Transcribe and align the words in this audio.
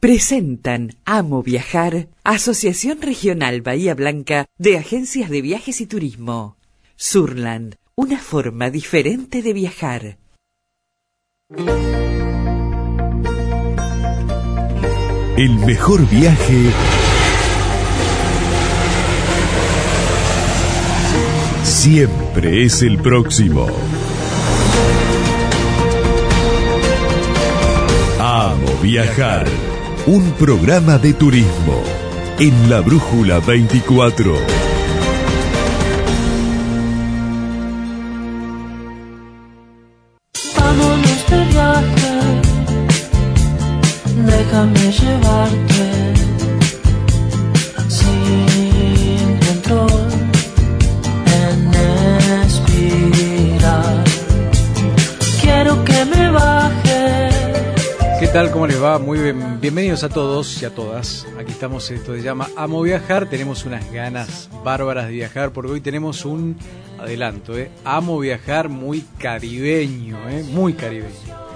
Presentan 0.00 0.94
Amo 1.04 1.42
Viajar, 1.42 2.06
Asociación 2.22 3.02
Regional 3.02 3.62
Bahía 3.62 3.96
Blanca 3.96 4.46
de 4.56 4.78
Agencias 4.78 5.28
de 5.28 5.42
Viajes 5.42 5.80
y 5.80 5.86
Turismo. 5.86 6.56
Surland, 6.94 7.74
una 7.96 8.18
forma 8.20 8.70
diferente 8.70 9.42
de 9.42 9.52
viajar. 9.52 10.18
El 15.36 15.54
mejor 15.66 16.08
viaje 16.08 16.70
siempre 21.64 22.62
es 22.62 22.82
el 22.82 22.98
próximo. 22.98 23.66
Amo 28.20 28.78
viajar. 28.80 29.67
Un 30.10 30.32
programa 30.38 30.96
de 30.96 31.12
turismo 31.12 31.82
en 32.38 32.70
la 32.70 32.80
Brújula 32.80 33.40
24. 33.40 34.67
Va? 58.98 59.04
Muy 59.04 59.18
bien, 59.18 59.60
bienvenidos 59.60 60.04
a 60.04 60.08
todos 60.08 60.62
y 60.62 60.64
a 60.64 60.70
todas. 60.70 61.26
Aquí 61.38 61.52
estamos, 61.52 61.90
esto 61.90 62.14
se 62.14 62.22
llama 62.22 62.48
Amo 62.56 62.82
Viajar. 62.82 63.28
Tenemos 63.28 63.64
unas 63.64 63.90
ganas 63.92 64.48
bárbaras 64.64 65.06
de 65.06 65.12
viajar 65.12 65.52
porque 65.52 65.72
hoy 65.72 65.80
tenemos 65.80 66.24
un 66.24 66.56
adelanto, 66.98 67.56
¿eh? 67.58 67.70
Amo 67.84 68.18
Viajar 68.18 68.68
muy 68.68 69.04
caribeño, 69.18 70.16
¿eh? 70.28 70.44
Muy 70.52 70.74
caribeño. 70.74 71.48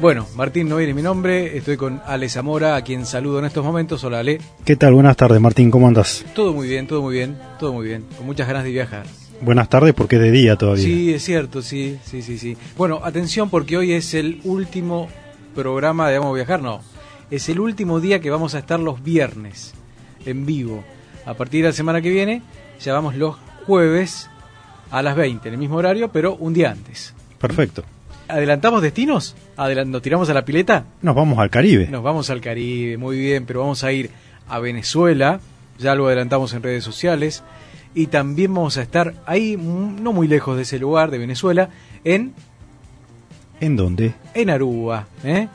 Bueno, 0.00 0.26
Martín 0.34 0.68
no 0.68 0.76
viene 0.76 0.94
mi 0.94 1.02
nombre, 1.02 1.58
estoy 1.58 1.76
con 1.76 2.00
Ale 2.06 2.30
Zamora, 2.30 2.74
a 2.76 2.82
quien 2.82 3.04
saludo 3.04 3.38
en 3.40 3.44
estos 3.44 3.62
momentos. 3.62 4.02
Hola 4.04 4.20
Ale. 4.20 4.40
¿Qué 4.64 4.76
tal? 4.76 4.94
Buenas 4.94 5.16
tardes, 5.16 5.40
Martín, 5.40 5.70
¿cómo 5.70 5.88
andas? 5.88 6.24
Todo 6.34 6.54
muy 6.54 6.68
bien, 6.68 6.86
todo 6.86 7.02
muy 7.02 7.14
bien, 7.14 7.36
todo 7.58 7.74
muy 7.74 7.86
bien. 7.86 8.04
Con 8.16 8.24
muchas 8.24 8.46
ganas 8.46 8.64
de 8.64 8.70
viajar. 8.70 9.04
Buenas 9.42 9.68
tardes 9.68 9.94
porque 9.94 10.16
es 10.16 10.22
de 10.22 10.30
día 10.30 10.56
todavía. 10.56 10.84
Sí, 10.84 11.12
es 11.12 11.22
cierto, 11.22 11.60
sí, 11.60 11.98
sí, 12.04 12.22
sí, 12.22 12.38
sí. 12.38 12.56
Bueno, 12.76 13.00
atención 13.02 13.50
porque 13.50 13.76
hoy 13.76 13.92
es 13.92 14.14
el 14.14 14.40
último 14.44 15.08
programa 15.54 16.08
de 16.08 16.18
Vamos 16.18 16.32
a 16.32 16.36
Viajar, 16.36 16.62
no. 16.62 16.80
Es 17.30 17.48
el 17.48 17.60
último 17.60 18.00
día 18.00 18.20
que 18.20 18.30
vamos 18.30 18.54
a 18.54 18.58
estar 18.58 18.80
los 18.80 19.02
viernes 19.02 19.74
en 20.24 20.46
vivo. 20.46 20.84
A 21.26 21.34
partir 21.34 21.62
de 21.62 21.68
la 21.68 21.72
semana 21.72 22.00
que 22.00 22.10
viene 22.10 22.42
ya 22.80 22.94
vamos 22.94 23.14
los 23.14 23.36
jueves 23.66 24.28
a 24.90 25.02
las 25.02 25.14
20, 25.14 25.48
en 25.48 25.54
el 25.54 25.60
mismo 25.60 25.76
horario, 25.76 26.08
pero 26.08 26.34
un 26.34 26.52
día 26.52 26.70
antes. 26.70 27.14
Perfecto. 27.38 27.84
¿Adelantamos 28.28 28.82
destinos? 28.82 29.36
¿Nos 29.86 30.02
tiramos 30.02 30.30
a 30.30 30.34
la 30.34 30.44
pileta? 30.44 30.84
Nos 31.02 31.14
vamos 31.14 31.38
al 31.38 31.50
Caribe. 31.50 31.88
Nos 31.88 32.02
vamos 32.02 32.30
al 32.30 32.40
Caribe, 32.40 32.96
muy 32.96 33.18
bien, 33.18 33.44
pero 33.44 33.60
vamos 33.60 33.84
a 33.84 33.92
ir 33.92 34.10
a 34.48 34.58
Venezuela, 34.58 35.40
ya 35.78 35.94
lo 35.94 36.06
adelantamos 36.06 36.52
en 36.54 36.62
redes 36.62 36.84
sociales, 36.84 37.42
y 37.94 38.06
también 38.06 38.54
vamos 38.54 38.76
a 38.76 38.82
estar 38.82 39.14
ahí, 39.26 39.56
no 39.56 40.12
muy 40.12 40.28
lejos 40.28 40.56
de 40.56 40.62
ese 40.62 40.78
lugar, 40.78 41.10
de 41.10 41.18
Venezuela, 41.18 41.70
en, 42.04 42.34
¿En 43.60 43.76
dónde? 43.76 44.14
en 44.34 44.50
Aruba, 44.50 45.06
¿eh? 45.24 45.48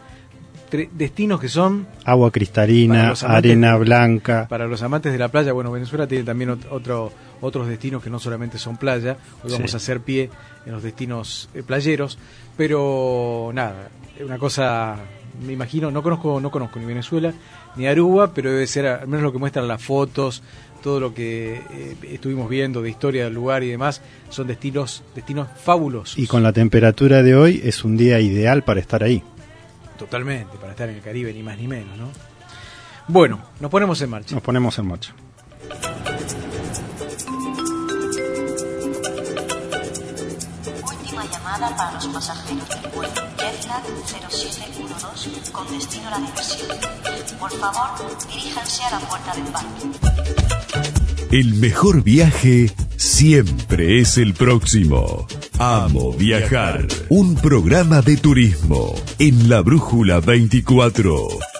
Destinos 0.92 1.40
que 1.40 1.48
son, 1.48 1.88
Agua 2.04 2.32
cristalina, 2.32 3.12
amantes- 3.14 3.24
arena 3.24 3.78
blanca. 3.78 4.46
para 4.50 4.68
los 4.68 4.82
amantes 4.82 5.14
de 5.14 5.18
la 5.20 5.30
playa, 5.30 5.54
bueno, 5.54 5.72
Venezuela 5.72 6.06
tiene 6.06 6.26
también 6.26 6.50
ot- 6.50 6.68
otro, 6.70 7.14
otros 7.40 7.68
destinos 7.68 8.04
que 8.04 8.10
no 8.10 8.20
solamente 8.20 8.58
son 8.58 8.76
playa, 8.76 9.16
hoy 9.44 9.52
vamos 9.54 9.72
Sí. 9.72 9.76
a 9.76 9.78
hacer 9.78 10.02
pie 10.02 10.30
en 10.66 10.74
los 10.74 10.84
destinos 10.84 11.48
eh, 11.54 11.64
playeros, 11.64 12.18
pero 12.58 13.52
nada, 13.54 13.88
una 14.22 14.38
cosa, 14.38 14.98
me 15.46 15.54
imagino, 15.54 15.92
no 15.92 16.04
conozco, 16.04 16.42
no 16.42 16.52
conozco 16.52 16.78
ni 16.80 16.86
Venezuela 16.86 17.32
ni 17.78 17.88
Aruba, 17.88 18.34
pero 18.34 18.52
debe 18.52 18.68
ser 18.68 18.86
al 18.88 19.08
menos 19.08 19.24
lo 19.24 19.32
que 19.32 19.38
muestran 19.38 19.68
las 19.70 19.82
fotos, 19.82 20.44
todo 20.86 21.00
lo 21.00 21.16
que 21.16 21.56
eh, 21.56 21.96
estuvimos 22.12 22.48
viendo 22.48 22.84
de 22.84 22.92
historia 22.92 23.24
del 23.24 23.34
lugar 23.34 23.64
y 23.64 23.70
demás, 23.70 24.02
son 24.30 24.46
destinos, 24.46 25.02
destinos 25.16 25.48
fabulosos. 25.64 26.20
Y 26.20 26.28
con 26.28 26.44
la 26.44 26.54
temperatura 26.54 27.24
de 27.24 27.36
hoy 27.36 27.60
es 27.64 27.84
un 27.84 27.98
día 27.98 28.20
ideal 28.20 28.64
para 28.64 28.82
estar 28.82 29.02
ahí. 29.02 29.24
Totalmente, 29.98 30.58
para 30.60 30.74
estar 30.74 30.88
en 30.88 30.98
el 30.98 31.02
Caribe, 31.02 31.34
ni 31.34 31.42
más 31.42 31.58
ni 31.58 31.68
menos, 31.68 31.98
¿no? 31.98 32.12
Bueno, 33.08 33.40
nos 33.60 33.72
ponemos 33.72 34.00
en 34.04 34.12
marcha. 34.12 34.36
Nos 34.36 34.44
ponemos 34.44 34.78
en 34.78 34.86
marcha. 34.86 35.16
Llamada 41.56 41.78
para 41.78 41.94
los 41.94 42.08
pasajeros 42.08 42.68
del 42.68 42.92
vuelo 42.92 43.14
Jetlag 43.38 43.84
0712 44.06 45.52
con 45.54 45.66
destino 45.72 46.08
a 46.10 46.12
la 46.12 46.20
diversión. 46.20 46.78
Por 47.40 47.52
favor, 47.52 48.18
diríjanse 48.28 48.84
a 48.84 48.92
la 48.92 49.00
puerta 49.00 49.34
de 49.34 49.40
embarque. 49.40 49.88
El 51.32 51.54
mejor 51.54 52.04
viaje 52.04 52.74
siempre 52.98 54.02
es 54.02 54.18
el 54.18 54.34
próximo. 54.34 55.28
Amo 55.58 56.12
viajar. 56.12 56.88
Un 57.08 57.36
programa 57.36 58.02
de 58.02 58.18
turismo 58.18 58.94
en 59.18 59.48
la 59.48 59.62
Brújula 59.62 60.20
24. 60.20 61.55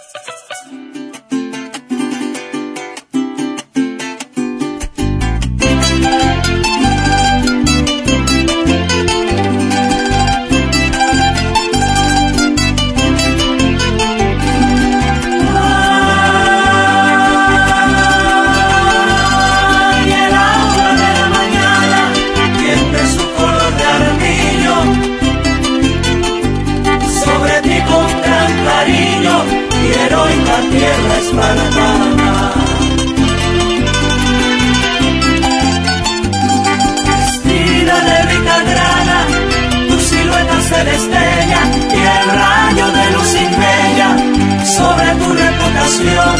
Tu 45.18 45.32
reputación 45.32 46.36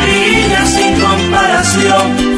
brilla 0.00 0.66
sin 0.66 1.00
comparación, 1.00 2.35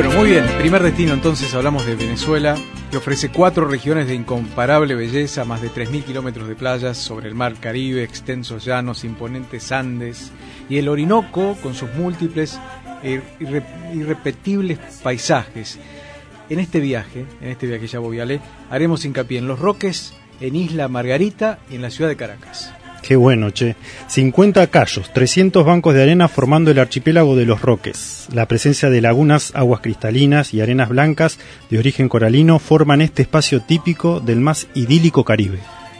Bueno, 0.00 0.12
muy 0.12 0.30
bien. 0.30 0.46
Primer 0.60 0.80
destino 0.84 1.12
entonces 1.12 1.52
hablamos 1.54 1.84
de 1.84 1.96
Venezuela, 1.96 2.56
que 2.88 2.98
ofrece 2.98 3.30
cuatro 3.30 3.66
regiones 3.66 4.06
de 4.06 4.14
incomparable 4.14 4.94
belleza, 4.94 5.44
más 5.44 5.60
de 5.60 5.70
3.000 5.72 6.04
kilómetros 6.04 6.46
de 6.46 6.54
playas 6.54 6.96
sobre 6.96 7.26
el 7.26 7.34
mar 7.34 7.56
Caribe, 7.58 8.04
extensos 8.04 8.64
llanos, 8.64 9.02
imponentes 9.02 9.72
Andes 9.72 10.30
y 10.68 10.78
el 10.78 10.88
Orinoco 10.88 11.56
con 11.60 11.74
sus 11.74 11.92
múltiples 11.94 12.60
e 13.02 13.20
irre- 13.40 13.64
irrepetibles 13.92 14.78
paisajes. 15.02 15.80
En 16.48 16.60
este 16.60 16.78
viaje, 16.78 17.26
en 17.40 17.48
este 17.48 17.66
viaje 17.66 17.88
ya 17.88 18.24
leer, 18.24 18.40
haremos 18.70 19.04
hincapié 19.04 19.38
en 19.38 19.48
Los 19.48 19.58
Roques, 19.58 20.14
en 20.40 20.54
Isla 20.54 20.86
Margarita 20.86 21.58
y 21.72 21.74
en 21.74 21.82
la 21.82 21.90
ciudad 21.90 22.08
de 22.08 22.14
Caracas. 22.14 22.72
Qué 23.02 23.16
bueno, 23.16 23.50
che. 23.50 23.76
50 24.08 24.66
callos, 24.68 25.12
300 25.12 25.64
bancos 25.64 25.94
de 25.94 26.02
arena 26.02 26.28
formando 26.28 26.70
el 26.70 26.78
archipiélago 26.78 27.36
de 27.36 27.46
los 27.46 27.62
Roques. 27.62 28.26
La 28.32 28.46
presencia 28.46 28.90
de 28.90 29.00
lagunas, 29.00 29.52
aguas 29.54 29.80
cristalinas 29.80 30.52
y 30.52 30.60
arenas 30.60 30.88
blancas 30.88 31.38
de 31.70 31.78
origen 31.78 32.08
coralino 32.08 32.58
forman 32.58 33.00
este 33.00 33.22
espacio 33.22 33.62
típico 33.62 34.20
del 34.20 34.40
más 34.40 34.68
idílico 34.74 35.24
Caribe. 35.24 35.58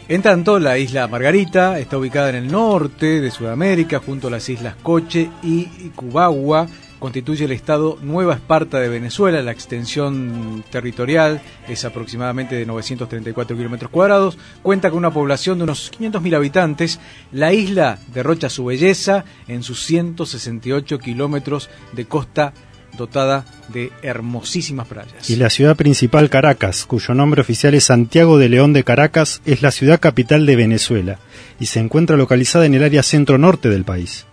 En 0.09 0.23
tanto, 0.23 0.59
la 0.59 0.79
isla 0.79 1.07
Margarita 1.07 1.79
está 1.79 1.99
ubicada 1.99 2.31
en 2.31 2.37
el 2.37 2.51
norte 2.51 3.21
de 3.21 3.31
Sudamérica, 3.31 4.01
junto 4.01 4.29
a 4.29 4.31
las 4.31 4.49
islas 4.49 4.75
Coche 4.83 5.29
y 5.43 5.65
Cubagua, 5.95 6.67
constituye 6.99 7.45
el 7.45 7.53
estado 7.53 7.99
Nueva 8.03 8.35
Esparta 8.35 8.81
de 8.81 8.89
Venezuela. 8.89 9.43
La 9.43 9.53
extensión 9.53 10.65
territorial 10.71 11.41
es 11.69 11.85
aproximadamente 11.85 12.55
de 12.55 12.67
934 12.67 13.57
kilómetros 13.57 13.91
cuadrados. 13.91 14.39
Cuenta 14.63 14.91
con 14.91 14.99
una 14.99 15.13
población 15.13 15.59
de 15.59 15.65
unos 15.65 15.93
500.000 15.93 16.37
habitantes. 16.37 17.01
La 17.33 17.53
isla 17.53 17.99
derrocha 18.13 18.49
su 18.49 18.65
belleza 18.65 19.25
en 19.47 19.63
sus 19.63 19.85
168 19.85 20.99
kilómetros 20.99 21.71
de 21.93 22.07
costa 22.07 22.53
dotada 22.97 23.45
de 23.69 23.93
hermosísimas 24.03 24.87
playas. 24.87 25.29
Y 25.31 25.37
la 25.37 25.51
ciudad 25.51 25.77
principal, 25.77 26.31
Caracas, 26.31 26.85
cuyo 26.85 27.15
nombre 27.15 27.41
oficial 27.41 27.75
es 27.75 27.85
Santiago 27.85 28.39
de 28.39 28.49
León 28.49 28.73
de 28.73 28.85
Caracas, 28.85 29.41
es 29.45 29.63
la 29.63 29.71
ciudad 29.71 30.01
capital 30.01 30.47
de 30.47 30.57
Venezuela 30.57 31.19
y 31.61 31.67
se 31.67 31.81
encuentra 31.81 32.17
localizada 32.17 32.67
en 32.67 32.75
el 32.75 32.85
área 32.85 33.03
centro-norte 33.03 33.69
del 33.69 33.85
país, 33.85 34.27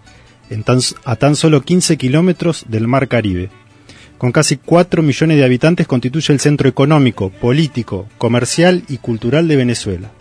a 1.05 1.15
tan 1.15 1.35
solo 1.35 1.61
15 1.61 1.97
kilómetros 1.97 2.65
del 2.67 2.87
Mar 2.87 3.07
Caribe. 3.07 3.49
Con 4.17 4.31
casi 4.31 4.57
4 4.57 5.01
millones 5.01 5.37
de 5.37 5.43
habitantes 5.43 5.87
constituye 5.87 6.33
el 6.33 6.39
centro 6.39 6.69
económico, 6.69 7.29
político, 7.29 8.07
comercial 8.17 8.83
y 8.87 8.97
cultural 8.97 9.47
de 9.47 9.55
Venezuela. 9.57 10.11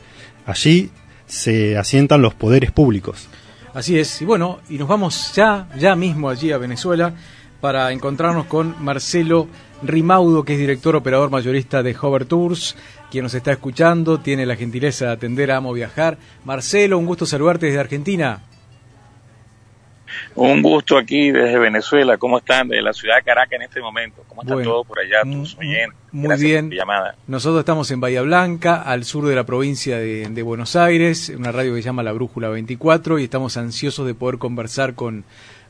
Allí 0.47 0.91
se 1.27 1.79
asientan 1.79 2.23
los 2.23 2.35
poderes 2.35 2.73
públicos. 2.73 3.29
Así 3.73 3.99
es, 3.99 4.23
y 4.23 4.25
bueno, 4.25 4.61
y 4.69 4.79
nos 4.79 4.89
vamos 4.89 5.33
ya, 5.35 5.69
ya 5.79 5.97
mismo 5.97 6.29
allí 6.29 6.53
a 6.53 6.59
Venezuela 6.59 7.15
para 7.61 7.93
encontrarnos 7.93 8.47
con 8.47 8.77
Marcelo 8.85 9.49
Rimaudo, 9.83 10.45
que 10.45 10.53
es 10.53 10.59
director 10.59 10.95
operador 10.97 11.31
mayorista 11.31 11.83
de 11.83 11.97
Hover 12.01 12.25
Tours, 12.25 12.77
quien 13.11 13.25
nos 13.25 13.35
está 13.35 13.53
escuchando, 13.53 14.21
tiene 14.21 14.47
la 14.47 14.57
gentileza 14.57 15.07
de 15.07 15.13
atender 15.13 15.51
a 15.51 15.57
Amo 15.57 15.73
Viajar. 15.73 16.19
Marcelo, 16.45 16.99
un 16.99 17.07
gusto 17.07 17.27
saludarte 17.27 17.67
desde 17.67 17.81
Argentina. 17.81 18.43
Un 20.35 20.63
gusto 20.63 20.99
aquí 20.99 21.31
desde 21.31 21.59
Venezuela. 21.59 22.17
¿Cómo 22.17 22.39
están? 22.39 22.69
De 22.69 22.83
la 22.83 22.93
ciudad 22.93 23.17
de 23.17 23.23
Caracas 23.23 23.53
en 23.53 23.63
este 23.63 23.81
momento. 23.81 24.25
¿Cómo 24.29 24.43
está 24.43 24.63
todo 24.63 24.85
por 24.85 24.99
allá? 24.99 25.23
Tus 25.23 25.57
muy 25.57 25.67
bien. 25.67 26.71
Nosotros 27.27 27.61
estamos 27.61 27.91
en 27.91 28.01
Bahía 28.01 28.23
Blanca, 28.23 28.83
al 28.83 29.05
sur 29.05 29.27
de 29.27 29.35
la 29.35 29.45
provincia 29.45 29.99
de, 29.99 30.29
de, 30.29 30.43
Buenos 30.43 30.77
Aires, 30.77 31.33
una 31.37 31.51
radio 31.51 31.75
que 31.75 31.83
se 31.83 31.87
llama 31.87 32.03
La 32.03 32.13
Brújula 32.13 32.49
24, 32.51 33.19
y 33.19 33.25
estamos 33.25 33.57
ansiosos 33.57 34.07
de 34.07 34.15
poder 34.15 34.39
conversar 34.39 34.95
con 34.95 35.25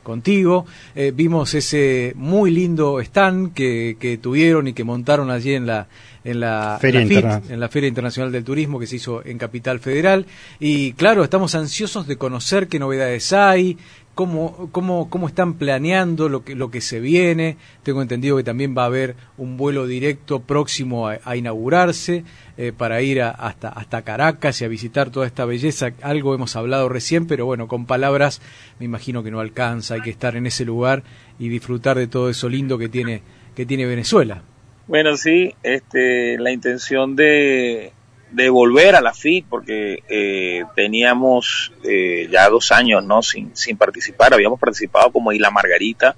contigo. 0.05 0.65
Eh, 0.95 1.11
vimos 1.13 1.53
ese 1.53 2.13
muy 2.15 2.51
lindo 2.51 3.01
stand 3.01 3.53
que, 3.53 3.97
que, 3.99 4.17
tuvieron 4.17 4.69
y 4.69 4.73
que 4.73 4.85
montaron 4.85 5.29
allí 5.29 5.53
en 5.53 5.65
la 5.65 5.87
en 6.23 6.39
la, 6.39 6.77
Feria 6.81 7.01
en 7.01 7.59
la 7.59 7.69
Feria 7.69 7.87
Internacional 7.87 8.31
del 8.31 8.43
Turismo 8.43 8.79
que 8.79 8.87
se 8.87 8.95
hizo 8.95 9.23
en 9.25 9.37
Capital 9.37 9.79
Federal. 9.79 10.25
Y 10.59 10.93
claro, 10.93 11.23
estamos 11.23 11.53
ansiosos 11.53 12.07
de 12.07 12.17
conocer 12.17 12.67
qué 12.67 12.79
novedades 12.79 13.31
hay, 13.33 13.77
cómo, 14.15 14.69
cómo, 14.71 15.09
cómo 15.09 15.27
están 15.27 15.55
planeando 15.55 16.29
lo 16.29 16.43
que, 16.43 16.55
lo 16.55 16.71
que 16.71 16.81
se 16.81 16.99
viene. 16.99 17.57
Tengo 17.83 18.01
entendido 18.01 18.37
que 18.37 18.43
también 18.43 18.75
va 18.75 18.83
a 18.83 18.87
haber 18.87 19.15
un 19.37 19.57
vuelo 19.57 19.85
directo 19.85 20.39
próximo 20.39 21.07
a, 21.07 21.35
inaugurarse 21.35 22.23
eh, 22.57 22.71
para 22.75 23.01
ir 23.01 23.21
hasta, 23.21 23.69
hasta 23.69 24.01
Caracas 24.01 24.59
y 24.61 24.65
a 24.65 24.69
visitar 24.69 25.11
toda 25.11 25.27
esta 25.27 25.45
belleza. 25.45 25.91
Algo 26.01 26.33
hemos 26.33 26.55
hablado 26.55 26.89
recién, 26.89 27.27
pero 27.27 27.45
bueno, 27.45 27.67
con 27.67 27.85
palabras 27.85 28.41
me 28.79 28.85
imagino 28.85 29.21
que 29.21 29.31
no 29.31 29.41
alcanza. 29.41 29.95
Hay 29.95 30.01
que 30.01 30.09
estar 30.09 30.35
en 30.35 30.47
ese 30.47 30.65
lugar 30.65 31.03
y 31.37 31.49
disfrutar 31.49 31.97
de 31.97 32.07
todo 32.07 32.29
eso 32.29 32.49
lindo 32.49 32.77
que 32.77 32.89
tiene, 32.89 33.21
que 33.53 33.65
tiene 33.65 33.85
Venezuela. 33.85 34.41
Bueno, 34.87 35.17
sí, 35.17 35.53
este, 35.63 36.37
la 36.37 36.51
intención 36.51 37.15
de, 37.15 37.91
de 38.35 38.49
volver 38.49 38.95
a 38.95 39.01
la 39.01 39.13
FIT 39.13 39.45
porque 39.49 40.03
eh, 40.09 40.65
teníamos 40.75 41.71
eh, 41.83 42.27
ya 42.29 42.49
dos 42.49 42.71
años 42.71 43.03
no 43.03 43.21
sin, 43.21 43.55
sin 43.55 43.77
participar. 43.77 44.33
Habíamos 44.33 44.59
participado 44.59 45.11
como 45.11 45.31
Isla 45.31 45.51
Margarita 45.51 46.15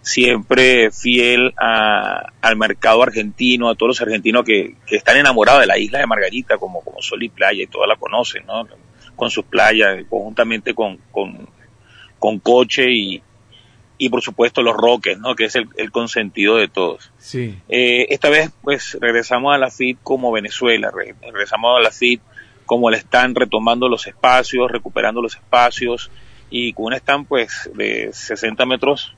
siempre 0.00 0.90
fiel 0.90 1.54
al 1.56 2.56
mercado 2.56 3.04
argentino 3.04 3.70
a 3.70 3.76
todos 3.76 3.90
los 3.90 4.00
argentinos 4.00 4.44
que, 4.44 4.74
que, 4.84 4.96
están 4.96 5.16
enamorados 5.16 5.60
de 5.60 5.68
la 5.68 5.78
isla 5.78 6.00
de 6.00 6.08
Margarita 6.08 6.58
como 6.58 6.80
como 6.80 7.00
Sol 7.00 7.22
y 7.22 7.28
Playa 7.28 7.62
y 7.62 7.68
todas 7.68 7.88
la 7.88 7.94
conocen 7.94 8.44
no 8.44 8.66
con 9.14 9.30
sus 9.30 9.44
playas 9.44 10.04
conjuntamente 10.10 10.74
con 10.74 10.96
con, 11.12 11.48
con 12.18 12.40
coche 12.40 12.90
y, 12.90 13.22
y 14.02 14.08
por 14.08 14.20
supuesto 14.20 14.62
los 14.62 14.76
Roques, 14.76 15.16
¿no? 15.20 15.36
que 15.36 15.44
es 15.44 15.54
el, 15.54 15.92
consentido 15.92 16.56
de 16.56 16.66
todos. 16.66 17.12
Sí. 17.18 17.56
Eh, 17.68 18.06
esta 18.10 18.30
vez 18.30 18.50
pues 18.60 18.98
regresamos 19.00 19.54
a 19.54 19.58
la 19.58 19.70
FIT 19.70 19.98
como 20.02 20.32
Venezuela, 20.32 20.90
regresamos 20.90 21.78
a 21.78 21.80
la 21.80 21.92
FIT 21.92 22.20
como 22.66 22.90
le 22.90 22.96
están 22.96 23.36
retomando 23.36 23.88
los 23.88 24.08
espacios, 24.08 24.68
recuperando 24.72 25.22
los 25.22 25.36
espacios 25.36 26.10
y 26.50 26.72
con 26.72 26.86
un 26.86 26.94
stand 26.94 27.28
pues 27.28 27.70
de 27.76 28.12
60 28.12 28.66
metros 28.66 29.14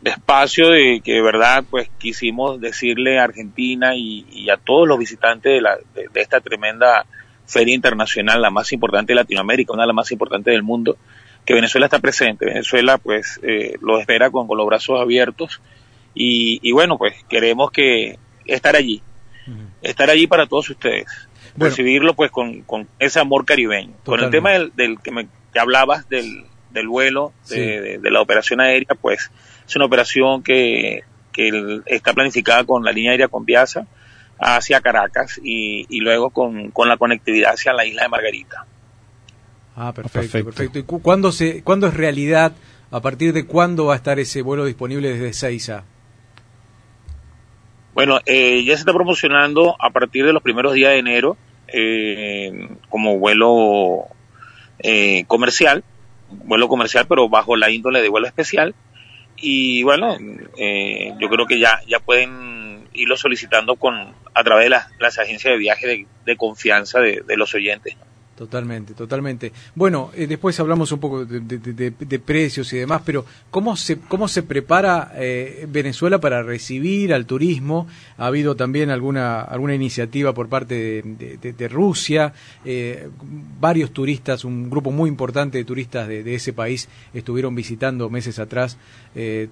de 0.00 0.10
espacio 0.10 0.68
de 0.68 1.00
que 1.04 1.14
de 1.14 1.22
verdad 1.22 1.64
pues 1.68 1.90
quisimos 1.98 2.60
decirle 2.60 3.18
a 3.18 3.24
Argentina 3.24 3.96
y, 3.96 4.48
a 4.50 4.56
todos 4.56 4.86
los 4.86 5.00
visitantes 5.00 5.52
de, 5.52 5.60
la, 5.60 5.78
de, 5.96 6.06
de 6.12 6.20
esta 6.20 6.40
tremenda 6.40 7.06
feria 7.44 7.74
internacional, 7.74 8.40
la 8.40 8.50
más 8.50 8.72
importante 8.72 9.14
de 9.14 9.16
Latinoamérica, 9.16 9.72
una 9.72 9.82
de 9.82 9.88
las 9.88 9.96
más 9.96 10.12
importantes 10.12 10.52
del 10.52 10.62
mundo, 10.62 10.96
que 11.44 11.54
Venezuela 11.54 11.86
está 11.86 11.98
presente. 11.98 12.46
Venezuela 12.46 12.98
pues 12.98 13.40
eh, 13.42 13.76
lo 13.80 13.98
espera 13.98 14.30
con, 14.30 14.46
los 14.48 14.66
brazos 14.66 15.00
abiertos 15.00 15.60
y, 16.14 16.70
bueno, 16.72 16.98
pues 16.98 17.14
queremos 17.28 17.70
que 17.70 18.18
estar 18.46 18.76
allí, 18.76 19.02
estar 19.80 20.10
allí 20.10 20.26
para 20.26 20.46
todos 20.46 20.68
ustedes, 20.68 21.06
recibirlo 21.56 22.14
pues 22.14 22.30
con, 22.30 22.88
ese 22.98 23.18
amor 23.18 23.46
caribeño. 23.46 23.94
Con 24.04 24.20
el 24.20 24.30
tema 24.30 24.50
del, 24.50 24.98
que 25.02 25.10
me 25.10 25.28
hablabas 25.58 26.08
del, 26.08 26.44
del 26.70 26.88
vuelo, 26.88 27.32
de, 27.48 27.98
la 28.02 28.20
operación 28.20 28.60
aérea, 28.60 28.94
pues 29.00 29.30
es 29.66 29.76
una 29.76 29.86
operación 29.86 30.42
que, 30.42 31.04
que 31.32 31.80
está 31.86 32.12
planificada 32.12 32.64
con 32.64 32.84
la 32.84 32.92
línea 32.92 33.12
aérea 33.12 33.28
con 33.28 33.46
Piazza 33.46 33.86
hacia 34.38 34.80
Caracas 34.80 35.40
y, 35.42 35.86
y 35.88 36.00
luego 36.00 36.30
con, 36.30 36.72
con 36.72 36.88
la 36.88 36.98
conectividad 36.98 37.54
hacia 37.54 37.72
la 37.72 37.86
isla 37.86 38.02
de 38.02 38.08
Margarita. 38.08 38.66
Ah, 39.76 39.92
perfecto, 39.92 40.44
perfecto. 40.44 40.78
¿Y 40.78 40.82
cuándo, 40.82 41.32
se, 41.32 41.62
cuándo 41.62 41.86
es 41.86 41.94
realidad? 41.94 42.52
¿A 42.90 43.00
partir 43.00 43.32
de 43.32 43.46
cuándo 43.46 43.86
va 43.86 43.94
a 43.94 43.96
estar 43.96 44.18
ese 44.18 44.42
vuelo 44.42 44.66
disponible 44.66 45.10
desde 45.10 45.32
Seiza? 45.32 45.84
Bueno, 47.94 48.20
eh, 48.26 48.62
ya 48.64 48.74
se 48.74 48.80
está 48.80 48.92
promocionando 48.92 49.76
a 49.78 49.90
partir 49.90 50.26
de 50.26 50.32
los 50.32 50.42
primeros 50.42 50.74
días 50.74 50.92
de 50.92 50.98
enero 50.98 51.36
eh, 51.68 52.68
como 52.90 53.18
vuelo 53.18 54.06
eh, 54.78 55.24
comercial, 55.26 55.84
vuelo 56.30 56.68
comercial, 56.68 57.06
pero 57.08 57.28
bajo 57.28 57.56
la 57.56 57.70
índole 57.70 58.02
de 58.02 58.08
vuelo 58.08 58.26
especial. 58.26 58.74
Y 59.36 59.82
bueno, 59.82 60.16
yo 60.18 61.28
creo 61.28 61.46
que 61.46 61.58
ya, 61.58 61.80
ya 61.88 61.98
pueden 61.98 62.88
irlo 62.92 63.16
solicitando 63.16 63.76
con 63.76 64.14
a 64.34 64.44
través 64.44 64.66
de 64.66 64.70
las, 64.70 65.18
agencias 65.18 65.52
de 65.52 65.58
viaje 65.58 66.06
de, 66.24 66.36
confianza 66.36 67.00
de, 67.00 67.22
de 67.26 67.36
los 67.36 67.54
oyentes. 67.54 67.96
Totalmente, 68.36 68.94
totalmente. 68.94 69.52
Bueno, 69.74 70.10
eh, 70.16 70.26
después 70.26 70.58
hablamos 70.58 70.90
un 70.90 70.98
poco 70.98 71.26
de, 71.26 72.18
precios 72.18 72.72
y 72.72 72.78
demás, 72.78 73.02
pero 73.04 73.26
¿cómo 73.50 73.76
se, 73.76 73.98
cómo 74.00 74.26
se 74.26 74.42
prepara 74.42 75.12
eh, 75.16 75.66
Venezuela 75.68 76.18
para 76.18 76.42
recibir 76.42 77.12
al 77.12 77.26
turismo? 77.26 77.86
Ha 78.16 78.26
habido 78.26 78.56
también 78.56 78.88
alguna, 78.88 79.42
alguna 79.42 79.74
iniciativa 79.74 80.32
por 80.32 80.48
parte 80.48 81.02
de, 81.04 81.68
Rusia. 81.68 82.32
Eh, 82.64 83.08
varios 83.60 83.92
turistas, 83.92 84.46
un 84.46 84.70
grupo 84.70 84.90
muy 84.90 85.10
importante 85.10 85.58
de 85.58 85.64
turistas 85.64 86.08
de, 86.08 86.34
ese 86.34 86.54
país 86.54 86.88
estuvieron 87.12 87.54
visitando 87.54 88.08
meses 88.08 88.38
atrás 88.38 88.78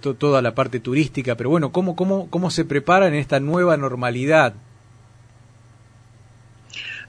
toda 0.00 0.40
la 0.40 0.54
parte 0.54 0.80
turística. 0.80 1.36
Pero 1.36 1.50
bueno, 1.50 1.70
¿cómo, 1.70 1.94
cómo, 1.94 2.30
¿cómo 2.30 2.50
se 2.50 2.64
prepara 2.64 3.08
en 3.08 3.14
esta 3.14 3.40
nueva 3.40 3.76
normalidad 3.76 4.54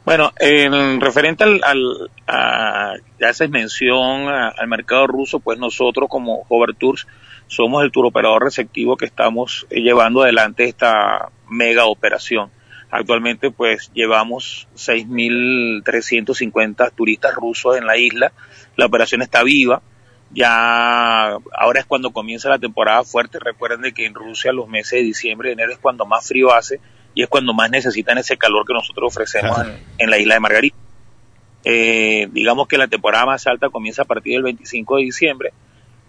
bueno, 0.03 0.33
en 0.39 0.99
referente 0.99 1.43
al, 1.43 1.61
al 1.63 2.09
a, 2.27 2.95
ya 3.19 3.29
haces 3.29 3.51
al 3.51 4.67
mercado 4.67 5.05
ruso, 5.07 5.39
pues 5.39 5.59
nosotros 5.59 6.09
como 6.09 6.43
Hover 6.49 6.73
Tours 6.75 7.07
somos 7.47 7.83
el 7.83 7.91
turoperador 7.91 8.43
receptivo 8.43 8.97
que 8.97 9.05
estamos 9.05 9.67
eh, 9.69 9.81
llevando 9.81 10.23
adelante 10.23 10.63
esta 10.63 11.29
mega 11.49 11.85
operación. 11.85 12.49
Actualmente 12.89 13.51
pues 13.51 13.91
llevamos 13.93 14.67
6.350 14.75 16.91
turistas 16.95 17.35
rusos 17.35 17.77
en 17.77 17.85
la 17.85 17.97
isla. 17.97 18.31
La 18.77 18.85
operación 18.85 19.21
está 19.21 19.43
viva. 19.43 19.81
Ya 20.33 21.31
ahora 21.31 21.79
es 21.79 21.85
cuando 21.85 22.11
comienza 22.11 22.49
la 22.49 22.57
temporada 22.57 23.03
fuerte. 23.03 23.37
Recuerden 23.39 23.93
que 23.93 24.05
en 24.05 24.13
Rusia 24.13 24.51
los 24.51 24.67
meses 24.67 24.91
de 24.91 25.03
diciembre 25.03 25.49
y 25.49 25.53
enero 25.53 25.73
es 25.73 25.77
cuando 25.77 26.05
más 26.05 26.27
frío 26.27 26.53
hace 26.53 26.79
y 27.13 27.23
es 27.23 27.29
cuando 27.29 27.53
más 27.53 27.69
necesitan 27.69 28.17
ese 28.17 28.37
calor 28.37 28.65
que 28.65 28.73
nosotros 28.73 29.07
ofrecemos 29.13 29.57
en, 29.97 30.09
la 30.09 30.17
isla 30.17 30.35
de 30.35 30.39
Margarita. 30.39 30.77
Eh, 31.63 32.27
digamos 32.31 32.67
que 32.67 32.77
la 32.77 32.87
temporada 32.87 33.25
más 33.25 33.45
alta 33.47 33.69
comienza 33.69 34.03
a 34.03 34.05
partir 34.05 34.33
del 34.33 34.43
25 34.43 34.97
de 34.97 35.03
diciembre 35.03 35.53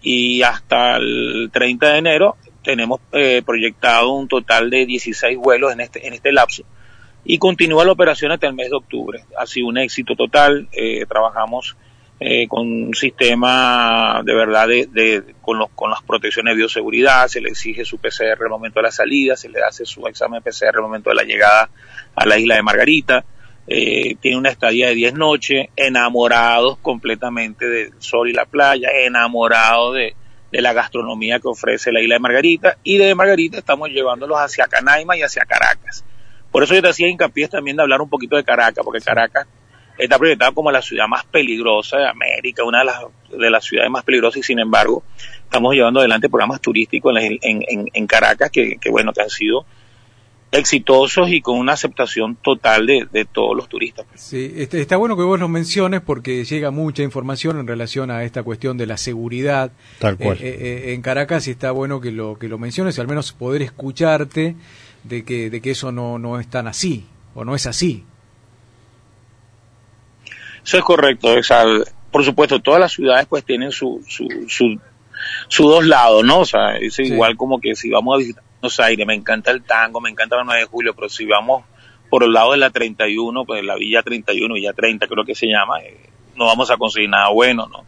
y 0.01 0.41
hasta 0.41 0.97
el 0.97 1.49
30 1.53 1.91
de 1.91 1.97
enero 1.97 2.37
tenemos 2.63 3.01
eh, 3.11 3.41
proyectado 3.45 4.13
un 4.13 4.27
total 4.27 4.69
de 4.69 4.85
16 4.85 5.37
vuelos 5.37 5.73
en 5.73 5.81
este, 5.81 6.07
en 6.07 6.13
este 6.13 6.31
lapso 6.31 6.63
y 7.25 7.37
continúa 7.37 7.85
la 7.85 7.91
operación 7.91 8.31
hasta 8.31 8.47
el 8.47 8.53
mes 8.53 8.69
de 8.69 8.75
octubre. 8.75 9.23
Ha 9.37 9.45
sido 9.45 9.67
un 9.67 9.77
éxito 9.77 10.15
total, 10.15 10.67
eh, 10.71 11.05
trabajamos 11.07 11.75
eh, 12.25 12.47
con 12.47 12.61
un 12.67 12.93
sistema 12.93 14.21
de 14.23 14.33
verdad 14.33 14.67
de, 14.67 14.87
de- 14.91 15.35
con, 15.41 15.57
los, 15.59 15.69
con 15.71 15.89
las 15.89 16.01
protecciones 16.03 16.53
de 16.53 16.57
bioseguridad, 16.57 17.27
se 17.27 17.41
le 17.41 17.49
exige 17.49 17.83
su 17.83 17.97
PCR 17.97 18.41
al 18.43 18.49
momento 18.49 18.79
de 18.79 18.83
la 18.83 18.91
salida, 18.91 19.35
se 19.35 19.49
le 19.49 19.61
hace 19.61 19.85
su 19.85 20.07
examen 20.07 20.41
PCR 20.41 20.75
al 20.77 20.83
momento 20.83 21.09
de 21.09 21.15
la 21.17 21.23
llegada 21.23 21.69
a 22.15 22.25
la 22.25 22.37
isla 22.37 22.55
de 22.55 22.61
Margarita, 22.63 23.25
eh, 23.67 24.15
tiene 24.21 24.37
una 24.37 24.49
estadía 24.49 24.87
de 24.87 24.95
10 24.95 25.13
noches, 25.15 25.67
enamorados 25.75 26.77
completamente 26.79 27.67
del 27.67 27.91
sol 27.99 28.29
y 28.29 28.33
la 28.33 28.45
playa, 28.45 28.89
enamorados 29.05 29.95
de, 29.95 30.15
de 30.51 30.61
la 30.61 30.71
gastronomía 30.73 31.39
que 31.39 31.47
ofrece 31.49 31.91
la 31.91 32.01
isla 32.01 32.15
de 32.15 32.19
Margarita, 32.19 32.77
y 32.83 32.97
de 32.99 33.15
Margarita 33.15 33.57
estamos 33.57 33.89
llevándolos 33.89 34.37
hacia 34.37 34.67
Canaima 34.67 35.17
y 35.17 35.23
hacia 35.23 35.43
Caracas. 35.45 36.05
Por 36.51 36.63
eso 36.63 36.73
yo 36.75 36.81
te 36.81 36.89
hacía 36.89 37.07
hincapié 37.09 37.47
también 37.47 37.75
de 37.77 37.83
hablar 37.83 38.01
un 38.01 38.09
poquito 38.09 38.35
de 38.35 38.43
Caracas, 38.43 38.83
porque 38.85 39.01
Caracas 39.01 39.47
está 39.97 40.17
proyectada 40.17 40.51
como 40.51 40.71
la 40.71 40.81
ciudad 40.81 41.07
más 41.07 41.25
peligrosa 41.25 41.97
de 41.97 42.07
América, 42.07 42.63
una 42.63 42.79
de 42.79 42.85
las, 42.85 42.99
de 43.29 43.49
las 43.49 43.63
ciudades 43.63 43.91
más 43.91 44.03
peligrosas 44.03 44.37
y 44.37 44.43
sin 44.43 44.59
embargo 44.59 45.03
estamos 45.43 45.73
llevando 45.75 45.99
adelante 45.99 46.29
programas 46.29 46.61
turísticos 46.61 47.15
en, 47.17 47.37
en, 47.41 47.63
en, 47.67 47.89
en 47.93 48.07
Caracas 48.07 48.49
que, 48.51 48.77
que, 48.77 48.89
bueno, 48.89 49.13
que 49.13 49.21
han 49.21 49.29
sido 49.29 49.65
exitosos 50.51 51.29
y 51.29 51.41
con 51.41 51.57
una 51.57 51.73
aceptación 51.73 52.35
total 52.35 52.85
de, 52.85 53.07
de 53.11 53.25
todos 53.25 53.57
los 53.57 53.67
turistas. 53.67 54.05
Sí, 54.15 54.53
este, 54.55 54.81
está 54.81 54.97
bueno 54.97 55.17
que 55.17 55.23
vos 55.23 55.39
lo 55.39 55.49
menciones 55.49 56.01
porque 56.01 56.45
llega 56.45 56.69
mucha 56.69 57.01
información 57.01 57.59
en 57.59 57.67
relación 57.67 58.11
a 58.11 58.23
esta 58.23 58.43
cuestión 58.43 58.77
de 58.77 58.85
la 58.85 58.97
seguridad 58.97 59.71
Tal 59.99 60.17
cual. 60.17 60.37
Eh, 60.39 60.57
eh, 60.59 60.93
en 60.93 61.01
Caracas 61.01 61.47
y 61.47 61.51
está 61.51 61.71
bueno 61.71 61.99
que 62.01 62.11
lo 62.11 62.37
que 62.37 62.47
lo 62.47 62.59
menciones, 62.59 62.99
al 62.99 63.07
menos 63.07 63.31
poder 63.33 63.63
escucharte 63.63 64.55
de 65.03 65.25
que 65.25 65.49
de 65.49 65.61
que 65.61 65.71
eso 65.71 65.91
no 65.91 66.19
no 66.19 66.39
es 66.39 66.47
tan 66.47 66.67
así 66.67 67.05
o 67.33 67.43
no 67.43 67.55
es 67.55 67.65
así. 67.65 68.05
Eso 70.63 70.77
es 70.77 70.83
correcto, 70.83 71.33
o 71.33 71.43
sea, 71.43 71.65
por 72.11 72.23
supuesto, 72.23 72.59
todas 72.59 72.79
las 72.79 72.91
ciudades 72.93 73.25
pues 73.27 73.43
tienen 73.43 73.71
su, 73.71 74.03
su, 74.07 74.27
su, 74.47 74.79
su 75.47 75.67
dos 75.69 75.85
lados, 75.85 76.23
¿no? 76.23 76.39
O 76.39 76.45
sea, 76.45 76.77
es 76.77 76.95
Sí. 76.95 77.03
igual 77.03 77.35
como 77.37 77.59
que 77.59 77.75
si 77.75 77.89
vamos 77.89 78.15
a 78.15 78.17
visitar 78.19 78.43
Buenos 78.61 78.79
Aires, 78.79 79.05
me 79.05 79.13
encanta 79.15 79.51
el 79.51 79.63
tango, 79.63 79.99
me 79.99 80.09
encanta 80.09 80.37
la 80.37 80.43
9 80.45 80.61
de 80.61 80.67
julio, 80.67 80.93
pero 80.95 81.09
si 81.09 81.25
vamos 81.25 81.65
por 82.09 82.23
el 82.23 82.31
lado 82.31 82.51
de 82.51 82.57
la 82.59 82.69
31, 82.69 83.43
pues 83.45 83.63
la 83.63 83.75
Villa 83.75 84.03
31, 84.03 84.53
Villa 84.53 84.73
30 84.73 85.07
creo 85.07 85.25
que 85.25 85.35
se 85.35 85.47
llama, 85.47 85.79
eh, 85.81 86.09
no 86.35 86.45
vamos 86.45 86.69
a 86.71 86.77
conseguir 86.77 87.09
nada 87.09 87.29
bueno, 87.29 87.67
¿no? 87.67 87.83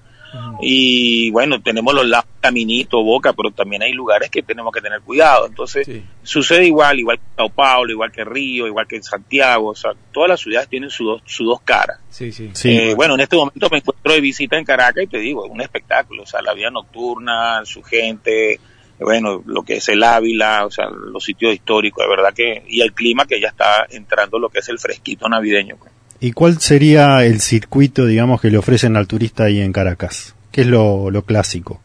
Y 0.62 1.32
bueno, 1.32 1.62
tenemos 1.62 1.94
los 1.94 2.06
lados 2.06 2.26
Caminito, 2.42 3.04
Boca, 3.04 3.34
pero 3.34 3.52
también 3.52 3.82
hay 3.84 3.94
lugares 3.94 4.30
que 4.30 4.44
tenemos 4.44 4.72
que 4.74 4.82
tener 4.82 5.02
cuidado. 5.02 5.48
Entonces, 5.48 5.86
Sí. 5.86 6.04
sucede 6.24 6.66
igual, 6.68 7.00
igual 7.00 7.18
que 7.18 7.24
Sao 7.36 7.50
Paulo, 7.50 7.92
igual 7.92 8.12
que 8.12 8.24
Río, 8.24 8.68
igual 8.68 8.88
que 8.88 9.02
Santiago, 9.02 9.70
o 9.70 9.76
sea, 9.76 9.92
todas 10.12 10.30
las 10.30 10.40
ciudades 10.40 10.70
tienen 10.70 10.90
sus 10.90 11.08
dos, 11.08 11.22
sus 11.26 11.48
dos 11.48 11.62
caras. 11.62 12.00
Sí, 12.10 12.32
sí. 12.32 12.52
Sí. 12.54 12.70
Eh, 12.70 12.94
bueno, 12.96 13.16
en 13.16 13.22
este 13.22 13.36
momento 13.36 13.68
me 13.72 13.78
encuentro 13.78 14.14
de 14.14 14.22
visita 14.22 14.58
en 14.58 14.66
Caracas 14.66 15.04
y 15.04 15.08
te 15.08 15.18
digo, 15.20 15.46
es 15.46 15.52
un 15.52 15.62
espectáculo, 15.62 16.24
o 16.24 16.28
sea, 16.28 16.42
la 16.42 16.54
vida 16.54 16.70
nocturna, 16.70 17.66
su 17.66 17.82
gente, 17.84 18.60
bueno, 19.00 19.44
lo 19.46 19.64
que 19.64 19.78
es 19.78 19.90
el 19.90 20.04
Ávila, 20.04 20.66
o 20.66 20.72
sea, 20.72 20.86
los 20.90 21.24
sitios 21.24 21.54
históricos, 21.54 22.04
de 22.04 22.10
verdad 22.10 22.34
que, 22.34 22.64
y 22.70 22.82
el 22.82 22.94
clima 22.94 23.26
que 23.26 23.42
ya 23.42 23.50
está 23.50 23.86
entrando 23.90 24.40
lo 24.40 24.50
que 24.50 24.60
es 24.60 24.70
el 24.70 24.80
fresquito 24.80 25.28
navideño. 25.28 25.76
pues. 25.78 25.92
¿Y 26.20 26.32
cuál 26.32 26.60
sería 26.60 27.26
el 27.26 27.42
circuito, 27.42 28.06
digamos, 28.06 28.42
que 28.42 28.50
le 28.50 28.58
ofrecen 28.58 28.96
al 28.96 29.08
turista 29.08 29.46
ahí 29.46 29.62
en 29.62 29.74
Caracas? 29.74 30.36
¿Qué 30.52 30.62
es 30.62 30.68
lo, 30.68 31.10
clásico? 31.26 31.82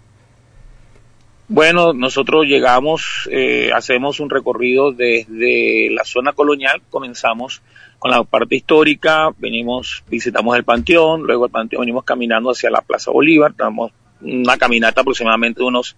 Bueno, 1.48 1.92
nosotros 1.92 2.46
llegamos, 2.46 3.28
eh, 3.32 3.70
hacemos 3.74 4.20
un 4.20 4.30
recorrido 4.30 4.92
desde 4.92 5.90
la 5.90 6.04
zona 6.04 6.32
colonial, 6.32 6.80
comenzamos 6.88 7.60
con 7.98 8.12
la 8.12 8.22
parte 8.22 8.54
histórica, 8.54 9.30
venimos, 9.36 10.04
visitamos 10.08 10.56
el 10.56 10.62
Panteón, 10.62 11.22
luego 11.24 11.46
el 11.46 11.50
Panteón 11.50 11.80
venimos 11.80 12.04
caminando 12.04 12.50
hacia 12.50 12.70
la 12.70 12.82
Plaza 12.82 13.10
Bolívar, 13.10 13.52
damos 13.56 13.90
una 14.22 14.56
caminata 14.58 15.00
aproximadamente 15.00 15.60
de 15.60 15.66
unos 15.66 15.96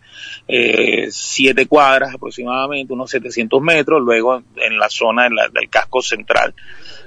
eh, 0.48 1.08
siete 1.10 1.66
cuadras, 1.66 2.14
aproximadamente 2.14 2.92
unos 2.92 3.10
700 3.10 3.60
metros, 3.60 4.00
luego 4.02 4.42
en 4.56 4.78
la 4.78 4.88
zona 4.88 5.28
la- 5.28 5.48
del 5.48 5.68
casco 5.68 6.02
central, 6.02 6.54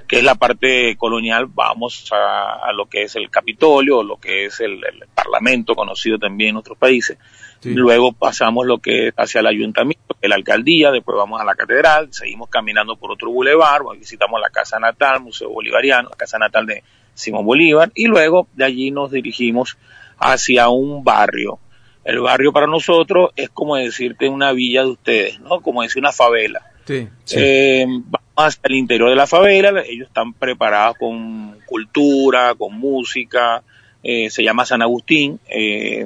que 0.06 0.18
es 0.18 0.24
la 0.24 0.34
parte 0.34 0.96
colonial, 0.96 1.46
vamos 1.46 2.10
a, 2.12 2.68
a 2.68 2.72
lo 2.72 2.86
que 2.86 3.02
es 3.02 3.16
el 3.16 3.30
Capitolio, 3.30 4.02
lo 4.02 4.16
que 4.18 4.46
es 4.46 4.60
el, 4.60 4.72
el 4.84 5.06
Parlamento, 5.14 5.74
conocido 5.74 6.18
también 6.18 6.50
en 6.50 6.56
otros 6.56 6.78
países, 6.78 7.18
Sí. 7.58 7.72
Luego 7.74 8.12
pasamos 8.12 8.66
lo 8.66 8.78
que 8.78 9.08
es 9.08 9.14
hacia 9.16 9.40
el 9.40 9.46
ayuntamiento, 9.46 10.14
la 10.20 10.34
alcaldía, 10.34 10.90
después 10.92 11.16
vamos 11.16 11.40
a 11.40 11.44
la 11.44 11.54
catedral, 11.54 12.08
seguimos 12.12 12.50
caminando 12.50 12.96
por 12.96 13.10
otro 13.10 13.30
bulevar, 13.30 13.80
visitamos 13.98 14.38
la 14.42 14.50
casa 14.50 14.78
natal, 14.78 15.22
Museo 15.22 15.48
Bolivariano, 15.48 16.10
la 16.10 16.16
casa 16.16 16.36
natal 16.38 16.66
de 16.66 16.84
Simón 17.14 17.46
Bolívar, 17.46 17.90
y 17.94 18.08
luego 18.08 18.46
de 18.52 18.66
allí 18.66 18.90
nos 18.90 19.10
dirigimos 19.10 19.78
hacia 20.18 20.68
un 20.68 21.04
barrio. 21.04 21.58
El 22.04 22.20
barrio 22.20 22.52
para 22.52 22.66
nosotros 22.66 23.30
es 23.36 23.48
como 23.50 23.76
decirte 23.76 24.28
una 24.28 24.52
villa 24.52 24.82
de 24.82 24.90
ustedes, 24.90 25.40
¿no? 25.40 25.60
Como 25.60 25.82
decir 25.82 25.98
una 26.00 26.12
favela. 26.12 26.60
Sí. 26.86 27.08
Eh, 27.36 27.84
vamos 27.88 28.20
hasta 28.36 28.68
el 28.68 28.74
interior 28.76 29.08
de 29.10 29.16
la 29.16 29.26
favela, 29.26 29.70
ellos 29.82 30.06
están 30.08 30.32
preparados 30.34 30.96
con 30.98 31.58
cultura, 31.66 32.54
con 32.54 32.74
música, 32.78 33.62
eh, 34.02 34.30
se 34.30 34.44
llama 34.44 34.64
San 34.66 34.82
Agustín, 34.82 35.40
eh, 35.48 36.04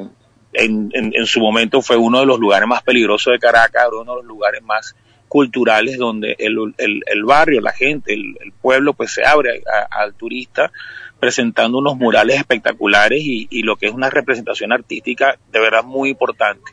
en, 0.52 0.90
en- 0.94 1.12
en 1.14 1.26
su 1.26 1.40
momento 1.40 1.82
fue 1.82 1.96
uno 1.96 2.20
de 2.20 2.26
los 2.26 2.38
lugares 2.40 2.66
más 2.68 2.82
peligrosos 2.82 3.32
de 3.32 3.38
Caracas, 3.38 3.88
uno 3.92 4.12
de 4.12 4.18
los 4.18 4.24
lugares 4.26 4.62
más 4.62 4.94
culturales 5.28 5.98
donde 5.98 6.34
el, 6.38 6.56
el- 6.78 7.02
el 7.06 7.24
barrio, 7.24 7.60
la 7.60 7.72
gente, 7.72 8.14
el, 8.14 8.36
el 8.40 8.52
pueblo 8.52 8.94
pues 8.94 9.12
se 9.12 9.24
abre 9.24 9.62
a- 9.70 10.00
al 10.02 10.14
turista 10.14 10.72
presentando 11.20 11.78
unos 11.78 11.96
murales 11.96 12.36
espectaculares 12.38 13.20
y, 13.22 13.46
y 13.50 13.62
lo 13.62 13.76
que 13.76 13.86
es 13.86 13.92
una 13.92 14.10
representación 14.10 14.72
artística 14.72 15.38
de 15.52 15.60
verdad 15.60 15.84
muy 15.84 16.10
importante 16.10 16.72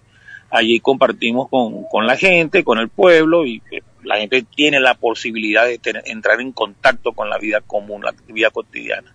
allí 0.50 0.80
compartimos 0.80 1.50
con, 1.50 1.84
con 1.92 2.08
la 2.08 2.16
gente, 2.16 2.64
con 2.64 2.80
el 2.80 2.88
pueblo 2.88 3.46
y 3.46 3.62
eh, 3.72 3.82
la 4.04 4.16
gente 4.18 4.44
tiene 4.56 4.80
la 4.80 4.94
posibilidad 4.96 5.66
de 5.66 5.78
tener- 5.78 6.04
entrar 6.06 6.40
en 6.40 6.54
contacto 6.54 7.12
con 7.12 7.30
la 7.30 7.38
vida 7.38 7.60
común, 7.60 8.02
la 8.04 8.14
vida 8.30 8.50
cotidiana. 8.50 9.14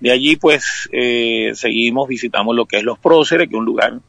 De 0.00 0.10
allí 0.10 0.36
pues 0.36 0.88
eh, 0.90 1.50
seguimos, 1.54 2.08
visitamos 2.08 2.56
lo 2.56 2.64
que 2.64 2.78
es 2.78 2.84
Los 2.84 2.98
Próceres, 2.98 3.48
que 3.48 3.54
es 3.54 3.58
un 3.58 3.66
lugar 3.66 4.00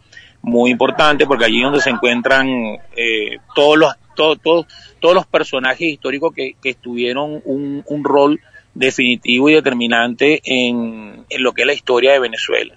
muy 0.42 0.72
importante 0.72 1.26
porque 1.26 1.44
allí 1.46 1.58
es 1.58 1.64
donde 1.66 1.82
se 1.82 1.90
encuentran 1.90 2.48
eh, 2.96 3.40
todos 3.54 3.78
los 3.78 3.94
todo- 4.16 4.38
todo- 4.38 4.66
todos 5.02 5.16
los 5.16 5.26
personajes 5.28 5.82
históricos 5.90 6.34
que, 6.34 6.56
que 6.62 6.76
tuvieron 6.76 7.42
un, 7.44 7.84
un 7.86 8.04
rol 8.06 8.40
definitivo 8.74 9.50
y 9.50 9.54
determinante 9.54 10.42
en, 10.46 11.26
en 11.30 11.44
lo 11.44 11.54
que 11.54 11.62
es 11.62 11.68
la 11.68 11.74
historia 11.74 12.14
de 12.14 12.20
Venezuela 12.20 12.76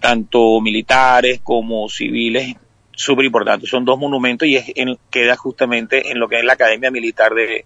tanto 0.00 0.60
militares 0.60 1.40
como 1.42 1.88
civiles, 1.88 2.56
súper 2.92 3.24
importantes. 3.24 3.70
Son 3.70 3.86
dos 3.86 3.98
monumentos 3.98 4.46
y 4.46 4.56
es 4.56 4.70
en- 4.74 4.98
queda 5.10 5.34
justamente 5.34 6.10
en 6.10 6.18
lo 6.18 6.28
que 6.28 6.38
es 6.40 6.44
la 6.44 6.52
Academia 6.52 6.90
Militar 6.90 7.32
de, 7.32 7.64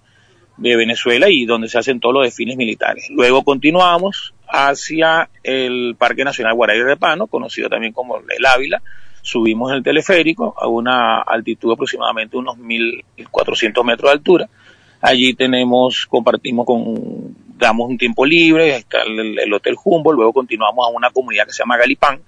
de 0.56 0.76
Venezuela 0.76 1.28
y 1.28 1.46
donde 1.46 1.68
se 1.68 1.78
hacen 1.78 1.98
todos 1.98 2.14
los 2.14 2.24
desfiles 2.24 2.56
militares. 2.56 3.08
Luego 3.10 3.42
continuamos 3.42 4.34
hacia 4.48 5.28
el 5.42 5.96
Parque 5.98 6.22
Nacional 6.22 6.54
Guaraí 6.54 6.80
Repano, 6.80 7.26
conocido 7.26 7.68
también 7.68 7.92
como 7.92 8.18
el 8.18 8.46
Ávila. 8.46 8.82
Subimos 9.20 9.72
el 9.72 9.82
teleférico 9.82 10.54
a 10.56 10.68
una 10.68 11.20
altitud 11.22 11.72
aproximadamente 11.72 12.36
unos 12.36 12.56
1.400 12.56 13.84
metros 13.84 14.10
de 14.10 14.16
altura. 14.16 14.48
Allí 15.00 15.34
tenemos, 15.34 16.06
compartimos 16.08 16.64
con, 16.66 17.34
damos 17.58 17.88
un 17.88 17.98
tiempo 17.98 18.24
libre, 18.24 18.76
está 18.76 19.02
el, 19.02 19.38
el 19.38 19.52
Hotel 19.52 19.76
Humboldt, 19.82 20.16
luego 20.16 20.32
continuamos 20.32 20.86
a 20.86 20.90
una 20.90 21.10
comunidad 21.10 21.46
que 21.46 21.52
se 21.52 21.58
llama 21.62 21.76
Galipán, 21.76 22.20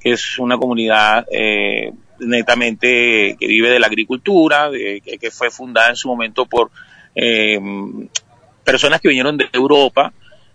que 0.00 0.12
es 0.12 0.38
una 0.38 0.56
comunidad 0.56 1.26
eh, 1.30 1.92
netamente 2.20 3.36
que 3.38 3.46
vive 3.46 3.70
de 3.70 3.78
la 3.78 3.86
agricultura, 3.88 4.70
de- 4.70 5.00
que, 5.04 5.18
que 5.18 5.30
fue 5.30 5.50
fundada 5.50 5.90
en 5.90 5.96
su 5.96 6.08
momento 6.08 6.46
por 6.46 6.70
eh, 7.14 7.58
personas 8.64 9.00
que 9.00 9.08
vinieron 9.08 9.36
de 9.36 9.46
Europa 9.52 10.12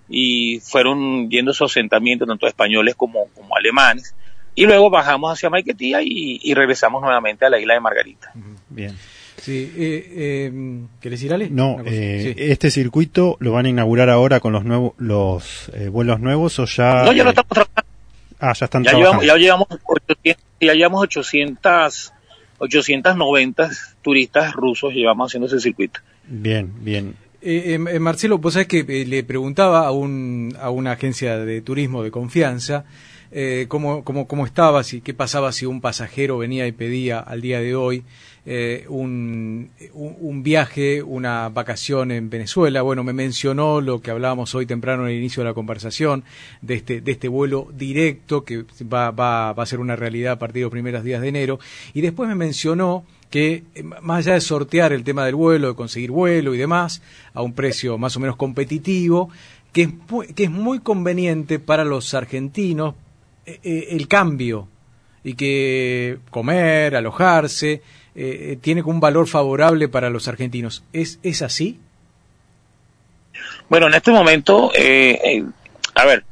y 0.10 0.60
fueron 0.60 1.30
yendo 1.30 1.54
su 1.54 1.64
asentamiento, 1.66 2.26
tanto 2.26 2.48
españoles 2.48 2.96
como, 2.96 3.28
como 3.36 3.56
alemanes. 3.56 4.16
Y 4.54 4.66
luego 4.66 4.90
bajamos 4.90 5.32
hacia 5.32 5.50
Maiquetía 5.50 6.02
y, 6.02 6.40
y 6.44 6.54
regresamos 6.54 7.02
nuevamente 7.02 7.46
a 7.46 7.50
la 7.50 7.60
isla 7.60 7.74
de 7.76 7.80
Margarita. 7.80 8.32
Bien. 8.70 8.98
Sí, 9.42 9.72
eh, 9.76 10.12
eh, 10.16 10.52
¿querés 11.00 11.20
decir 11.20 11.34
Ale? 11.34 11.50
No, 11.50 11.78
eh, 11.86 12.34
Sí. 12.38 12.44
este 12.44 12.70
circuito 12.70 13.38
lo 13.40 13.52
van 13.54 13.66
a 13.66 13.70
inaugurar 13.70 14.10
ahora 14.10 14.40
con 14.40 14.54
los 14.54 14.64
nuevos 14.64 14.94
los 14.98 15.72
eh, 15.74 15.90
vuelos 15.90 16.20
nuevos 16.20 16.60
o 16.60 16.66
ya. 16.66 17.04
No, 17.06 17.12
ya 17.12 17.24
lo 17.24 17.32
estamos 17.32 17.50
trabajando. 17.50 17.82
ah, 18.40 18.54
ya 18.54 18.66
están 18.66 18.84
Ya 18.84 18.92
trabajando. 18.92 19.22
llevamos, 19.24 19.26
ya 19.26 19.36
llevamos 19.38 19.68
800, 19.72 20.44
ya 20.62 20.74
llevamos 20.74 21.02
800, 21.04 22.14
890 22.60 23.70
turistas 24.04 24.54
rusos 24.54 24.94
llevamos 24.94 25.32
haciendo 25.32 25.48
ese 25.48 25.60
circuito. 25.60 26.00
Bien, 26.28 26.72
bien. 26.82 27.16
Eh, 27.42 27.80
eh, 27.90 28.00
Marcelo, 28.00 28.38
vos 28.38 28.54
sabés 28.54 28.68
que 28.68 28.86
eh, 28.88 29.06
le 29.08 29.24
preguntaba 29.24 29.88
a, 29.88 29.92
un, 29.92 30.56
a 30.62 30.70
una 30.70 30.92
agencia 30.92 31.38
de 31.38 31.62
turismo 31.62 32.04
de 32.04 32.12
confianza 32.12 32.86
eh, 33.32 33.66
cómo, 33.68 34.04
cómo, 34.04 34.28
cómo 34.28 34.46
estaba, 34.46 34.84
si, 34.84 35.02
qué 35.02 35.16
pasaba 35.16 35.52
si 35.52 35.66
un 35.66 35.82
pasajero 35.82 36.38
venía 36.38 36.68
y 36.68 36.72
pedía 36.74 37.20
al 37.20 37.42
día 37.42 37.60
de 37.60 37.74
hoy 37.76 38.04
eh, 38.46 38.86
un, 38.90 39.70
viaje, 40.44 41.04
una 41.04 41.50
vacación 41.50 42.12
en 42.12 42.30
Venezuela. 42.30 42.82
Bueno, 42.82 43.04
me 43.04 43.14
mencionó 43.14 43.82
lo 43.82 44.02
que 44.02 44.12
hablábamos 44.12 44.56
hoy 44.56 44.66
temprano 44.66 45.04
en 45.04 45.12
el 45.12 45.18
inicio 45.18 45.44
de 45.44 45.50
la 45.50 45.54
conversación, 45.54 46.24
de 46.62 46.76
este, 46.76 47.04
este 47.06 47.28
vuelo 47.28 47.68
directo 47.74 48.44
que 48.44 48.66
va 48.92 49.50
a 49.50 49.66
ser 49.66 49.80
una 49.80 49.96
realidad 49.96 50.34
a 50.34 50.40
partir 50.40 50.62
de 50.62 50.66
los 50.66 50.72
primeros 50.72 51.04
días 51.04 51.22
de 51.22 51.28
enero. 51.28 51.60
Y 51.94 52.02
después 52.02 52.28
me 52.28 52.36
mencionó 52.36 53.06
que 53.30 53.64
eh, 53.76 53.84
más 53.84 54.26
allá 54.26 54.34
de 54.34 54.42
sortear 54.42 54.92
el 54.92 55.04
tema 55.04 55.26
del 55.26 55.36
vuelo, 55.36 55.70
de 55.70 55.76
conseguir 55.76 56.12
vuelo 56.12 56.56
y 56.56 56.58
demás, 56.58 57.02
a 57.34 57.42
un 57.42 57.54
precio 57.54 57.98
más 57.98 58.18
o 58.18 58.20
menos 58.20 58.36
competitivo, 58.38 59.30
que 59.72 59.84
es 59.84 59.90
muy, 60.10 60.28
que 60.28 60.46
es 60.46 60.52
muy 60.52 60.80
conveniente 60.80 61.60
para 61.60 61.86
los 61.86 62.14
argentinos 62.14 62.96
eh, 63.46 63.88
el 63.92 64.08
cambio 64.08 64.68
y 65.24 65.36
que 65.36 66.20
comer, 66.30 66.96
alojarse, 66.96 67.82
eh, 68.16 68.58
tiene 68.62 68.82
un 68.82 69.00
valor 69.00 69.28
favorable 69.28 69.88
para 69.88 70.10
los 70.10 70.28
argentinos. 70.28 70.84
¿Es, 70.94 71.20
es 71.24 71.42
así? 71.42 71.80
Bueno, 73.70 73.88
en 73.88 73.94
este 73.94 74.12
momento, 74.12 74.72
eh, 74.76 75.20
eh, 75.24 75.46
a 75.96 76.06
ver, 76.06 76.26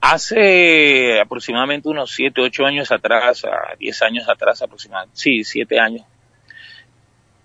hace 0.00 1.20
aproximadamente 1.20 1.88
unos 1.88 2.10
7, 2.12 2.40
8 2.40 2.66
años 2.66 2.90
atrás, 2.90 3.44
a 3.44 3.76
10 3.78 4.02
años 4.02 4.28
atrás 4.28 4.62
aproximadamente, 4.62 5.16
sí, 5.18 5.44
7 5.44 5.78
años, 5.78 6.04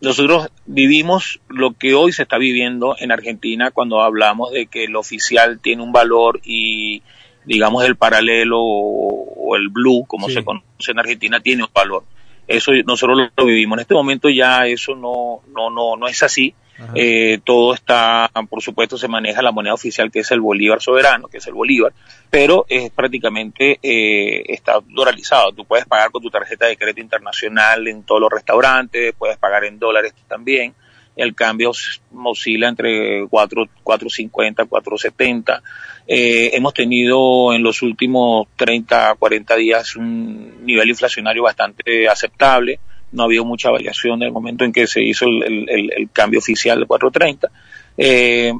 nosotros 0.01 0.49
vivimos 0.65 1.39
lo 1.47 1.71
que 1.73 1.93
hoy 1.93 2.11
se 2.11 2.23
está 2.23 2.37
viviendo 2.37 2.95
en 2.99 3.11
Argentina 3.11 3.71
cuando 3.71 4.01
hablamos 4.01 4.51
de 4.51 4.65
que 4.65 4.83
el 4.83 4.97
oficial 4.97 5.59
tiene 5.61 5.81
un 5.81 5.93
valor 5.93 6.41
y 6.43 7.01
digamos 7.45 7.85
el 7.85 7.95
paralelo 7.95 8.57
o, 8.59 9.55
el 9.55 9.69
blue, 9.69 10.03
como 10.05 10.27
se 10.29 10.43
conoce 10.43 10.91
en 10.91 10.99
Argentina, 10.99 11.39
tiene 11.39 11.63
un 11.63 11.69
valor. 11.73 12.03
Eso 12.47 12.71
nosotros 12.85 13.31
lo, 13.35 13.45
vivimos. 13.45 13.77
En 13.77 13.81
este 13.81 13.93
momento 13.93 14.29
ya 14.29 14.67
eso 14.67 14.95
no, 14.95 15.41
no, 15.53 15.69
no, 15.69 15.95
no 15.95 16.07
es 16.07 16.21
así. 16.23 16.53
Eh, 16.95 17.39
todo 17.43 17.73
está, 17.73 18.29
por 18.49 18.61
supuesto, 18.61 18.97
se 18.97 19.07
maneja 19.07 19.41
la 19.41 19.51
moneda 19.51 19.73
oficial 19.73 20.11
que 20.11 20.19
es 20.19 20.31
el 20.31 20.41
bolívar 20.41 20.81
soberano, 20.81 21.27
que 21.27 21.37
es 21.37 21.47
el 21.47 21.53
bolívar, 21.53 21.93
pero 22.29 22.65
es 22.67 22.91
prácticamente 22.91 23.79
eh, 23.81 24.43
está 24.47 24.79
dolarizado. 24.85 25.51
Tú 25.53 25.65
puedes 25.65 25.85
pagar 25.85 26.11
con 26.11 26.21
tu 26.21 26.29
tarjeta 26.29 26.65
de 26.65 26.75
crédito 26.75 26.99
internacional 26.99 27.87
en 27.87 28.03
todos 28.03 28.21
los 28.21 28.31
restaurantes, 28.31 29.13
puedes 29.17 29.37
pagar 29.37 29.63
en 29.65 29.79
dólares 29.79 30.13
también. 30.27 30.73
El 31.15 31.35
cambio 31.35 31.71
oscila 32.13 32.69
entre 32.69 33.27
4, 33.27 33.65
4.50, 33.83 34.67
4.70. 34.67 35.61
Eh, 36.07 36.51
hemos 36.53 36.73
tenido 36.73 37.53
en 37.53 37.63
los 37.63 37.81
últimos 37.81 38.47
30, 38.55 39.15
40 39.15 39.55
días 39.55 39.95
un 39.95 40.65
nivel 40.65 40.89
inflacionario 40.89 41.43
bastante 41.43 42.07
aceptable. 42.07 42.79
No 43.11 43.23
ha 43.23 43.25
habido 43.25 43.45
mucha 43.45 43.69
variación 43.69 44.21
en 44.21 44.27
el 44.27 44.33
momento 44.33 44.65
en 44.65 44.73
que 44.73 44.87
se 44.87 45.03
hizo 45.03 45.25
el, 45.25 46.09
cambio 46.11 46.39
oficial 46.39 46.79
de 46.79 46.85
430. 46.85 47.51
Eh, 47.97 48.53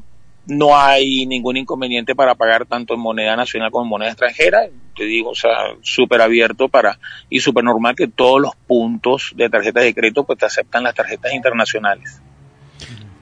no 0.45 0.77
hay 0.77 1.25
ningún 1.25 1.57
inconveniente 1.57 2.15
para 2.15 2.36
pagar 2.36 2.65
tanto 2.65 2.93
en 2.93 3.00
moneda 3.00 3.36
nacional 3.36 3.72
como 3.72 3.86
en 3.86 3.89
moneda 3.89 4.10
extranjera. 4.12 4.67
Te 4.95 5.05
digo, 5.05 5.31
o 5.31 5.36
sea, 5.36 5.75
súper 5.81 6.22
abierto 6.22 6.69
para, 6.69 7.00
y 7.29 7.39
súper 7.39 7.63
normal 7.63 7.95
que 7.95 8.07
todos 8.07 8.41
los 8.41 8.55
puntos 8.55 9.31
de 9.36 9.50
tarjetas 9.50 9.83
de 9.83 9.93
crédito 9.93 10.24
pues 10.25 10.39
te 10.39 10.45
aceptan 10.45 10.83
las 10.83 10.93
tarjetas 10.93 11.33
internacionales. 11.33 12.22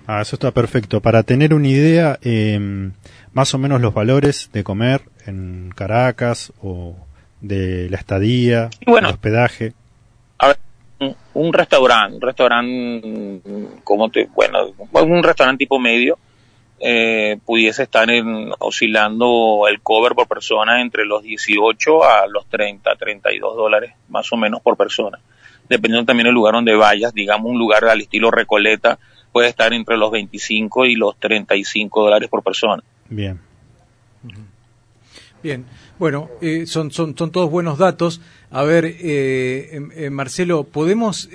Ah, 0.07 0.21
eso 0.21 0.35
está 0.35 0.51
perfecto. 0.51 1.01
Para 1.01 1.23
tener 1.23 1.53
una 1.53 1.67
idea, 1.67 2.19
eh, 2.21 2.59
más 3.33 3.53
o 3.53 3.57
menos 3.57 3.81
los 3.81 3.93
valores 3.93 4.49
de 4.51 4.63
comer 4.63 5.01
en 5.25 5.71
Caracas 5.75 6.51
o 6.61 6.95
de 7.39 7.89
la 7.89 7.97
estadía, 7.97 8.69
el 8.85 9.05
hospedaje. 9.05 9.73
A 10.37 10.47
ver, 10.47 10.57
un, 11.33 11.53
restaurante, 11.53 12.15
un 12.15 12.21
restaurante, 12.21 13.41
como 13.83 14.09
te, 14.09 14.27
bueno, 14.33 14.73
un 14.93 15.23
restaurante 15.23 15.59
tipo 15.59 15.79
medio, 15.79 16.17
eh, 16.79 17.37
pudiese 17.45 17.83
estar 17.83 18.09
en, 18.09 18.51
oscilando 18.59 19.65
el 19.69 19.81
cover 19.81 20.13
por 20.13 20.27
persona 20.27 20.81
entre 20.81 21.05
los 21.05 21.21
18 21.21 22.03
a 22.03 22.27
los 22.27 22.47
30, 22.47 22.95
32 22.95 23.55
dólares 23.55 23.93
más 24.09 24.31
o 24.33 24.37
menos 24.37 24.61
por 24.61 24.77
persona. 24.77 25.19
Dependiendo 25.69 26.05
también 26.05 26.25
del 26.25 26.33
lugar 26.33 26.55
donde 26.55 26.75
vayas, 26.75 27.13
digamos 27.13 27.51
un 27.51 27.59
lugar 27.59 27.85
al 27.85 28.01
estilo 28.01 28.31
Recoleta 28.31 28.97
puede 29.31 29.49
estar 29.49 29.73
entre 29.73 29.97
los 29.97 30.11
25 30.11 30.85
y 30.85 30.95
los 30.95 31.17
35 31.17 32.03
dólares 32.03 32.29
por 32.29 32.43
persona. 32.43 32.83
Bien. 33.09 33.39
Bien, 35.43 35.65
bueno, 35.97 36.29
eh, 36.41 36.65
son, 36.67 36.91
son, 36.91 37.17
son 37.17 37.31
todos 37.31 37.49
buenos 37.49 37.79
datos. 37.79 38.21
A 38.51 38.63
ver, 38.63 38.85
eh, 38.85 39.69
em, 39.71 39.89
eh, 39.95 40.09
Marcelo, 40.11 40.65
¿podemos 40.65 41.29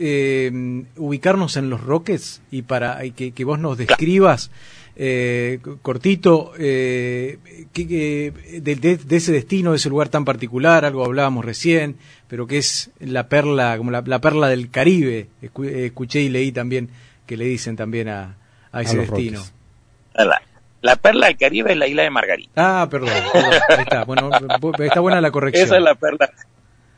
ubicarnos 0.96 1.56
en 1.56 1.70
los 1.70 1.80
Rockets 1.80 2.40
y 2.50 2.62
para 2.62 3.00
que, 3.10 3.32
que 3.32 3.44
vos 3.44 3.58
nos 3.58 3.76
describas 3.78 4.50
cortito 5.82 6.52
que, 6.56 7.38
de, 8.62 8.98
ese 9.10 9.32
destino, 9.32 9.72
de 9.72 9.76
ese 9.76 9.88
lugar 9.88 10.08
tan 10.08 10.24
particular? 10.24 10.84
Algo 10.84 11.04
hablábamos 11.04 11.44
recién, 11.44 11.96
pero 12.28 12.46
que 12.46 12.58
es 12.58 12.90
la 13.00 13.28
perla, 13.28 13.76
como 13.76 13.90
la, 13.90 14.20
perla 14.20 14.48
del 14.48 14.70
Caribe. 14.70 15.26
Escuché 15.42 16.22
y 16.22 16.28
leí 16.28 16.52
también 16.52 16.90
que 17.26 17.36
le 17.36 17.44
dicen 17.44 17.76
también 17.76 18.08
a, 18.08 18.36
ese 18.72 18.98
destino. 18.98 19.42
La 20.82 20.94
perla 20.94 21.26
del 21.26 21.36
Caribe 21.36 21.72
es 21.72 21.76
la 21.76 21.88
isla 21.88 22.02
de 22.04 22.10
Margarita. 22.10 22.52
Ah, 22.54 22.88
perdón. 22.88 23.10
Ahí 23.10 23.80
está. 23.80 24.04
Bueno, 24.06 24.30
está 24.78 25.00
buena 25.00 25.20
la 25.20 25.32
corrección. 25.32 25.66
Esa 25.66 25.76
es 25.78 25.82
la 25.82 25.96
perla. 25.96 26.30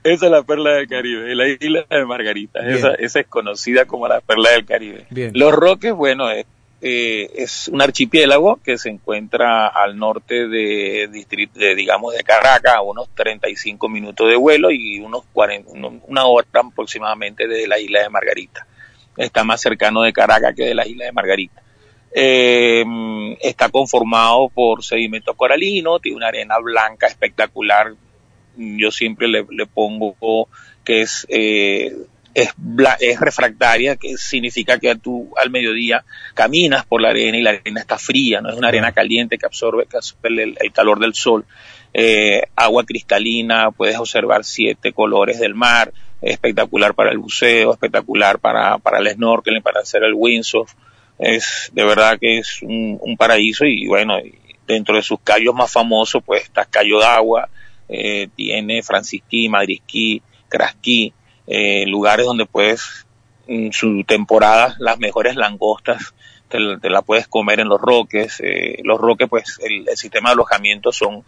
Esa 0.04 0.26
es 0.26 0.32
la 0.32 0.42
perla 0.42 0.72
del 0.74 0.88
Caribe, 0.88 1.34
la 1.34 1.48
isla 1.48 1.84
de 1.88 2.04
Margarita. 2.04 2.60
Esa, 2.60 2.94
esa, 2.94 3.20
es 3.20 3.26
conocida 3.26 3.86
como 3.86 4.06
la 4.06 4.20
perla 4.20 4.50
del 4.50 4.64
Caribe. 4.64 5.06
Los 5.32 5.52
Roques, 5.52 5.92
bueno, 5.92 6.30
es, 6.30 6.46
eh, 6.80 7.30
es 7.34 7.68
un 7.68 7.82
archipiélago 7.82 8.60
que 8.62 8.78
se 8.78 8.90
encuentra 8.90 9.66
al 9.66 9.98
norte 9.98 10.46
de, 10.46 11.08
de, 11.08 11.74
digamos, 11.74 12.14
de 12.14 12.22
Caracas, 12.22 12.74
a 12.76 12.82
unos 12.82 13.08
35 13.14 13.88
minutos 13.88 14.28
de 14.28 14.36
vuelo 14.36 14.70
y 14.70 15.00
unos 15.00 15.24
40, 15.32 15.70
una 16.06 16.26
hora 16.26 16.46
aproximadamente 16.52 17.48
de 17.48 17.66
la 17.66 17.80
isla 17.80 18.02
de 18.02 18.10
Margarita. 18.10 18.66
Está 19.18 19.44
más 19.44 19.60
cercano 19.60 20.02
de 20.02 20.12
Caracas 20.12 20.54
que 20.56 20.64
de 20.64 20.74
la 20.74 20.86
isla 20.86 21.04
de 21.04 21.12
Margarita. 21.12 21.62
Eh, 22.14 22.84
está 23.40 23.68
conformado 23.68 24.48
por 24.48 24.82
sedimento 24.82 25.34
coralino, 25.34 25.98
tiene 25.98 26.16
una 26.16 26.28
arena 26.28 26.58
blanca 26.58 27.06
espectacular. 27.06 27.94
Yo 28.56 28.90
siempre 28.90 29.28
le, 29.28 29.44
pongo 29.66 30.16
que 30.84 31.02
es, 31.02 31.26
eh, 31.28 31.94
es, 32.34 32.54
es, 33.00 33.20
refractaria, 33.20 33.96
que 33.96 34.16
significa 34.16 34.78
que 34.78 34.94
tú 34.96 35.32
al 35.36 35.50
mediodía 35.50 36.04
caminas 36.34 36.84
por 36.86 37.00
la 37.00 37.10
arena 37.10 37.36
y 37.38 37.42
la 37.42 37.50
arena 37.50 37.80
está 37.80 37.98
fría, 37.98 38.40
no 38.40 38.50
es 38.50 38.56
una 38.56 38.68
arena 38.68 38.92
caliente 38.92 39.38
que 39.38 39.46
absorbe, 39.46 39.86
el, 40.24 40.72
calor 40.72 40.98
del 40.98 41.14
sol. 41.14 41.44
Eh, 41.94 42.42
agua 42.56 42.84
cristalina, 42.84 43.70
puedes 43.70 43.96
observar 43.96 44.44
siete 44.44 44.92
colores 44.92 45.40
del 45.40 45.54
mar, 45.54 45.92
espectacular 46.20 46.94
para 46.94 47.10
el 47.10 47.18
buceo, 47.18 47.72
espectacular 47.72 48.38
para, 48.38 48.78
para 48.78 48.98
el 48.98 49.08
snorkeling, 49.08 49.62
para 49.62 49.80
hacer 49.80 50.02
el 50.02 50.14
windsurf. 50.14 50.72
Es 51.18 51.70
de 51.72 51.84
verdad 51.84 52.18
que 52.20 52.38
es 52.38 52.60
un, 52.62 53.16
paraíso 53.18 53.64
y 53.64 53.86
bueno, 53.86 54.16
dentro 54.66 54.96
de 54.96 55.02
sus 55.02 55.18
callos 55.20 55.54
más 55.54 55.72
famosos 55.72 56.22
pues 56.24 56.44
está 56.44 56.64
Cayo 56.64 57.00
d'Agua, 57.00 57.48
eh, 57.88 58.28
tiene 58.36 58.82
Francisquí, 58.82 59.48
Madrisquí, 59.48 60.22
Crasquí, 60.48 61.12
eh, 61.46 61.86
lugares 61.86 62.26
donde 62.26 62.46
puedes 62.46 63.06
en 63.48 63.72
su 63.72 64.04
temporada 64.04 64.76
las 64.78 64.98
mejores 64.98 65.34
langostas 65.34 66.14
te, 66.48 66.90
la 66.90 67.02
puedes 67.02 67.28
comer 67.28 67.60
en 67.60 67.68
los 67.68 67.80
roques, 67.80 68.40
eh, 68.40 68.78
los 68.82 68.98
roques 68.98 69.28
pues 69.28 69.58
el, 69.62 69.88
el 69.88 69.96
sistema 69.96 70.30
de 70.30 70.34
alojamiento 70.34 70.92
son 70.92 71.24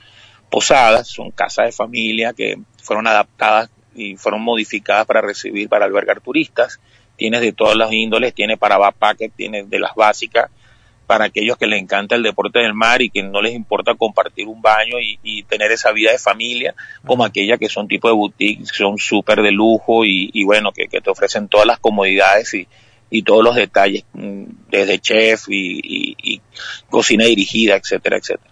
posadas, 0.51 1.09
son 1.09 1.31
casas 1.31 1.67
de 1.67 1.73
familia 1.73 2.33
que 2.33 2.59
fueron 2.83 3.07
adaptadas 3.07 3.71
y 3.95 4.17
fueron 4.17 4.43
modificadas 4.43 5.07
para 5.07 5.21
recibir, 5.21 5.69
para 5.69 5.85
albergar 5.85 6.21
turistas 6.21 6.81
tienes 7.21 7.43
de 7.43 7.53
todas 7.53 7.77
las 7.77 7.93
índoles, 7.93 8.33
tiene 8.33 8.57
para 8.57 8.79
backpackers, 8.79 9.35
tiene 9.37 9.65
de 9.65 9.79
las 9.79 9.95
básicas, 9.95 10.51
para 11.07 11.27
aquellos 11.27 11.59
que 11.59 11.67
les 11.67 11.83
encanta 11.83 12.15
el 12.15 12.23
deporte 12.23 12.61
del 12.61 12.73
mar 12.73 13.03
y 13.03 13.11
que 13.11 13.23
no 13.23 13.43
les 13.43 13.53
importa 13.53 13.95
compartir 13.95 14.47
un 14.47 14.63
baño 14.63 14.97
y, 14.99 15.43
tener 15.43 15.71
esa 15.71 15.93
vida 15.93 16.13
de 16.13 16.19
familia, 16.19 16.75
como 17.05 17.25
aquellas 17.25 17.59
que 17.59 17.69
son 17.69 17.89
tipo 17.89 18.09
de 18.09 18.15
boutique, 18.15 18.65
son 18.65 18.97
súper 18.97 19.43
de 19.43 19.53
lujo 19.53 20.05
y, 20.07 20.45
bueno, 20.45 20.73
que, 20.73 20.89
te 20.89 21.11
ofrecen 21.11 21.49
todas 21.49 21.67
las 21.67 21.79
comodidades 21.79 22.55
y, 22.55 22.67
y 23.11 23.23
todos 23.23 23.45
los 23.45 23.55
detalles, 23.55 24.05
mm, 24.15 24.45
desde 24.71 24.99
chef 24.99 25.45
y, 25.51 26.41
cocina 26.89 27.27
dirigida, 27.27 27.77
etcétera, 27.77 28.17
etcétera. 28.17 28.50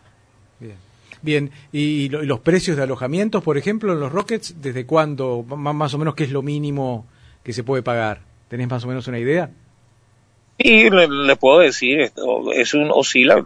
Bien. 1.22 1.38
Bien, 1.38 1.50
¿y 1.72 2.08
los 2.08 2.40
precios 2.40 2.76
de 2.76 2.82
alojamientos, 2.82 3.42
por 3.42 3.58
ejemplo, 3.58 3.92
en 3.92 4.00
los 4.00 4.12
Rockets, 4.12 4.60
desde 4.60 4.86
cuándo, 4.86 5.42
más 5.42 5.94
o 5.94 5.98
menos, 5.98 6.14
qué 6.14 6.24
es 6.24 6.30
lo 6.30 6.42
mínimo 6.42 7.06
que 7.42 7.52
se 7.52 7.64
puede 7.64 7.82
pagar? 7.82 8.20
¿Tenés 8.48 8.68
más 8.68 8.84
o 8.84 8.88
menos 8.88 9.06
una 9.08 9.18
idea? 9.18 9.50
Sí, 10.58 10.90
le, 10.90 11.36
puedo 11.36 11.60
decir, 11.60 12.00
esto, 12.00 12.52
es 12.52 12.74
un 12.74 12.90
oscila. 12.90 13.44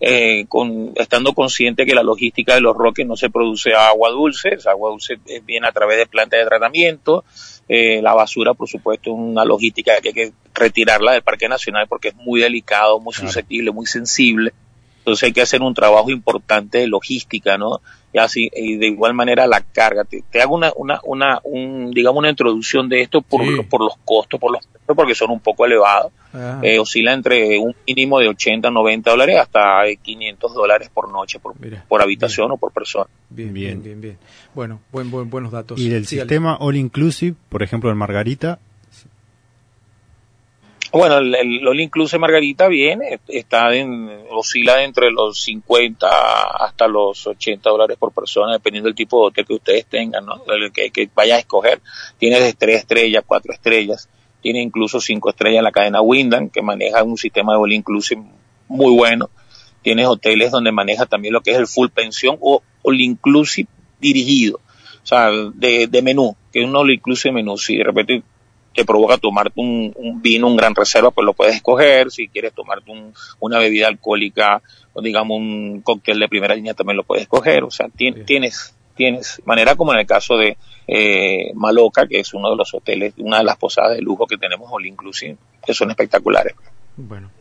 eh, 0.00 0.46
con, 0.48 0.92
estando 0.96 1.32
consciente 1.32 1.84
que 1.84 1.94
la 1.94 2.02
logística 2.02 2.54
de 2.54 2.60
los 2.60 2.76
roques 2.76 3.06
no 3.06 3.16
se 3.16 3.30
produce 3.30 3.74
agua 3.74 4.10
dulce, 4.10 4.54
esa 4.54 4.70
agua 4.70 4.90
dulce 4.90 5.18
viene 5.44 5.66
a 5.66 5.72
través 5.72 5.98
de 5.98 6.06
plantas 6.06 6.40
de 6.40 6.46
tratamiento, 6.46 7.24
eh, 7.68 8.00
la 8.00 8.14
basura, 8.14 8.54
por 8.54 8.68
supuesto, 8.68 9.10
es 9.10 9.16
una 9.16 9.44
logística 9.44 10.00
que 10.00 10.08
hay 10.08 10.14
que 10.14 10.32
retirarla 10.54 11.12
del 11.12 11.22
Parque 11.22 11.48
Nacional 11.48 11.86
porque 11.88 12.08
es 12.08 12.16
muy 12.16 12.40
delicado, 12.40 13.00
muy 13.00 13.12
susceptible, 13.12 13.70
muy 13.70 13.86
sensible. 13.86 14.52
Entonces 15.08 15.24
hay 15.24 15.32
que 15.32 15.40
hacer 15.40 15.62
un 15.62 15.72
trabajo 15.72 16.10
importante 16.10 16.78
de 16.78 16.86
logística, 16.86 17.56
¿no? 17.56 17.80
Y 18.12 18.18
así, 18.18 18.50
y 18.54 18.76
de 18.76 18.88
igual 18.88 19.14
manera 19.14 19.46
la 19.46 19.60
carga. 19.62 20.04
Te, 20.04 20.42
hago 20.42 20.54
una, 20.54 20.70
una, 20.76 21.00
una, 21.04 21.40
un, 21.44 21.90
digamos, 21.90 22.18
una 22.18 22.30
introducción 22.30 22.88
de 22.88 23.00
esto 23.00 23.22
por, 23.22 23.42
por 23.68 23.80
los 23.80 23.94
costos, 24.04 24.38
por 24.38 24.52
los 24.52 24.68
porque 24.94 25.14
son 25.14 25.30
un 25.30 25.40
poco 25.40 25.64
elevados. 25.64 26.12
Eh, 26.62 26.78
oscila 26.78 27.14
entre 27.14 27.58
un 27.58 27.74
mínimo 27.86 28.18
de 28.18 28.28
80, 28.28 28.70
90 28.70 29.10
dólares 29.10 29.38
hasta 29.40 29.82
500 30.00 30.54
dólares 30.54 30.90
por 30.92 31.10
noche, 31.10 31.38
por, 31.38 31.54
por 31.88 32.02
habitación 32.02 32.52
o 32.52 32.58
por 32.58 32.70
persona. 32.72 33.06
Bien, 33.30 33.52
bien, 33.52 33.82
bien, 33.82 34.00
bien. 34.00 34.18
Bueno, 34.54 34.80
buen, 34.92 35.10
buen, 35.10 35.30
buenos 35.30 35.52
datos. 35.52 35.80
Y 35.80 35.88
del 35.88 36.06
sistema 36.06 36.56
All 36.60 36.76
Inclusive, 36.76 37.34
por 37.48 37.62
ejemplo, 37.62 37.90
en 37.90 37.96
Margarita, 37.96 38.58
bueno, 40.98 41.18
el, 41.18 41.34
el 41.34 41.68
All 41.68 41.78
Inclusive 41.78 42.18
Margarita 42.18 42.66
viene, 42.66 43.20
está 43.28 43.72
en, 43.74 44.10
oscila 44.30 44.82
entre 44.82 45.12
los 45.12 45.40
50 45.42 46.08
hasta 46.08 46.88
los 46.88 47.24
80 47.24 47.70
dólares 47.70 47.96
por 47.96 48.12
persona, 48.12 48.54
dependiendo 48.54 48.88
del 48.88 48.96
tipo 48.96 49.20
de 49.20 49.28
hotel 49.28 49.46
que 49.46 49.54
ustedes 49.54 49.86
tengan, 49.86 50.26
¿no? 50.26 50.42
El 50.48 50.72
que, 50.72 50.90
que 50.90 51.08
vaya 51.14 51.36
a 51.36 51.38
escoger. 51.38 51.80
Tiene 52.18 52.40
de 52.40 52.52
3 52.52 52.80
estrellas, 52.80 53.22
4 53.24 53.52
estrellas, 53.52 54.08
tiene 54.42 54.60
incluso 54.60 55.00
5 55.00 55.30
estrellas 55.30 55.58
en 55.58 55.64
la 55.64 55.72
cadena 55.72 56.00
Wyndham, 56.00 56.50
que 56.50 56.62
maneja 56.62 57.04
un 57.04 57.16
sistema 57.16 57.52
de 57.52 57.60
All 57.60 57.72
Inclusive 57.72 58.24
muy 58.66 58.92
bueno. 58.92 59.30
Tienes 59.82 60.06
hoteles 60.06 60.50
donde 60.50 60.72
maneja 60.72 61.06
también 61.06 61.32
lo 61.32 61.42
que 61.42 61.52
es 61.52 61.58
el 61.58 61.68
full 61.68 61.90
pensión 61.90 62.38
o 62.40 62.62
All 62.82 63.00
Inclusive 63.00 63.68
dirigido, 64.00 64.56
o 64.56 65.06
sea, 65.06 65.30
de, 65.30 65.86
de 65.86 66.02
menú, 66.02 66.36
que 66.52 66.60
es 66.60 66.66
un 66.66 66.74
All 66.74 66.90
Inclusive 66.90 67.32
menú. 67.32 67.56
Si 67.56 67.76
de 67.76 67.84
repente 67.84 68.22
te 68.78 68.84
provoca 68.84 69.18
tomarte 69.18 69.54
un, 69.56 69.92
vino, 70.22 70.46
un 70.46 70.56
gran 70.56 70.72
reserva, 70.72 71.10
pues 71.10 71.24
lo 71.24 71.32
puedes 71.32 71.56
escoger. 71.56 72.12
Si 72.12 72.28
quieres 72.28 72.52
tomarte 72.52 72.92
una 73.40 73.58
bebida 73.58 73.88
alcohólica 73.88 74.62
o 74.92 75.02
digamos 75.02 75.36
un 75.36 75.80
cóctel 75.82 76.20
de 76.20 76.28
primera 76.28 76.54
línea, 76.54 76.74
también 76.74 76.96
lo 76.96 77.02
puedes 77.02 77.22
escoger. 77.22 77.64
O 77.64 77.72
sea, 77.72 77.88
tienes, 77.88 78.76
tienes 78.94 79.42
manera 79.44 79.74
como 79.74 79.92
en 79.94 79.98
el 79.98 80.06
caso 80.06 80.36
de 80.36 80.56
eh, 80.86 81.50
Maloca, 81.56 82.06
que 82.06 82.20
es 82.20 82.32
uno 82.34 82.50
de 82.50 82.56
los 82.56 82.72
hoteles, 82.72 83.14
una 83.16 83.38
de 83.38 83.44
las 83.44 83.56
posadas 83.56 83.96
de 83.96 84.00
lujo 84.00 84.28
que 84.28 84.38
tenemos 84.38 84.68
all 84.70 84.86
inclusive, 84.86 85.36
que 85.66 85.74
son 85.74 85.90
espectaculares. 85.90 86.54
Bueno, 86.96 87.32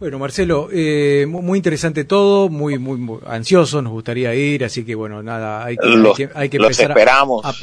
bueno, 0.00 0.18
Marcelo, 0.20 0.68
eh, 0.72 1.26
muy 1.28 1.58
interesante 1.58 2.04
todo, 2.04 2.48
muy, 2.48 2.78
muy, 2.78 3.18
ansioso, 3.26 3.82
nos 3.82 3.92
gustaría 3.92 4.32
ir, 4.32 4.64
así 4.64 4.84
que 4.84 4.94
bueno, 4.94 5.24
nada, 5.24 5.64
hay 5.64 5.76
que, 5.76 6.28
hay 6.34 6.48
que, 6.48 6.56
empezar 6.56 6.94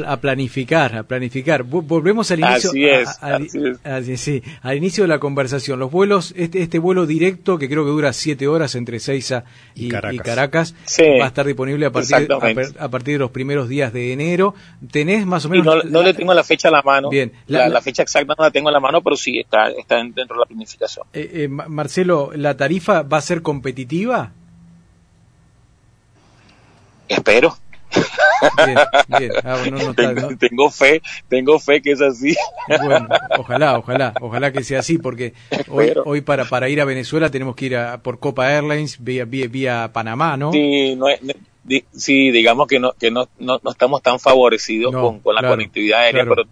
A, 0.05 0.17
planificar, 0.17 0.97
a 0.97 1.03
planificar. 1.03 1.63
Volvemos 1.63 2.29
al 2.31 2.39
inicio, 2.41 2.71
sí, 2.71 4.43
al 4.61 4.77
inicio 4.77 5.05
de 5.05 5.07
la 5.07 5.19
conversación. 5.19 5.79
Los 5.79 5.91
vuelos, 5.91 6.33
este, 6.35 6.61
este 6.61 6.77
vuelo 6.77 7.05
directo 7.05 7.57
que 7.57 7.69
creo 7.69 7.85
que 7.85 7.91
dura 7.91 8.11
siete 8.11 8.49
horas 8.49 8.75
entre 8.75 8.99
Seiza 8.99 9.45
y, 9.73 9.87
Caracas, 9.87 10.75
va 10.99 11.23
a 11.23 11.27
estar 11.27 11.45
disponible 11.45 11.85
a 11.85 11.91
partir, 11.91 12.27
a, 12.79 12.89
partir 12.89 13.13
de 13.13 13.19
los 13.19 13.31
primeros 13.31 13.69
días 13.69 13.93
de 13.93 14.11
enero. 14.11 14.55
¿Tenés 14.91 15.25
más 15.25 15.45
o 15.45 15.49
menos? 15.49 15.85
no, 15.85 16.03
le 16.03 16.13
tengo 16.13 16.33
la 16.33 16.43
fecha 16.43 16.67
a 16.67 16.71
la 16.71 16.81
mano. 16.81 17.09
Bien, 17.09 17.31
la, 17.47 17.81
fecha 17.81 18.03
exacta 18.03 18.35
no 18.37 18.43
la 18.43 18.51
tengo 18.51 18.67
a 18.67 18.71
la 18.73 18.81
mano, 18.81 19.01
pero 19.01 19.15
sí 19.15 19.39
está, 19.39 19.69
está 19.69 19.95
dentro 19.95 20.35
de 20.35 20.39
la 20.39 20.45
planificación. 20.45 21.05
Eh, 21.13 21.31
eh, 21.33 21.47
Marcelo, 21.47 22.24
¿la 22.33 22.57
tarifa 22.57 23.03
va 23.03 23.17
a 23.17 23.21
ser 23.21 23.41
competitiva? 23.41 24.31
Espero. 27.07 27.57
Ah, 29.43 29.63
tengo, 30.39 30.69
fe, 30.69 31.01
tengo 31.29 31.59
fe 31.59 31.81
que 31.81 31.91
es 31.91 32.01
así. 32.01 32.35
Bueno, 32.67 33.07
ojalá, 33.37 33.77
ojalá, 33.77 34.13
ojalá 34.19 34.51
que 34.51 34.63
sea 34.63 34.79
así, 34.79 34.97
porque 34.97 35.33
hoy, 35.69 35.93
hoy 36.03 36.21
para, 36.21 36.45
para 36.45 36.67
ir 36.67 36.81
a 36.81 36.85
Venezuela 36.85 37.31
tenemos 37.31 37.55
que 37.55 37.67
ir 37.67 37.77
a, 37.77 38.01
por 38.03 38.19
Copa 38.19 38.51
Airlines 38.51 38.97
vía, 39.03 39.25
vía, 39.25 39.91
Panamá, 39.93 40.35
¿no? 40.35 40.51
Sí, 40.51 40.95
no 40.95 41.07
sí, 41.93 42.31
digamos 42.31 42.67
que 42.67 42.79
no, 42.79 42.93
que 42.93 43.11
no, 43.11 43.27
no, 43.39 43.59
estamos 43.69 44.01
tan 44.01 44.19
favorecidos 44.19 44.93
con, 44.93 45.19
con, 45.19 45.35
la 45.35 45.47
conectividad 45.47 46.01
aérea, 46.01 46.25
pero 46.25 46.43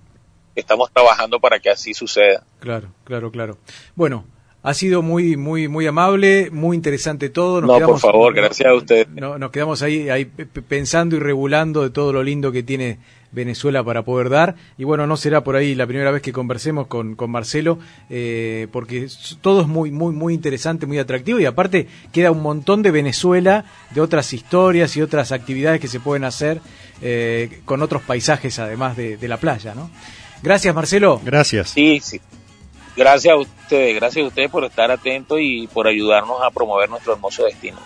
estamos 0.56 0.92
trabajando 0.92 1.40
para 1.40 1.60
que 1.60 1.70
así 1.70 1.94
suceda. 1.94 2.44
Claro, 2.60 2.90
claro, 3.04 3.32
claro. 3.32 3.58
Bueno, 3.96 4.26
ha 4.64 4.74
sido 4.74 5.02
muy, 5.02 5.36
muy, 5.36 5.68
muy 5.68 5.86
amable, 5.86 6.50
muy 6.50 6.78
interesante 6.78 7.30
todo. 7.30 7.60
Nos 7.60 7.80
no, 7.80 7.86
por 7.86 8.00
favor, 8.00 8.34
gracias 8.34 8.70
a 8.70 8.74
usted. 8.74 9.08
nos 9.10 9.52
quedamos 9.52 9.82
ahí, 9.82 10.10
ahí 10.10 10.24
pensando 10.24 11.18
y 11.18 11.20
regulando 11.20 11.84
de 11.84 11.90
todo 11.90 12.14
lo 12.14 12.24
lindo 12.24 12.50
que 12.54 12.64
tiene 12.64 12.98
Venezuela 13.34 13.84
para 13.84 14.04
poder 14.04 14.30
dar. 14.30 14.56
Y 14.78 14.86
bueno, 14.86 15.06
no 15.06 15.18
será 15.18 15.44
por 15.44 15.58
ahí 15.58 15.76
la 15.76 15.86
primera 15.86 16.12
vez 16.12 16.22
que 16.22 16.32
conversemos 16.32 16.88
con, 16.88 17.16
con 17.16 17.30
Marcelo, 17.30 17.78
eh, 18.10 18.68
porque 18.72 19.08
todo 19.42 19.64
es 19.64 19.68
muy, 19.68 19.92
muy, 19.92 20.14
muy 20.14 20.34
interesante, 20.34 20.86
muy 20.86 20.98
atractivo. 20.98 21.42
Y 21.42 21.46
aparte 21.46 21.88
queda 22.14 22.32
un 22.32 22.42
montón 22.42 22.84
de 22.84 22.92
Venezuela, 22.92 23.66
de 23.94 24.00
otras 24.00 24.32
historias 24.32 24.96
y 24.96 25.02
otras 25.02 25.34
actividades 25.34 25.82
que 25.82 25.90
se 25.90 26.00
pueden 26.00 26.24
hacer 26.24 26.62
eh, 27.02 27.60
con 27.66 27.82
otros 27.82 28.02
paisajes 28.04 28.60
además 28.60 28.96
de, 28.96 29.18
de 29.18 29.28
la 29.28 29.36
playa, 29.36 29.76
¿no? 29.76 29.90
Gracias, 30.42 30.74
Marcelo. 30.74 31.22
Gracias. 31.24 31.72
Sí, 31.72 32.00
sí. 32.02 32.22
Gracias 32.96 33.34
a 33.34 33.38
ustedes, 33.38 33.96
gracias 33.96 34.24
a 34.24 34.28
ustedes 34.28 34.52
por 34.52 34.64
estar 34.64 34.92
atentos 34.92 35.40
y 35.42 35.68
por 35.68 35.88
ayudarnos 35.88 36.38
a 36.44 36.52
promover 36.52 36.90
nuestro 36.90 37.14
hermoso 37.14 37.46
destino. 37.46 37.78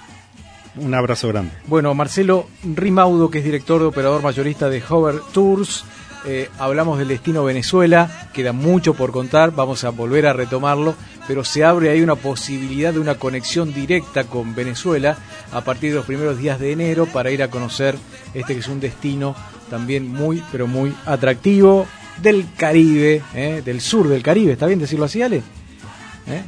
Un 0.75 0.93
abrazo 0.93 1.29
grande. 1.29 1.51
Bueno, 1.65 1.93
Marcelo 1.93 2.47
Rimaudo, 2.63 3.31
que 3.31 3.39
es 3.39 3.43
director 3.43 3.79
de 3.79 3.87
operador 3.87 4.21
mayorista 4.21 4.69
de 4.69 4.83
Hover 4.87 5.15
Tours, 5.33 5.85
eh, 6.25 6.49
hablamos 6.59 6.99
del 6.99 7.07
destino 7.07 7.43
Venezuela, 7.45 8.09
queda 8.33 8.51
mucho 8.51 8.93
por 8.93 9.11
contar, 9.11 9.51
vamos 9.51 9.85
a 9.85 9.91
volver 9.91 10.25
a 10.25 10.33
retomarlo, 10.33 10.93
pero 11.27 11.43
se 11.43 11.63
abre 11.63 11.89
ahí 11.89 12.01
una 12.01 12.15
posibilidad 12.15 12.91
de 12.91 12.99
una 12.99 13.15
conexión 13.15 13.73
directa 13.73 14.25
con 14.25 14.53
Venezuela 14.53 15.17
a 15.51 15.61
partir 15.61 15.91
de 15.91 15.97
los 15.97 16.05
primeros 16.05 16.37
días 16.37 16.59
de 16.59 16.73
enero 16.73 17.05
para 17.05 17.31
ir 17.31 17.41
a 17.41 17.49
conocer 17.49 17.95
este 18.33 18.53
que 18.53 18.59
es 18.59 18.67
un 18.67 18.81
destino 18.81 19.35
también 19.69 20.07
muy, 20.07 20.43
pero 20.51 20.67
muy 20.67 20.93
atractivo, 21.05 21.87
del 22.21 22.47
Caribe, 22.55 23.21
¿eh? 23.33 23.61
del 23.63 23.81
sur 23.81 24.07
del 24.07 24.23
Caribe, 24.23 24.53
¿está 24.53 24.65
bien 24.65 24.79
decirlo 24.79 25.05
así, 25.05 25.21
Ale? 25.21 25.41
¿Eh? 26.27 26.43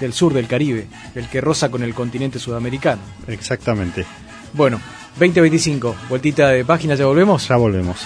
Del, 0.00 0.12
sur 0.12 0.34
del 0.34 0.48
Caribe, 0.48 0.86
del 1.14 1.28
que 1.28 1.40
roza 1.40 1.70
con 1.70 1.82
el 1.82 1.94
continente 1.94 2.38
sudamericano. 2.38 3.00
Exactamente. 3.28 4.04
Bueno, 4.52 4.80
2025, 5.18 5.94
vueltita 6.08 6.48
de 6.48 6.64
página, 6.64 6.94
¿ya 6.96 7.06
volvemos? 7.06 7.46
Ya 7.46 7.56
volvemos. 7.56 7.98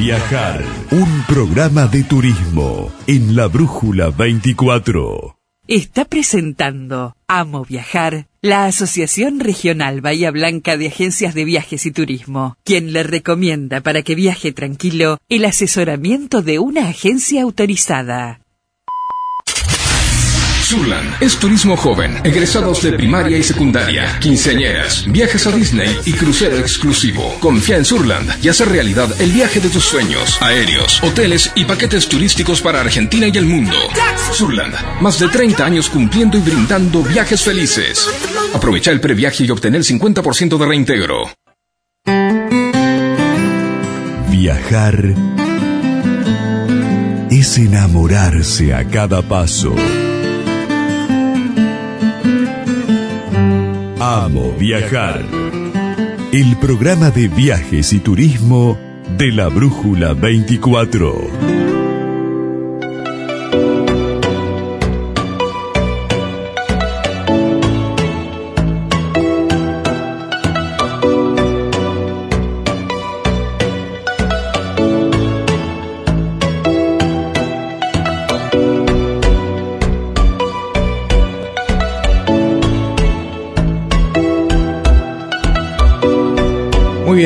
Viajar. 0.00 0.64
Un 0.92 1.24
programa 1.28 1.86
de 1.86 2.02
turismo 2.04 2.90
en 3.06 3.36
la 3.36 3.48
Brújula 3.48 4.08
24. 4.08 5.36
Está 5.68 6.06
presentando 6.06 7.14
Amo 7.28 7.66
Viajar, 7.66 8.26
la 8.40 8.64
Asociación 8.64 9.40
Regional 9.40 10.00
Bahía 10.00 10.30
Blanca 10.30 10.78
de 10.78 10.86
Agencias 10.86 11.34
de 11.34 11.44
Viajes 11.44 11.84
y 11.84 11.90
Turismo, 11.90 12.56
quien 12.64 12.94
le 12.94 13.02
recomienda 13.02 13.82
para 13.82 14.00
que 14.00 14.14
viaje 14.14 14.52
tranquilo 14.52 15.18
el 15.28 15.44
asesoramiento 15.44 16.40
de 16.40 16.58
una 16.58 16.88
agencia 16.88 17.42
autorizada. 17.42 18.40
Surland 20.70 21.20
es 21.20 21.36
turismo 21.36 21.76
joven, 21.76 22.20
egresados 22.22 22.80
de 22.80 22.92
primaria 22.92 23.36
y 23.36 23.42
secundaria, 23.42 24.16
quinceañeras, 24.20 25.04
viajes 25.10 25.44
a 25.48 25.50
Disney 25.50 25.98
y 26.04 26.12
crucero 26.12 26.56
exclusivo. 26.58 27.36
Confía 27.40 27.76
en 27.76 27.84
Surland 27.84 28.32
y 28.40 28.50
hace 28.50 28.64
realidad 28.64 29.20
el 29.20 29.32
viaje 29.32 29.58
de 29.58 29.68
tus 29.68 29.82
sueños, 29.82 30.40
aéreos, 30.40 31.02
hoteles 31.02 31.50
y 31.56 31.64
paquetes 31.64 32.08
turísticos 32.08 32.62
para 32.62 32.82
Argentina 32.82 33.26
y 33.26 33.36
el 33.36 33.46
mundo. 33.46 33.76
Surland, 34.32 34.76
más 35.00 35.18
de 35.18 35.26
30 35.26 35.66
años 35.66 35.90
cumpliendo 35.90 36.38
y 36.38 36.40
brindando 36.40 37.02
viajes 37.02 37.42
felices. 37.42 38.08
Aprovecha 38.54 38.92
el 38.92 39.00
previaje 39.00 39.42
y 39.42 39.50
obtener 39.50 39.80
el 39.80 39.84
50% 39.84 40.56
de 40.56 40.66
reintegro. 40.66 41.32
Viajar 44.30 45.16
es 47.28 47.58
enamorarse 47.58 48.72
a 48.72 48.84
cada 48.84 49.20
paso. 49.22 49.74
Amo 54.12 54.50
Viajar. 54.58 55.24
El 56.32 56.56
programa 56.56 57.12
de 57.12 57.28
viajes 57.28 57.92
y 57.92 58.00
turismo 58.00 58.76
de 59.16 59.30
la 59.30 59.46
Brújula 59.46 60.14
24. 60.14 61.69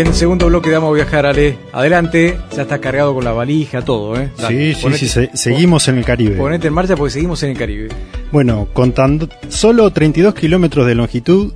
Bien, 0.04 0.14
segundo 0.14 0.46
bloque 0.46 0.70
de 0.70 0.76
Vamos 0.76 0.90
a 0.90 0.94
Viajar, 0.94 1.26
Ale. 1.26 1.56
Adelante, 1.72 2.38
ya 2.54 2.62
está 2.62 2.78
cargado 2.80 3.14
con 3.14 3.24
la 3.24 3.32
valija, 3.32 3.82
todo, 3.82 4.16
¿eh? 4.20 4.30
Dale, 4.38 4.74
Sí, 4.74 4.80
sí, 4.80 4.98
sí, 4.98 5.08
se- 5.08 5.30
seguimos 5.36 5.88
en 5.88 5.98
el 5.98 6.04
Caribe. 6.04 6.36
Ponete 6.36 6.68
en 6.68 6.74
marcha 6.74 6.96
porque 6.96 7.12
seguimos 7.12 7.42
en 7.42 7.50
el 7.50 7.56
Caribe. 7.58 7.88
Bueno, 8.30 8.68
contando 8.72 9.28
solo 9.48 9.90
32 9.90 10.34
kilómetros 10.34 10.86
de 10.86 10.94
longitud 10.94 11.52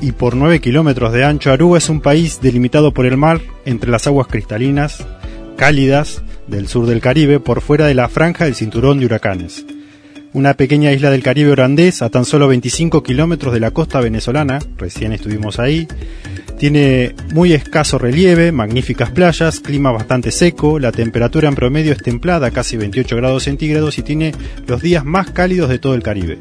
y 0.00 0.12
por 0.12 0.34
9 0.36 0.60
kilómetros 0.60 1.12
de 1.12 1.24
ancho, 1.24 1.50
Aruba 1.52 1.78
es 1.78 1.88
un 1.88 2.00
país 2.00 2.40
delimitado 2.42 2.92
por 2.92 3.06
el 3.06 3.16
mar 3.16 3.40
entre 3.64 3.90
las 3.90 4.06
aguas 4.06 4.26
cristalinas, 4.26 5.04
cálidas 5.56 6.22
del 6.46 6.68
sur 6.68 6.86
del 6.86 7.00
Caribe, 7.00 7.40
por 7.40 7.60
fuera 7.60 7.86
de 7.86 7.94
la 7.94 8.08
franja 8.08 8.44
del 8.44 8.54
cinturón 8.54 9.00
de 9.00 9.06
huracanes. 9.06 9.64
Una 10.36 10.52
pequeña 10.52 10.92
isla 10.92 11.10
del 11.10 11.22
Caribe 11.22 11.52
holandés 11.52 12.02
a 12.02 12.10
tan 12.10 12.26
solo 12.26 12.46
25 12.46 13.02
kilómetros 13.02 13.54
de 13.54 13.60
la 13.60 13.70
costa 13.70 14.00
venezolana, 14.00 14.58
recién 14.76 15.12
estuvimos 15.12 15.58
ahí. 15.58 15.88
Tiene 16.58 17.14
muy 17.32 17.54
escaso 17.54 17.96
relieve, 17.96 18.52
magníficas 18.52 19.08
playas, 19.08 19.60
clima 19.60 19.92
bastante 19.92 20.30
seco, 20.30 20.78
la 20.78 20.92
temperatura 20.92 21.48
en 21.48 21.54
promedio 21.54 21.92
es 21.92 22.02
templada, 22.02 22.50
casi 22.50 22.76
28 22.76 23.16
grados 23.16 23.44
centígrados, 23.44 23.96
y 23.96 24.02
tiene 24.02 24.34
los 24.66 24.82
días 24.82 25.06
más 25.06 25.30
cálidos 25.30 25.70
de 25.70 25.78
todo 25.78 25.94
el 25.94 26.02
Caribe. 26.02 26.38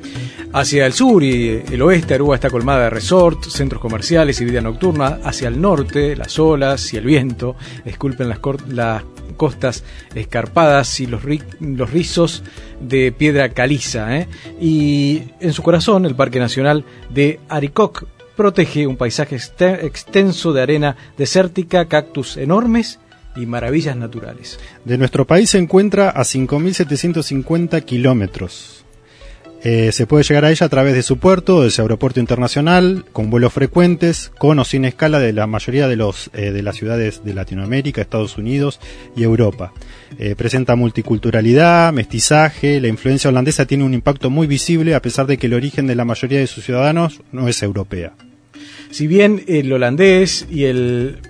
Hacia 0.51 0.85
el 0.85 0.91
sur 0.91 1.23
y 1.23 1.63
el 1.71 1.81
oeste, 1.81 2.15
Aruba 2.15 2.35
está 2.35 2.49
colmada 2.49 2.83
de 2.83 2.89
resorts, 2.89 3.53
centros 3.53 3.81
comerciales 3.81 4.41
y 4.41 4.45
vida 4.45 4.59
nocturna. 4.59 5.19
Hacia 5.23 5.47
el 5.47 5.61
norte, 5.61 6.17
las 6.17 6.37
olas 6.37 6.93
y 6.93 6.97
el 6.97 7.05
viento 7.05 7.55
esculpen 7.85 8.27
las, 8.27 8.39
las 8.67 9.03
costas 9.35 9.83
escarpadas 10.13 10.99
y 10.99 11.07
los, 11.07 11.21
los 11.59 11.91
rizos 11.91 12.43
de 12.79 13.11
piedra 13.11 13.49
caliza. 13.49 14.17
¿eh? 14.17 14.27
Y 14.59 15.23
en 15.39 15.53
su 15.53 15.63
corazón, 15.63 16.05
el 16.05 16.15
Parque 16.15 16.39
Nacional 16.39 16.85
de 17.09 17.39
Aricoc 17.49 18.05
protege 18.35 18.87
un 18.87 18.97
paisaje 18.97 19.35
extenso 19.35 20.53
de 20.53 20.61
arena 20.61 20.97
desértica, 21.17 21.85
cactus 21.85 22.37
enormes 22.37 22.99
y 23.35 23.45
maravillas 23.45 23.95
naturales. 23.97 24.59
De 24.83 24.97
nuestro 24.97 25.25
país 25.25 25.49
se 25.49 25.57
encuentra 25.57 26.09
a 26.09 26.21
5.750 26.21 27.83
kilómetros. 27.83 28.84
Eh, 29.65 29.91
se 29.91 30.05
puede 30.05 30.23
llegar 30.23 30.45
a 30.45 30.51
ella 30.51 30.67
a 30.67 30.69
través 30.69 30.93
de 30.93 31.01
su 31.01 31.17
puerto, 31.17 31.63
de 31.63 31.71
su 31.71 31.81
aeropuerto 31.81 32.19
internacional, 32.19 33.03
con 33.11 33.31
vuelos 33.31 33.51
frecuentes, 33.51 34.31
con 34.37 34.59
o 34.59 34.63
sin 34.63 34.85
escala 34.85 35.17
de 35.17 35.33
la 35.33 35.47
mayoría 35.47 35.87
de, 35.87 35.95
los, 35.95 36.29
eh, 36.35 36.51
de 36.51 36.61
las 36.61 36.75
ciudades 36.75 37.23
de 37.25 37.33
Latinoamérica, 37.33 37.99
Estados 37.99 38.37
Unidos 38.37 38.79
y 39.15 39.23
Europa. 39.23 39.73
Eh, 40.19 40.35
presenta 40.35 40.75
multiculturalidad, 40.75 41.91
mestizaje, 41.93 42.79
la 42.79 42.89
influencia 42.89 43.31
holandesa 43.31 43.65
tiene 43.65 43.83
un 43.83 43.95
impacto 43.95 44.29
muy 44.29 44.45
visible 44.45 44.93
a 44.93 45.01
pesar 45.01 45.25
de 45.25 45.39
que 45.39 45.47
el 45.47 45.55
origen 45.55 45.87
de 45.87 45.95
la 45.95 46.05
mayoría 46.05 46.37
de 46.37 46.45
sus 46.45 46.63
ciudadanos 46.63 47.21
no 47.31 47.47
es 47.47 47.63
europea. 47.63 48.13
Si 48.91 49.07
bien 49.07 49.45
el 49.47 49.73
holandés 49.73 50.45
y 50.47 50.65
el 50.65 51.21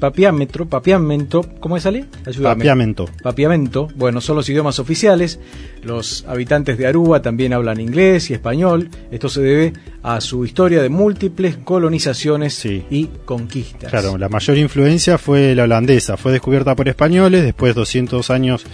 papiámetro, 0.00 0.66
papiamento, 0.66 1.42
¿cómo 1.60 1.78
sale? 1.78 2.04
Ayúdame. 2.26 2.56
Papiamento. 2.56 3.04
Papiamento, 3.22 3.88
bueno, 3.94 4.20
son 4.20 4.36
los 4.36 4.48
idiomas 4.48 4.78
oficiales. 4.78 5.38
Los 5.82 6.24
habitantes 6.28 6.78
de 6.78 6.86
Aruba 6.86 7.22
también 7.22 7.52
hablan 7.52 7.80
inglés 7.80 8.30
y 8.30 8.34
español. 8.34 8.90
Esto 9.10 9.28
se 9.28 9.40
debe 9.40 9.72
a 10.02 10.20
su 10.20 10.44
historia 10.44 10.82
de 10.82 10.88
múltiples 10.88 11.56
colonizaciones 11.58 12.54
Sí. 12.54 12.84
y 12.90 13.06
conquistas. 13.24 13.90
Claro, 13.90 14.18
la 14.18 14.28
mayor 14.28 14.58
influencia 14.58 15.16
fue 15.18 15.54
la 15.54 15.64
holandesa. 15.64 16.16
Fue 16.16 16.32
descubierta 16.32 16.74
por 16.74 16.88
españoles, 16.88 17.44
después 17.44 17.74
200 17.74 18.30
años 18.30 18.64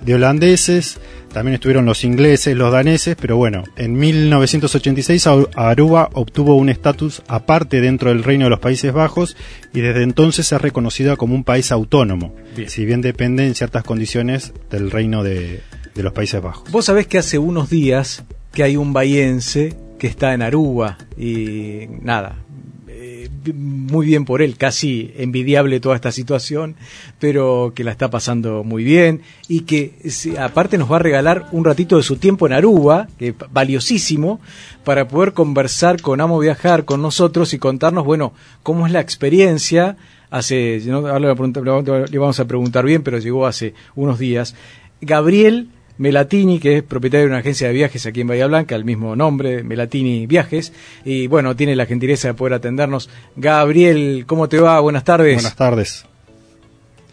de 0.00 0.14
holandeses. 0.14 0.98
También 1.34 1.54
estuvieron 1.56 1.84
los 1.84 2.04
ingleses, 2.04 2.56
los 2.56 2.72
daneses, 2.72 3.16
pero 3.20 3.36
bueno, 3.36 3.64
en 3.76 3.94
1986 3.98 5.26
Au- 5.26 5.48
Aruba 5.56 6.08
obtuvo 6.14 6.54
un 6.54 6.68
estatus 6.68 7.22
aparte 7.26 7.80
dentro 7.80 8.08
del 8.10 8.22
Reino 8.22 8.44
de 8.44 8.50
los 8.50 8.60
Países 8.60 8.92
Bajos 8.92 9.36
y 9.74 9.80
desde 9.80 10.02
entonces 10.04 10.50
es 10.52 10.60
reconocida 10.62 11.16
como 11.16 11.34
un 11.34 11.42
país 11.44 11.72
autónomo, 11.72 12.34
Bien. 12.56 12.70
si 12.70 12.84
bien 12.86 13.00
depende 13.00 13.46
en 13.46 13.54
ciertas 13.56 13.82
condiciones 13.82 14.52
del 14.70 14.90
Reino 14.92 15.22
de, 15.24 15.60
de 15.94 16.02
los 16.04 16.12
Países 16.12 16.40
Bajos. 16.40 16.70
Vos 16.70 16.84
sabés 16.84 17.06
que 17.08 17.18
hace 17.18 17.38
unos 17.38 17.68
días 17.68 18.24
que 18.52 18.62
hay 18.62 18.76
un 18.76 18.92
bahiense 18.92 19.74
que 19.98 20.06
está 20.06 20.34
en 20.34 20.42
Aruba 20.42 20.98
y 21.18 21.86
nada, 22.00 22.36
muy 23.54 24.06
bien 24.06 24.24
por 24.24 24.42
él, 24.42 24.56
casi 24.56 25.12
envidiable 25.16 25.80
toda 25.80 25.94
esta 25.94 26.12
situación, 26.12 26.76
pero 27.18 27.72
que 27.74 27.84
la 27.84 27.90
está 27.90 28.10
pasando 28.10 28.64
muy 28.64 28.84
bien 28.84 29.22
y 29.48 29.60
que 29.60 29.94
aparte 30.38 30.78
nos 30.78 30.90
va 30.90 30.96
a 30.96 31.00
regalar 31.00 31.46
un 31.52 31.64
ratito 31.64 31.96
de 31.96 32.02
su 32.02 32.16
tiempo 32.16 32.46
en 32.46 32.52
Aruba, 32.52 33.08
que 33.18 33.28
es 33.28 33.34
valiosísimo, 33.50 34.40
para 34.84 35.08
poder 35.08 35.32
conversar 35.32 36.00
con 36.00 36.20
Amo 36.20 36.38
Viajar 36.38 36.84
con 36.84 37.02
nosotros 37.02 37.54
y 37.54 37.58
contarnos, 37.58 38.04
bueno, 38.04 38.32
cómo 38.62 38.86
es 38.86 38.92
la 38.92 39.00
experiencia. 39.00 39.96
Hace, 40.30 40.82
no, 40.86 41.00
le 41.18 41.28
vamos 42.18 42.40
a 42.40 42.44
preguntar 42.46 42.84
bien, 42.84 43.02
pero 43.02 43.18
llegó 43.18 43.46
hace 43.46 43.74
unos 43.94 44.18
días. 44.18 44.54
Gabriel 45.00 45.68
Melatini, 45.98 46.58
que 46.58 46.78
es 46.78 46.82
propietario 46.82 47.26
de 47.26 47.30
una 47.30 47.38
agencia 47.38 47.68
de 47.68 47.74
viajes 47.74 48.04
aquí 48.06 48.22
en 48.22 48.26
Bahía 48.28 48.46
Blanca, 48.46 48.74
el 48.74 48.84
mismo 48.84 49.14
nombre, 49.16 49.62
Melatini 49.62 50.26
Viajes, 50.26 50.72
y 51.04 51.26
bueno, 51.28 51.54
tiene 51.54 51.76
la 51.76 51.86
gentileza 51.86 52.28
de 52.28 52.34
poder 52.34 52.54
atendernos. 52.54 53.08
Gabriel, 53.36 54.24
¿cómo 54.26 54.48
te 54.48 54.58
va? 54.60 54.80
Buenas 54.80 55.04
tardes. 55.04 55.34
Buenas 55.34 55.56
tardes. 55.56 56.04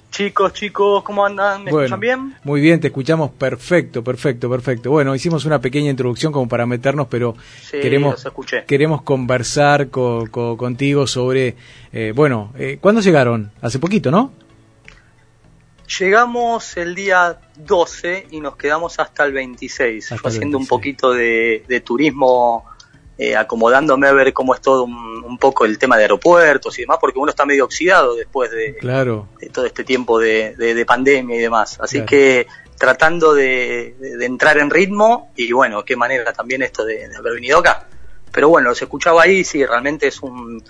Chicos, 0.10 0.52
chicos, 0.52 1.04
¿cómo 1.04 1.26
andan? 1.26 1.63
¿Me 1.63 1.72
Bueno, 1.72 1.86
escuchan 1.86 2.00
bien? 2.02 2.36
Muy 2.44 2.60
bien, 2.60 2.82
te 2.82 2.88
escuchamos 2.88 3.32
perfecto, 3.32 4.04
perfecto, 4.04 4.50
perfecto. 4.50 4.91
Bueno, 4.91 5.15
hicimos 5.15 5.46
una 5.46 5.62
pequeña 5.62 5.89
introducción 5.89 6.34
como 6.34 6.50
para 6.50 6.65
meternos, 6.65 7.08
pero 7.10 7.34
Sí, 7.62 7.78
queremos, 7.82 8.28
queremos 8.67 9.04
conversar 9.04 9.88
co- 9.88 10.28
co- 10.30 10.58
contigo 10.58 11.08
sobre, 11.08 11.56
eh, 11.94 12.12
bueno, 12.13 12.52
eh, 12.58 12.78
¿cuándo 12.82 13.00
llegaron? 13.00 13.52
Hace 13.62 13.80
poquito, 13.80 14.12
¿no? 14.12 14.34
Llegamos 15.99 16.77
el 16.77 16.95
día 16.95 17.38
12 17.58 18.27
y 18.32 18.39
nos 18.39 18.56
quedamos 18.56 18.99
hasta 18.99 19.25
el 19.25 19.34
26. 19.34 20.12
Hasta 20.12 20.15
Yo 20.23 20.27
haciendo 20.30 20.58
26. 20.58 20.62
un 20.62 20.67
poquito 20.67 21.12
de, 21.13 21.63
de 21.67 21.82
turismo, 21.82 22.65
eh, 23.17 23.36
acomodándome 23.36 24.08
a 24.08 24.13
ver 24.13 24.32
cómo 24.32 24.56
es 24.56 24.62
todo 24.62 24.84
un, 24.84 25.23
un 25.23 25.38
poco 25.38 25.65
el 25.65 25.77
tema 25.77 25.97
de 25.97 26.04
aeropuertos 26.04 26.77
y 26.80 26.84
demás, 26.84 26.97
porque 27.01 27.19
uno 27.19 27.30
está 27.30 27.45
medio 27.45 27.65
oxidado 27.65 28.15
después 28.15 28.51
de, 28.51 28.75
Claro. 28.77 29.27
de 29.39 29.49
todo 29.49 29.65
este 29.65 29.84
tiempo 29.84 30.17
de, 30.19 30.56
de- 30.56 30.73
de 30.73 30.86
pandemia 30.86 31.36
y 31.36 31.39
demás. 31.39 31.77
Así 31.82 31.97
Claro. 31.97 32.08
que 32.10 32.47
tratando 32.77 33.34
de, 33.34 33.95
entrar 34.21 34.58
en 34.60 34.69
ritmo 34.69 35.32
y 35.36 35.51
bueno, 35.51 35.84
qué 35.84 35.95
manera 35.95 36.32
también 36.34 36.62
esto 36.63 36.86
de, 36.86 37.10
de 37.10 37.15
haber 37.17 37.34
venido 37.34 37.60
acá. 37.60 37.88
Pero 38.32 38.47
bueno, 38.49 38.73
se 38.73 38.86
escuchaba 38.86 39.23
ahí, 39.23 39.43
sí, 39.43 39.63
realmente 39.65 40.08
es 40.08 40.21
un, 40.21 40.63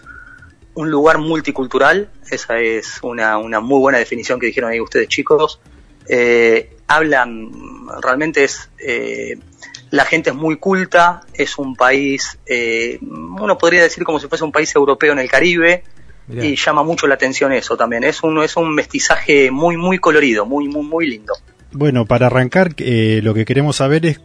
un 0.73 0.89
lugar 0.89 1.17
multicultural, 1.17 2.09
esa 2.29 2.59
es 2.59 2.99
una, 3.03 3.37
una 3.37 3.59
muy 3.59 3.79
buena 3.79 3.97
definición 3.97 4.39
que 4.39 4.47
dijeron 4.47 4.71
ahí 4.71 4.79
ustedes 4.79 5.07
chicos. 5.07 5.59
Eh, 6.07 6.77
hablan, 6.87 7.51
realmente 8.01 8.43
es, 8.43 8.69
eh, 8.79 9.37
la 9.91 10.05
gente 10.05 10.29
es 10.31 10.35
muy 10.35 10.57
culta, 10.57 11.21
es 11.33 11.57
un 11.57 11.75
país, 11.75 12.37
eh, 12.45 12.99
uno 13.01 13.57
podría 13.57 13.83
decir 13.83 14.03
como 14.03 14.19
si 14.19 14.27
fuese 14.27 14.43
un 14.43 14.51
país 14.51 14.73
europeo 14.75 15.13
en 15.13 15.19
el 15.19 15.29
Caribe, 15.29 15.83
Mirá. 16.27 16.45
y 16.45 16.55
llama 16.55 16.83
mucho 16.83 17.07
la 17.07 17.15
atención 17.15 17.51
eso 17.51 17.75
también. 17.77 18.03
Es 18.03 18.23
un, 18.23 18.41
es 18.43 18.55
un 18.55 18.73
mestizaje 18.73 19.51
muy, 19.51 19.77
muy 19.77 19.99
colorido, 19.99 20.45
muy, 20.45 20.67
muy, 20.67 20.85
muy 20.85 21.07
lindo. 21.07 21.33
Bueno, 21.71 22.05
para 22.05 22.27
arrancar, 22.27 22.73
eh, 22.77 23.21
lo 23.23 23.33
que 23.33 23.45
queremos 23.45 23.77
saber 23.77 24.05
es 24.05 24.19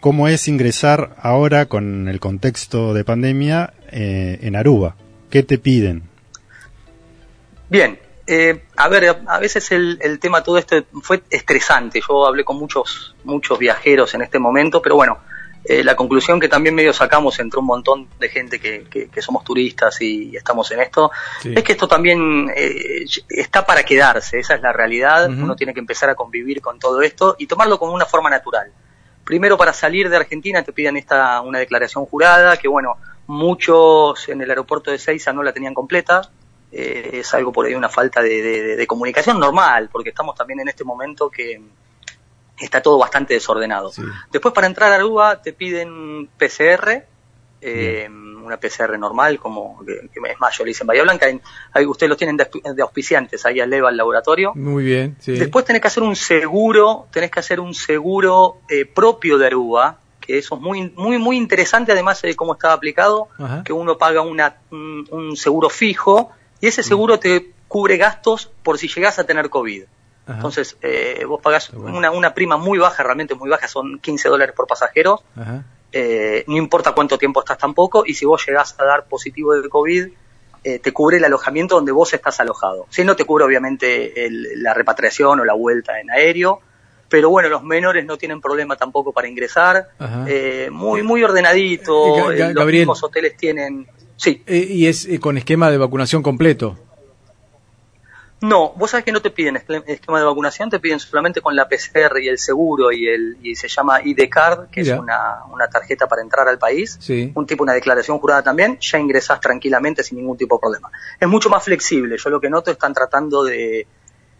cómo 0.00 0.28
es 0.28 0.48
ingresar 0.48 1.14
ahora 1.18 1.66
con 1.66 2.08
el 2.08 2.20
contexto 2.20 2.94
de 2.94 3.04
pandemia 3.04 3.72
eh, 3.90 4.38
en 4.42 4.56
Aruba. 4.56 4.96
¿Qué 5.32 5.42
te 5.42 5.56
piden? 5.56 6.02
Bien, 7.70 7.98
eh, 8.26 8.64
a 8.76 8.88
ver, 8.88 9.16
a 9.26 9.38
veces 9.38 9.72
el, 9.72 9.98
el 10.02 10.18
tema 10.18 10.42
todo 10.42 10.58
esto 10.58 10.76
fue 11.02 11.22
estresante. 11.30 12.02
Yo 12.06 12.26
hablé 12.26 12.44
con 12.44 12.58
muchos, 12.58 13.16
muchos 13.24 13.58
viajeros 13.58 14.12
en 14.12 14.20
este 14.20 14.38
momento, 14.38 14.82
pero 14.82 14.94
bueno, 14.96 15.16
eh, 15.64 15.82
la 15.82 15.96
conclusión 15.96 16.38
que 16.38 16.50
también 16.50 16.74
medio 16.74 16.92
sacamos 16.92 17.38
entre 17.40 17.60
un 17.60 17.64
montón 17.64 18.08
de 18.20 18.28
gente 18.28 18.60
que, 18.60 18.84
que- 18.90 19.08
que 19.08 19.22
somos 19.22 19.42
turistas 19.42 19.98
y 20.02 20.36
estamos 20.36 20.70
en 20.72 20.80
esto, 20.80 21.10
Sí. 21.40 21.54
es 21.56 21.64
que 21.64 21.72
esto 21.72 21.88
también 21.88 22.50
eh, 22.54 23.06
está 23.30 23.64
para 23.64 23.84
quedarse, 23.84 24.38
esa 24.38 24.54
es 24.56 24.60
la 24.60 24.74
realidad. 24.74 25.30
Uno 25.30 25.56
tiene 25.56 25.72
que 25.72 25.80
empezar 25.80 26.10
a 26.10 26.14
convivir 26.14 26.60
con 26.60 26.78
todo 26.78 27.00
esto 27.00 27.36
y 27.38 27.46
tomarlo 27.46 27.78
como 27.78 27.94
una 27.94 28.04
forma 28.04 28.28
natural. 28.28 28.70
Primero, 29.24 29.56
para 29.56 29.72
salir 29.72 30.10
de 30.10 30.16
Argentina 30.16 30.62
te 30.62 30.72
piden 30.74 30.98
esta, 30.98 31.40
una 31.40 31.58
declaración 31.60 32.04
jurada, 32.04 32.58
que 32.58 32.68
bueno, 32.68 32.96
Muchos 33.26 34.28
en 34.28 34.42
el 34.42 34.50
aeropuerto 34.50 34.90
de 34.90 34.98
Seiza 34.98 35.32
no 35.32 35.42
la 35.42 35.52
tenían 35.52 35.74
completa. 35.74 36.22
Eh, 36.70 37.10
es 37.20 37.34
algo 37.34 37.52
por 37.52 37.66
ahí 37.66 37.74
una 37.74 37.88
falta 37.88 38.22
de, 38.22 38.40
de- 38.42 38.76
de 38.76 38.86
comunicación 38.86 39.38
normal, 39.38 39.88
porque 39.92 40.08
estamos 40.10 40.34
también 40.34 40.60
en 40.60 40.68
este 40.68 40.84
momento 40.84 41.28
que 41.30 41.60
está 42.58 42.80
todo 42.80 42.98
bastante 42.98 43.34
desordenado. 43.34 43.90
Después 44.30 44.54
para 44.54 44.66
entrar 44.66 44.92
a 44.92 44.96
Aruba 44.96 45.42
te 45.42 45.52
piden 45.52 46.28
PCR, 46.38 47.04
eh, 47.60 48.08
una 48.10 48.56
PCR 48.58 48.98
normal, 48.98 49.38
como 49.38 49.84
que, 49.84 50.08
que 50.12 50.30
es 50.32 50.40
más, 50.40 50.56
yo 50.58 50.64
le 50.64 50.72
hice 50.72 50.82
en 50.82 50.86
Bahía 50.88 51.02
Blanca, 51.04 51.28
en- 51.28 51.40
ahí 51.72 51.86
ustedes 51.86 52.08
los 52.08 52.18
tienen 52.18 52.36
de, 52.36 52.48
de 52.74 52.82
auspiciantes, 52.82 53.44
ahí 53.46 53.60
al 53.60 53.72
EVA, 53.72 53.88
al 53.90 53.96
laboratorio. 53.96 54.52
Muy 54.54 54.84
bien, 54.84 55.16
sí. 55.20 55.32
Después 55.38 55.64
tenés 55.64 55.80
que 55.82 55.88
hacer 55.88 56.02
un 56.02 56.16
seguro, 56.16 57.06
tenés 57.12 57.30
que 57.30 57.40
hacer 57.40 57.60
un 57.60 57.74
seguro 57.74 58.58
eh, 58.68 58.84
propio 58.86 59.38
de 59.38 59.46
Aruba, 59.46 59.98
que 60.32 60.38
eso 60.38 60.54
es 60.54 60.60
muy, 60.62 60.88
muy, 60.96 61.18
muy 61.18 61.36
interesante, 61.36 61.92
además 61.92 62.22
de 62.22 62.34
cómo 62.34 62.54
está 62.54 62.72
aplicado, 62.72 63.28
Ajá. 63.38 63.62
que 63.64 63.74
uno 63.74 63.98
paga 63.98 64.22
una, 64.22 64.56
un, 64.70 65.06
un 65.10 65.36
seguro 65.36 65.68
fijo 65.68 66.30
y 66.58 66.68
ese 66.68 66.82
seguro 66.82 67.18
te 67.18 67.50
cubre 67.68 67.98
gastos 67.98 68.50
por 68.62 68.78
si 68.78 68.88
llegás 68.88 69.18
a 69.18 69.24
tener 69.24 69.50
COVID. 69.50 69.82
Ajá. 70.24 70.34
Entonces, 70.36 70.78
eh, 70.80 71.24
vos 71.28 71.40
pagás 71.42 71.68
una, 71.70 72.10
una 72.10 72.32
prima 72.32 72.56
muy 72.56 72.78
baja, 72.78 73.02
realmente 73.02 73.34
muy 73.34 73.50
baja, 73.50 73.68
son 73.68 73.98
15 73.98 74.30
dólares 74.30 74.54
por 74.56 74.66
pasajero, 74.66 75.22
eh, 75.92 76.44
no 76.46 76.56
importa 76.56 76.92
cuánto 76.92 77.18
tiempo 77.18 77.40
estás 77.40 77.58
tampoco, 77.58 78.04
y 78.06 78.14
si 78.14 78.24
vos 78.24 78.42
llegás 78.46 78.74
a 78.78 78.84
dar 78.86 79.04
positivo 79.04 79.52
de 79.54 79.68
COVID, 79.68 80.08
eh, 80.64 80.78
te 80.78 80.92
cubre 80.92 81.18
el 81.18 81.24
alojamiento 81.24 81.74
donde 81.74 81.92
vos 81.92 82.14
estás 82.14 82.40
alojado. 82.40 82.86
Si 82.88 83.04
no 83.04 83.16
te 83.16 83.24
cubre 83.26 83.44
obviamente 83.44 84.24
el- 84.24 84.62
la 84.62 84.72
repatriación 84.72 85.40
o 85.40 85.44
la 85.44 85.52
vuelta 85.54 86.00
en 86.00 86.10
aéreo, 86.10 86.60
pero 87.12 87.28
bueno, 87.28 87.50
los 87.50 87.62
menores 87.62 88.06
no 88.06 88.16
tienen 88.16 88.40
problema 88.40 88.74
tampoco 88.74 89.12
para 89.12 89.28
ingresar, 89.28 89.90
eh, 90.26 90.70
muy 90.72 91.02
muy 91.02 91.22
ordenadito, 91.22 92.30
Eh, 92.32 92.38
los 92.38 92.54
Gabriel. 92.54 92.80
mismos 92.80 93.02
hoteles 93.02 93.36
tienen... 93.36 93.86
Sí. 94.16 94.42
Eh, 94.46 94.66
y 94.70 94.86
es 94.86 95.04
eh, 95.04 95.20
con 95.20 95.36
esquema 95.36 95.70
de 95.70 95.76
vacunación 95.76 96.22
completo. 96.22 96.78
No, 98.40 98.72
vos 98.76 98.90
sabés 98.90 99.04
que 99.04 99.12
no 99.12 99.20
te 99.22 99.30
piden 99.30 99.56
esque- 99.56 99.84
esquema 99.86 100.18
de 100.18 100.24
vacunación, 100.24 100.68
te 100.70 100.80
piden 100.80 100.98
solamente 100.98 101.40
con 101.40 101.54
la 101.54 101.68
PCR 101.68 102.18
y 102.20 102.28
el 102.28 102.38
seguro 102.38 102.90
y 102.90 103.06
el 103.06 103.36
y 103.42 103.54
se 103.54 103.68
llama 103.68 104.00
ID 104.02 104.28
Card, 104.28 104.68
que 104.70 104.80
Mira. 104.82 104.94
es 104.94 105.00
una, 105.00 105.44
una 105.52 105.68
tarjeta 105.68 106.08
para 106.08 106.22
entrar 106.22 106.48
al 106.48 106.58
país, 106.58 106.96
Sí. 106.98 107.30
un 107.36 107.46
tipo, 107.46 107.62
una 107.62 107.74
declaración 107.74 108.18
jurada 108.18 108.42
también, 108.42 108.78
ya 108.80 108.98
ingresás 108.98 109.38
tranquilamente 109.40 110.02
sin 110.02 110.18
ningún 110.18 110.36
tipo 110.36 110.56
de 110.56 110.60
problema. 110.60 110.90
Es 111.20 111.28
mucho 111.28 111.50
más 111.50 111.62
flexible, 111.62 112.16
yo 112.18 112.30
lo 112.30 112.40
que 112.40 112.50
noto 112.50 112.70
están 112.72 112.92
tratando 112.94 113.44
de, 113.44 113.86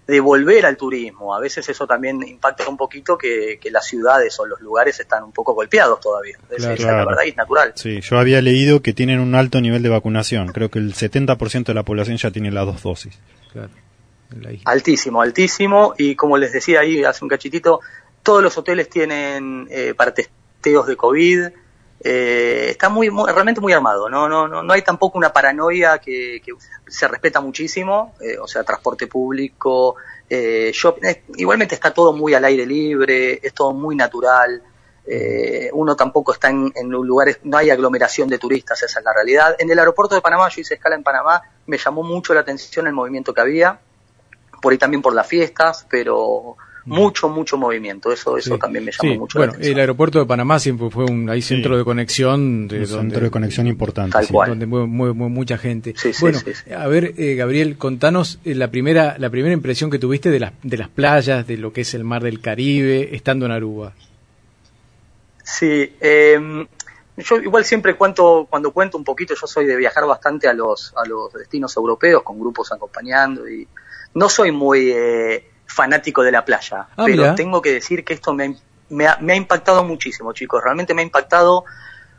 de 0.06 0.18
volver 0.20 0.66
al 0.66 0.76
turismo, 0.76 1.34
a 1.34 1.38
veces 1.40 1.68
eso 1.68 1.86
también 1.86 2.22
impacta 2.26 2.68
un 2.68 2.76
poquito 2.76 3.16
que, 3.16 3.58
que 3.60 3.70
las 3.70 3.86
ciudades 3.86 4.38
o 4.40 4.46
los 4.46 4.60
lugares 4.60 4.98
están 4.98 5.22
un 5.22 5.30
poco 5.32 5.54
golpeados 5.54 6.00
todavía, 6.00 6.36
Es- 6.50 6.56
Claro. 6.56 6.74
esa 6.74 6.74
es 6.74 6.80
la 6.82 7.04
verdad 7.06 7.24
es 7.24 7.36
natural. 7.36 7.72
Sí, 7.76 8.00
yo 8.00 8.18
había 8.18 8.42
leído 8.42 8.82
que 8.82 8.92
tienen 8.92 9.20
un 9.20 9.34
alto 9.36 9.60
nivel 9.60 9.82
de 9.82 9.88
vacunación. 9.88 10.48
Creo 10.48 10.70
que 10.70 10.80
el 10.80 10.94
70% 10.94 11.64
de 11.66 11.74
la 11.74 11.84
población 11.84 12.16
ya 12.16 12.30
tiene 12.32 12.50
las 12.50 12.66
dos 12.66 12.82
dosis. 12.82 13.16
Claro. 13.52 13.70
Altísimo, 14.64 15.20
altísimo. 15.22 15.94
Y 15.98 16.14
como 16.16 16.38
les 16.38 16.52
decía 16.52 16.80
ahí 16.80 17.04
hace 17.04 17.24
un 17.24 17.28
cachitito, 17.28 17.80
todos 18.22 18.42
los 18.42 18.56
hoteles 18.56 18.88
tienen 18.88 19.68
eh, 19.70 19.94
para 19.96 20.14
testeos 20.14 20.86
de 20.86 20.96
COVID. 20.96 21.48
Eh, 22.04 22.66
está 22.70 22.88
muy, 22.88 23.10
muy- 23.10 23.30
realmente 23.30 23.60
muy 23.60 23.72
armado. 23.72 24.08
No, 24.08 24.28
no, 24.28 24.48
no, 24.48 24.62
no 24.62 24.72
hay 24.72 24.82
tampoco 24.82 25.18
una 25.18 25.32
paranoia 25.32 25.98
que, 25.98 26.42
se 26.88 27.08
respeta 27.08 27.40
muchísimo. 27.40 28.14
eh, 28.20 28.36
o 28.38 28.46
sea, 28.46 28.64
transporte 28.64 29.06
público, 29.06 29.96
eh, 30.28 30.70
shopping. 30.74 31.02
igualmente 31.36 31.74
está 31.74 31.92
todo 31.92 32.12
muy 32.12 32.34
al 32.34 32.44
aire 32.44 32.66
libre, 32.66 33.40
es 33.42 33.54
todo 33.54 33.72
muy 33.72 33.94
natural. 33.96 34.62
Eh, 35.06 35.68
uno 35.72 35.96
tampoco 35.96 36.32
está 36.32 36.48
en, 36.50 36.72
en 36.76 36.88
lugares, 36.90 37.40
no 37.42 37.56
hay 37.56 37.70
aglomeración 37.70 38.28
de 38.28 38.38
turistas, 38.38 38.82
esa 38.82 39.00
es 39.00 39.04
la 39.04 39.12
realidad. 39.12 39.56
En 39.58 39.70
el 39.70 39.78
aeropuerto 39.78 40.14
de 40.14 40.20
Panamá, 40.20 40.48
yo 40.48 40.60
hice 40.60 40.74
escala 40.74 40.94
en 40.94 41.02
Panamá, 41.02 41.42
me 41.66 41.76
llamó 41.76 42.02
mucho 42.04 42.34
la 42.34 42.40
atención 42.40 42.86
el 42.86 42.92
movimiento 42.92 43.34
que 43.34 43.40
había 43.40 43.80
por 44.60 44.72
ahí 44.72 44.78
también 44.78 45.02
por 45.02 45.12
las 45.12 45.26
fiestas, 45.26 45.86
pero 45.90 46.56
mucho, 46.84 47.28
mucho 47.28 47.56
movimiento. 47.56 48.12
Eso, 48.12 48.36
eso 48.36 48.58
también 48.58 48.84
me 48.84 48.92
llamó. 48.92 49.12
Sí, 49.12 49.18
mucho 49.18 49.38
bueno, 49.38 49.52
la 49.52 49.56
atención. 49.56 49.74
el 49.74 49.80
aeropuerto 49.80 50.18
de 50.18 50.26
Panamá 50.26 50.58
siempre 50.58 50.90
fue 50.90 51.04
un 51.04 51.28
ahí 51.30 51.42
centro 51.42 51.76
de 51.78 51.84
conexión. 51.84 52.68
De 52.68 52.78
Un 52.80 52.82
donde, 52.86 53.00
centro 53.10 53.20
de 53.24 53.30
conexión 53.30 53.66
importante. 53.66 54.12
Tal 54.12 54.26
sí. 54.26 54.32
cual. 54.32 54.48
donde 54.50 54.66
mueve, 54.66 54.86
mueve- 54.86 55.14
mueve 55.14 55.32
mucha 55.34 55.58
gente. 55.58 55.94
Sí, 55.96 56.12
sí, 56.12 56.20
bueno, 56.20 56.38
sí, 56.38 56.52
sí. 56.54 56.72
a 56.72 56.86
ver, 56.88 57.14
eh, 57.16 57.34
Gabriel, 57.36 57.76
contanos 57.78 58.38
eh, 58.44 58.54
la 58.54 58.70
primera 58.70 59.16
la 59.18 59.30
primera 59.30 59.52
impresión 59.54 59.90
que 59.90 59.98
tuviste 59.98 60.30
de 60.30 60.40
las 60.40 60.52
de 60.62 60.76
las 60.76 60.88
playas, 60.88 61.46
de 61.46 61.56
lo 61.56 61.72
que 61.72 61.82
es 61.82 61.94
el 61.94 62.04
mar 62.04 62.22
del 62.22 62.40
Caribe, 62.40 63.14
estando 63.14 63.46
en 63.46 63.52
Aruba. 63.52 63.92
Sí, 65.44 65.92
eh, 66.00 66.66
yo 67.16 67.36
igual 67.40 67.64
siempre 67.64 67.94
cuento, 67.94 68.46
cuando 68.48 68.70
cuento 68.72 68.96
un 68.96 69.04
poquito, 69.04 69.34
yo 69.38 69.46
soy 69.46 69.66
de 69.66 69.76
viajar 69.76 70.06
bastante 70.06 70.48
a 70.48 70.52
los, 70.52 70.94
a 70.96 71.06
los 71.06 71.32
destinos 71.32 71.76
europeos, 71.76 72.22
con 72.22 72.38
grupos 72.38 72.72
acompañando, 72.72 73.48
y 73.48 73.66
no 74.14 74.28
soy 74.28 74.50
muy 74.52 74.90
eh, 74.94 75.44
fanático 75.72 76.22
de 76.22 76.32
la 76.32 76.44
playa, 76.44 76.86
Ah, 76.96 77.04
pero 77.04 77.22
mira. 77.22 77.34
tengo 77.34 77.60
que 77.62 77.72
decir 77.72 78.04
que 78.04 78.14
esto 78.14 78.32
me, 78.34 78.44
ha- 78.46 78.54
me, 78.90 79.06
ha, 79.06 79.16
me 79.20 79.32
ha 79.32 79.36
impactado 79.36 79.84
muchísimo, 79.84 80.32
chicos, 80.32 80.62
realmente 80.62 80.94
me 80.94 81.02
ha 81.02 81.04
impactado. 81.04 81.64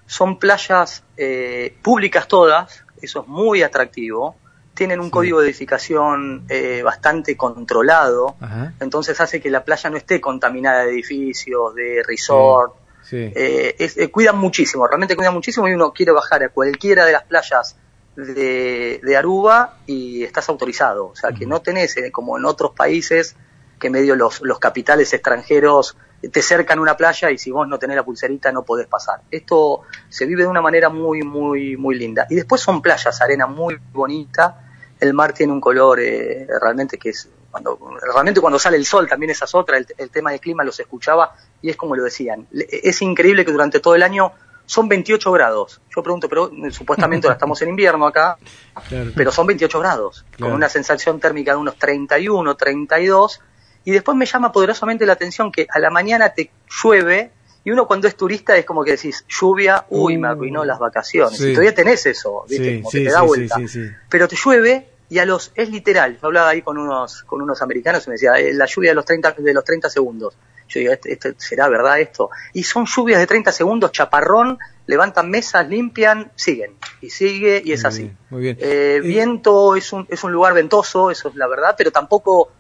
Son 0.06 0.38
playas 0.38 1.04
eh, 1.16 1.78
públicas 1.82 2.28
todas, 2.28 2.84
eso 3.02 3.22
es 3.22 3.28
muy 3.28 3.64
atractivo, 3.64 4.36
tienen 4.74 5.00
un 5.00 5.10
código 5.12 5.40
de 5.40 5.48
edificación 5.48 6.46
eh, 6.50 6.82
bastante 6.84 7.38
controlado, 7.38 8.36
Ajá. 8.42 8.74
entonces 8.80 9.20
hace 9.22 9.40
que 9.40 9.50
la 9.50 9.64
playa 9.64 9.90
no 9.90 9.98
esté 9.98 10.20
contaminada 10.20 10.84
de 10.84 10.92
edificios, 10.92 11.74
de 11.76 12.04
resort, 12.06 12.74
Sí. 13.04 13.18
eh, 13.36 13.76
es- 13.80 13.98
eh, 13.98 14.10
cuidan 14.10 14.38
muchísimo, 14.40 14.88
realmente 14.88 15.16
cuidan 15.16 15.34
muchísimo 15.34 15.68
y 15.68 15.74
uno 15.74 15.94
quiere 15.94 16.12
bajar 16.12 16.44
a 16.44 16.50
cualquiera 16.50 17.06
de 17.06 17.12
las 17.14 17.24
playas 17.24 17.76
de, 18.16 19.00
de 19.04 19.18
Aruba 19.18 19.78
y 19.86 20.24
estás 20.24 20.50
autorizado. 20.50 21.08
O 21.08 21.16
sea, 21.16 21.32
que 21.32 21.46
no 21.46 21.62
tenés, 21.62 21.98
eh, 21.98 22.12
como 22.12 22.38
en 22.38 22.46
otros 22.46 22.72
países, 22.72 23.36
que 23.80 23.90
medio 23.90 24.16
los, 24.16 24.42
los 24.42 24.60
capitales 24.60 25.14
extranjeros 25.14 25.98
te 26.32 26.42
cercan 26.42 26.80
una 26.80 26.96
playa 26.96 27.32
y 27.32 27.38
si 27.38 27.52
vos 27.52 27.68
no 27.68 27.78
tenés 27.78 27.98
la 27.98 28.04
pulserita 28.04 28.52
no 28.52 28.64
podés 28.64 28.88
pasar. 28.88 29.22
Esto 29.30 29.82
se 30.08 30.26
vive 30.26 30.44
de 30.44 30.48
una 30.48 30.62
manera 30.62 30.90
muy, 30.90 31.22
muy, 31.22 31.76
muy 31.76 31.96
linda. 31.96 32.26
Y 32.30 32.36
después 32.36 32.62
son 32.62 32.82
playas, 32.82 33.22
arena 33.22 33.46
muy 33.46 33.78
bonita, 33.92 34.64
el 35.00 35.14
mar 35.14 35.34
tiene 35.34 35.52
un 35.52 35.60
color 35.60 36.00
eh, 36.00 36.48
realmente 36.62 36.98
que 36.98 37.10
es 37.10 37.30
cuando 37.52 37.78
realmente 38.02 38.42
cuando 38.42 38.58
sale 38.58 38.78
el 38.78 38.86
sol 38.86 39.08
también 39.08 39.30
esa 39.32 39.46
es 39.46 39.54
otra 39.54 39.78
el, 39.78 39.86
el 39.98 40.10
tema 40.10 40.32
del 40.32 40.40
clima 40.40 40.64
los 40.64 40.80
escuchaba 40.80 41.36
y 41.62 41.70
es 41.70 41.76
como 41.76 41.96
lo 41.96 42.04
decían 42.04 42.48
es 42.52 43.02
increíble 43.04 43.46
que 43.46 43.52
durante 43.52 43.80
todo 43.80 43.94
el 43.94 44.02
año 44.02 44.32
son 44.66 44.88
28 44.88 45.32
grados 45.32 45.82
yo 45.96 46.02
pregunto 46.04 46.30
pero 46.30 46.50
eh, 46.66 46.72
supuestamente 46.72 47.28
ahora 47.28 47.34
estamos 47.36 47.62
en 47.62 47.70
invierno 47.70 48.08
acá 48.08 48.38
Claro. 48.90 49.12
pero 49.16 49.32
son 49.32 49.48
28 49.48 49.80
grados 49.80 50.26
Claro. 50.32 50.52
con 50.52 50.56
una 50.56 50.70
sensación 50.70 51.20
térmica 51.20 51.52
de 51.52 51.58
unos 51.58 51.78
31 51.78 52.56
32 52.56 53.42
y 53.86 53.92
después 53.92 54.16
me 54.18 54.26
llama 54.26 54.52
poderosamente 54.52 55.06
la 55.06 55.14
atención 55.14 55.52
que 55.52 55.68
a 55.70 55.80
la 55.80 55.90
mañana 55.90 56.30
te 56.34 56.50
llueve 56.82 57.32
y 57.66 57.72
uno 57.72 57.86
cuando 57.88 58.08
es 58.08 58.16
turista 58.16 58.58
es 58.58 58.66
como 58.66 58.84
que 58.84 58.92
decís 58.92 59.26
lluvia 59.28 59.86
uy 59.90 60.18
me 60.18 60.28
arruinó 60.30 60.64
las 60.66 60.80
vacaciones 60.80 61.40
Uh. 61.40 61.44
sí. 61.44 61.50
y 61.50 61.54
todavía 61.54 61.76
tenés 61.76 62.06
eso 62.06 62.46
¿viste? 62.50 62.64
Sí, 62.76 62.78
como 62.82 62.92
sí, 62.92 62.98
que 63.00 63.06
te 63.06 63.12
da 63.12 63.20
sí, 63.22 63.26
vuelta 63.28 63.56
sí, 63.58 63.68
sí, 63.68 63.86
sí. 63.88 63.92
pero 64.10 64.28
te 64.28 64.36
llueve 64.36 64.90
y 65.10 65.20
a 65.20 65.26
los 65.26 65.52
es 65.56 65.70
literal 65.70 66.18
yo 66.22 66.28
hablaba 66.28 66.50
ahí 66.50 66.62
con 66.62 66.78
unos 66.78 67.24
con 67.24 67.42
unos 67.42 67.62
americanos 67.62 68.06
y 68.08 68.10
me 68.10 68.14
decía 68.14 68.34
"Eh, 68.40 68.54
la 68.54 68.66
lluvia 68.66 68.92
de 68.92 68.96
los 68.96 69.06
30 69.06 69.32
de 69.38 69.54
los 69.54 69.64
30 69.66 69.90
segundos 69.90 70.36
yo 70.74 70.80
digo 70.82 70.94
¿este, 70.94 71.14
este- 71.14 71.36
será 71.38 71.68
verdad 71.70 72.00
esto 72.00 72.30
y 72.54 72.64
son 72.64 72.86
lluvias 72.86 73.20
de 73.20 73.28
30 73.28 73.52
segundos 73.52 73.92
chaparrón 73.92 74.58
levantan 74.86 75.30
mesas 75.30 75.68
limpian 75.70 76.32
siguen 76.36 76.76
y 77.02 77.10
sigue 77.10 77.62
y 77.64 77.72
es 77.74 77.84
Muy 77.84 77.88
así 77.88 78.02
bien, 78.04 78.18
Muy 78.30 78.42
bien. 78.42 78.58
Eh, 78.60 79.00
viento 79.04 79.76
es 79.76 79.94
un 79.94 80.06
es 80.10 80.24
un 80.24 80.32
lugar 80.32 80.54
ventoso 80.54 81.10
eso 81.12 81.30
es 81.30 81.36
la 81.36 81.48
verdad 81.48 81.76
pero 81.78 81.92
tampoco 81.92 82.52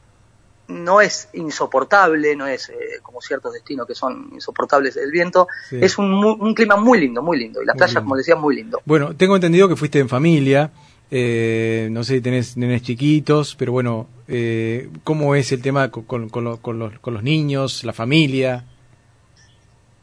no 0.66 1.02
es 1.02 1.28
insoportable, 1.34 2.38
no 2.38 2.48
es 2.48 2.70
eh, 2.70 2.74
como 3.04 3.20
ciertos 3.22 3.52
destinos 3.54 3.86
que 3.86 3.94
son 3.96 4.30
insoportables 4.34 4.96
el 4.96 5.12
viento, 5.12 5.48
Sí. 5.70 5.78
es 5.82 5.98
un, 5.98 6.14
un 6.24 6.54
clima 6.56 6.78
muy 6.78 7.02
lindo, 7.02 7.22
muy 7.22 7.38
lindo, 7.38 7.62
y 7.62 7.66
las 7.66 7.76
Muy 7.76 7.80
playas, 7.80 8.02
como 8.02 8.16
decía, 8.16 8.38
muy 8.38 8.56
lindo. 8.56 8.82
Bueno, 8.86 9.14
tengo 9.16 9.36
entendido 9.36 9.68
que 9.68 9.76
fuiste 9.76 10.00
en 10.00 10.08
familia. 10.08 10.72
Eh, 11.12 11.88
no 11.92 12.04
sé 12.04 12.16
si 12.16 12.22
tenés 12.22 12.58
nenes 12.58 12.82
chiquitos, 12.82 13.56
pero 13.56 13.72
bueno, 13.72 14.08
eh, 14.28 14.90
¿cómo 15.04 15.36
es 15.36 15.52
el 15.52 15.62
tema 15.62 15.92
con, 15.92 16.04
con- 16.04 16.30
con 16.30 16.44
lo- 16.44 16.58
con 16.62 16.80
los, 16.80 16.98
con 17.00 17.14
los 17.14 17.24
niños, 17.24 17.84
la 17.84 17.94
familia? 17.94 18.66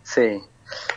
Sí. 0.02 0.40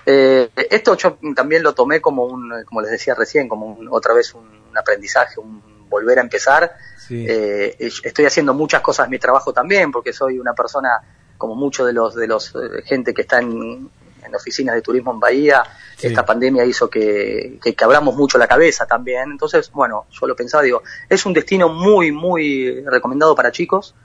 Eh, 0.05 0.49
esto 0.69 0.95
yo 0.97 1.17
también 1.35 1.63
lo 1.63 1.73
tomé 1.73 1.99
como 2.01 2.25
un, 2.25 2.51
como 2.65 2.81
les 2.81 2.91
decía 2.91 3.15
recién, 3.15 3.47
como 3.47 3.65
un- 3.67 3.87
otra 3.89 4.13
vez 4.13 4.33
un, 4.33 4.61
aprendizaje, 4.77 5.39
un 5.39 5.61
volver 5.89 6.17
a 6.17 6.21
empezar. 6.21 6.73
Sí. 6.97 7.25
Eh, 7.28 7.75
estoy 7.80 8.25
haciendo 8.25 8.53
muchas 8.53 8.82
cosas 8.82 9.05
en 9.05 9.11
mi 9.11 9.19
trabajo 9.19 9.53
también, 9.53 9.91
porque 9.91 10.13
soy 10.13 10.39
una 10.39 10.53
persona, 10.53 10.89
como 11.38 11.53
muchos 11.55 11.86
de 11.86 11.93
los, 11.93 12.15
de 12.15 12.28
los 12.28 12.49
eh, 12.55 12.82
gente 12.86 13.13
que 13.13 13.21
está 13.23 13.39
en, 13.39 13.89
en 14.34 14.38
oficinas 14.38 14.75
de 14.75 14.81
turismo 14.81 15.11
en 15.13 15.19
Bahía, 15.19 15.63
Sí. 15.95 16.07
esta 16.07 16.25
pandemia 16.25 16.65
hizo 16.65 16.89
que, 16.89 17.59
que, 17.61 17.75
que 17.75 17.84
abramos 17.84 18.15
mucho 18.15 18.38
la 18.38 18.47
cabeza 18.47 18.86
también. 18.86 19.31
Entonces, 19.31 19.71
bueno, 19.71 20.07
yo 20.09 20.27
lo 20.27 20.36
pensaba, 20.36 20.63
digo, 20.63 20.81
es 21.07 21.25
un 21.25 21.34
destino 21.34 21.69
muy, 21.69 22.11
muy 22.11 22.84
recomendado 22.86 23.36
para 23.36 23.51
chicos. 23.51 23.95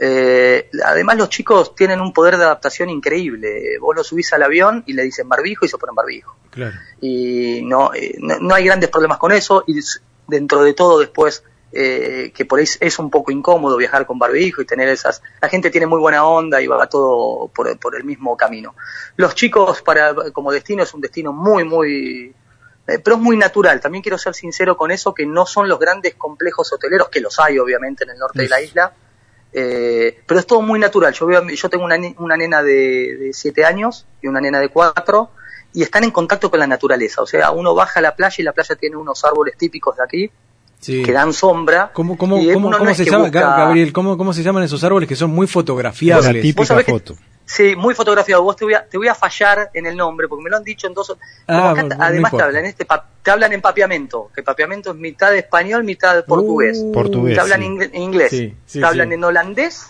Eh, 0.00 0.70
además 0.84 1.16
los 1.16 1.28
chicos 1.28 1.74
tienen 1.74 2.00
un 2.00 2.12
poder 2.12 2.36
de 2.36 2.44
adaptación 2.44 2.88
increíble. 2.90 3.78
Vos 3.80 3.96
los 3.96 4.06
subís 4.06 4.32
al 4.32 4.42
avión 4.44 4.84
y 4.86 4.92
le 4.92 5.02
dicen 5.02 5.28
barbijo 5.28 5.64
y 5.64 5.68
se 5.68 5.78
ponen 5.78 5.94
barbijo. 5.94 6.36
Claro. 6.50 6.76
Y 7.00 7.62
no, 7.64 7.92
eh, 7.94 8.14
no, 8.18 8.38
no 8.38 8.54
hay 8.54 8.64
grandes 8.64 8.90
problemas 8.90 9.18
con 9.18 9.32
eso 9.32 9.64
y 9.66 9.80
dentro 10.28 10.62
de 10.62 10.74
todo 10.74 11.00
después 11.00 11.42
eh, 11.72 12.32
que 12.34 12.44
por 12.44 12.58
ahí 12.58 12.66
es- 12.80 12.98
un 12.98 13.10
poco 13.10 13.30
incómodo 13.30 13.76
viajar 13.76 14.06
con 14.06 14.18
barbijo 14.18 14.62
y 14.62 14.64
tener 14.64 14.88
esas... 14.88 15.22
La 15.40 15.48
gente 15.48 15.70
tiene 15.70 15.86
muy 15.86 16.00
buena 16.00 16.26
onda 16.26 16.60
y 16.60 16.66
va 16.66 16.88
todo 16.88 17.48
por, 17.48 17.78
por 17.78 17.94
el 17.96 18.04
mismo 18.04 18.36
camino. 18.36 18.74
Los 19.16 19.34
chicos 19.34 19.82
para 19.82 20.14
como 20.32 20.50
destino 20.52 20.82
es 20.82 20.94
un 20.94 21.00
destino 21.00 21.32
muy, 21.32 21.64
muy... 21.64 22.34
eh, 22.86 22.98
pero 22.98 23.16
es 23.16 23.22
muy 23.22 23.36
natural. 23.36 23.80
También 23.80 24.02
quiero 24.02 24.16
ser 24.18 24.34
sincero 24.34 24.76
con 24.76 24.90
eso, 24.90 25.12
que 25.12 25.26
no 25.26 25.44
son 25.44 25.68
los 25.68 25.78
grandes 25.78 26.14
complejos 26.14 26.72
hoteleros, 26.72 27.08
que 27.10 27.20
los 27.20 27.38
hay 27.38 27.58
obviamente 27.58 28.04
en 28.04 28.10
el 28.10 28.18
norte 28.18 28.42
de 28.42 28.48
la 28.48 28.60
isla, 28.62 28.92
eh, 29.52 30.22
pero 30.26 30.40
es 30.40 30.46
todo 30.46 30.62
muy 30.62 30.78
natural. 30.78 31.12
Yo, 31.12 31.26
veo, 31.26 31.46
yo 31.48 31.68
tengo 31.68 31.84
una, 31.84 31.96
una 32.18 32.36
nena 32.36 32.62
de, 32.62 33.16
de 33.16 33.32
siete 33.32 33.64
años 33.64 34.06
y 34.22 34.26
una 34.28 34.40
nena 34.40 34.58
de 34.60 34.68
cuatro 34.70 35.30
y 35.72 35.82
están 35.82 36.02
en 36.04 36.10
contacto 36.10 36.50
con 36.50 36.60
la 36.60 36.66
naturaleza. 36.66 37.20
O 37.22 37.26
sea, 37.26 37.50
uno 37.50 37.74
baja 37.74 38.00
a 38.00 38.02
la 38.02 38.16
playa 38.16 38.36
y 38.38 38.42
la 38.42 38.52
playa 38.52 38.74
tiene 38.76 38.96
unos 38.96 39.22
árboles 39.24 39.56
típicos 39.58 39.96
de 39.98 40.02
aquí 40.02 40.30
Sí. 40.80 41.02
que 41.02 41.12
dan 41.12 41.32
sombra. 41.32 41.90
¿Cómo, 41.92 42.16
cómo, 42.16 42.38
y 42.38 42.52
cómo, 42.52 42.70
se 42.94 43.04
que 43.04 43.10
llama, 43.10 43.24
busca- 43.24 43.40
Ga- 43.40 43.56
Gabriel? 43.58 43.92
¿cómo, 43.92 44.16
¿Cómo 44.16 44.32
se 44.32 44.42
llaman 44.42 44.62
esos 44.62 44.82
árboles 44.84 45.08
que 45.08 45.16
son 45.16 45.30
muy 45.30 45.46
fotografiables? 45.46 46.26
La 46.36 46.40
típica 46.40 46.64
sabés 46.66 46.86
que- 46.86 46.92
foto. 46.92 47.14
Sí, 47.44 47.74
muy 47.76 47.94
fotografiado. 47.94 48.42
Vos 48.42 48.56
te 48.56 48.66
voy, 48.66 48.74
a, 48.74 48.84
te 48.86 48.98
voy 48.98 49.08
a 49.08 49.14
fallar 49.14 49.70
en 49.72 49.86
el 49.86 49.96
nombre 49.96 50.28
porque 50.28 50.44
me 50.44 50.50
lo 50.50 50.58
han 50.58 50.64
dicho 50.64 50.86
en 50.86 50.92
dos. 50.92 51.16
Ah, 51.46 51.70
acá 51.70 51.80
bueno, 51.80 51.96
no 51.96 52.04
además 52.04 52.30
te 52.36 52.42
hablan 52.42 52.64
este 52.66 52.84
pa- 52.84 53.06
te 53.22 53.30
hablan 53.30 53.52
en 53.54 53.62
papiamento, 53.62 54.30
que 54.34 54.42
papiamento 54.42 54.90
es 54.90 54.96
mitad 54.96 55.34
español, 55.34 55.82
mitad 55.82 56.26
portugués. 56.26 56.78
Uh, 56.82 56.92
Portugués, 56.92 57.34
te 57.36 57.40
hablan 57.40 57.60
sí. 57.62 57.66
en 57.66 58.02
inglés, 58.02 58.30
Sí, 58.30 58.54
sí, 58.66 58.80
te 58.80 58.84
hablan 58.84 59.08
sí. 59.08 59.14
en 59.14 59.24
holandés 59.24 59.86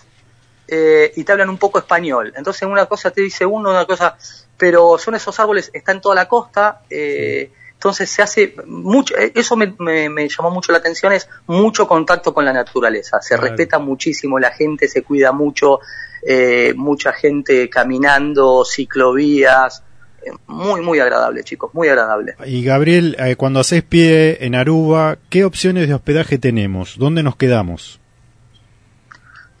eh, 0.69 1.11
y 1.17 1.23
te 1.25 1.31
hablan 1.33 1.49
un 1.49 1.57
poco 1.57 1.79
español. 1.79 2.31
Entonces 2.37 2.63
una 2.67 2.85
cosa 2.85 3.11
te 3.11 3.21
dice 3.21 3.45
uno, 3.45 3.71
una 3.71 3.85
cosa, 3.85 4.15
pero 4.57 4.97
son 4.97 5.15
esos 5.15 5.37
árboles, 5.39 5.69
está 5.73 5.91
en 5.91 5.99
toda 5.99 6.15
la 6.15 6.29
costa, 6.29 6.81
eh, 6.89 7.51
entonces 7.79 8.09
se 8.09 8.21
hace 8.21 8.55
mucho, 8.65 9.15
eh, 9.17 9.31
eso 9.35 9.55
me, 9.55 9.73
me- 9.79 10.09
me 10.09 10.27
llamó 10.27 10.51
mucho 10.51 10.73
la 10.73 10.79
atención, 10.79 11.13
es 11.13 11.29
mucho 11.47 11.87
contacto 11.87 12.33
con 12.33 12.43
la 12.43 12.51
naturaleza, 12.51 13.21
se 13.21 13.35
Claro. 13.35 13.43
respeta 13.43 13.79
muchísimo, 13.79 14.37
la 14.37 14.51
gente 14.51 14.89
se 14.89 15.01
cuida 15.01 15.31
mucho, 15.31 15.79
eh, 16.27 16.73
mucha 16.75 17.13
gente 17.13 17.69
caminando, 17.69 18.65
ciclovías, 18.65 19.81
eh, 20.25 20.31
muy, 20.47 20.81
muy 20.81 20.99
agradable 20.99 21.41
chicos, 21.45 21.73
muy 21.73 21.87
agradable. 21.87 22.35
Y 22.45 22.65
Gabriel, 22.65 23.15
eh, 23.17 23.37
cuando 23.37 23.61
haces 23.61 23.81
pie 23.81 24.43
en 24.45 24.55
Aruba, 24.55 25.17
¿qué 25.29 25.45
opciones 25.45 25.87
de 25.87 25.93
hospedaje 25.93 26.37
tenemos? 26.37 26.97
¿Dónde 26.97 27.23
nos 27.23 27.37
quedamos? 27.37 28.01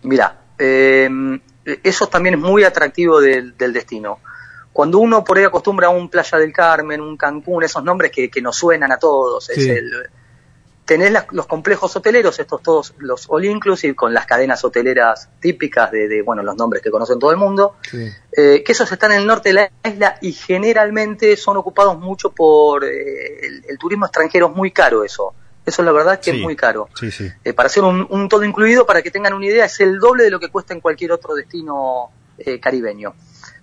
Mira, 0.03 0.41
eh, 0.57 1.09
eso 1.83 2.07
también 2.07 2.35
es 2.35 2.41
muy 2.41 2.65
atractivo 2.65 3.21
del, 3.21 3.55
del 3.57 3.71
destino. 3.71 4.19
Cuando 4.73 4.99
uno 4.99 5.23
por 5.23 5.37
ahí 5.37 5.43
acostumbra 5.43 5.87
a 5.87 5.89
un 5.89 6.09
Playa 6.09 6.37
del 6.37 6.53
Carmen, 6.53 7.01
un 7.01 7.17
Cancún, 7.17 7.63
esos 7.63 7.83
nombres 7.83 8.11
que, 8.11 8.29
que 8.29 8.41
nos 8.41 8.55
suenan 8.55 8.91
a 8.91 8.97
todos, 8.97 9.49
es 9.49 9.55
Sí. 9.63 9.69
el, 9.69 9.91
tenés 10.85 11.11
las- 11.11 11.25
los 11.31 11.45
complejos 11.45 11.95
hoteleros, 11.95 12.39
estos 12.39 12.63
todos, 12.63 12.93
los 12.97 13.25
all 13.29 13.45
inclusive, 13.45 13.95
con 13.95 14.11
las 14.13 14.25
cadenas 14.25 14.63
hoteleras 14.63 15.29
típicas 15.39 15.91
de, 15.91 16.07
de, 16.07 16.21
bueno, 16.23 16.41
los 16.41 16.55
nombres 16.55 16.81
que 16.81 16.89
conocen 16.89 17.19
todo 17.19 17.29
el 17.31 17.37
mundo, 17.37 17.75
Sí. 17.83 18.07
eh, 18.35 18.63
que 18.63 18.71
esos 18.71 18.91
están 18.91 19.11
en 19.11 19.19
el 19.19 19.27
norte 19.27 19.49
de 19.49 19.53
la 19.53 19.71
isla 19.83 20.17
y 20.21 20.31
generalmente 20.33 21.35
son 21.37 21.57
ocupados 21.57 21.97
mucho 21.99 22.31
por 22.31 22.85
eh, 22.85 23.39
el, 23.45 23.65
el 23.69 23.77
turismo 23.77 24.05
extranjero, 24.05 24.47
es 24.47 24.55
muy 24.55 24.71
caro 24.71 25.03
eso. 25.03 25.33
Eso 25.65 25.83
la 25.83 25.91
verdad 25.91 26.13
es 26.15 26.19
que 26.21 26.31
Sí. 26.31 26.37
es 26.37 26.43
muy 26.43 26.55
caro. 26.55 26.89
Sí, 26.99 27.11
sí. 27.11 27.29
Eh, 27.43 27.53
para 27.53 27.67
hacer 27.67 27.83
un, 27.83 28.07
un 28.09 28.27
todo 28.29 28.43
incluido, 28.43 28.85
para 28.87 29.01
que 29.03 29.11
tengan 29.11 29.33
una 29.33 29.45
idea, 29.45 29.65
es 29.65 29.79
el 29.81 29.99
doble 29.99 30.23
de 30.23 30.31
lo 30.31 30.39
que 30.39 30.49
cuesta 30.49 30.73
en 30.73 30.79
cualquier 30.81 31.11
otro 31.11 31.35
destino 31.35 32.09
eh, 32.39 32.59
caribeño. 32.59 33.13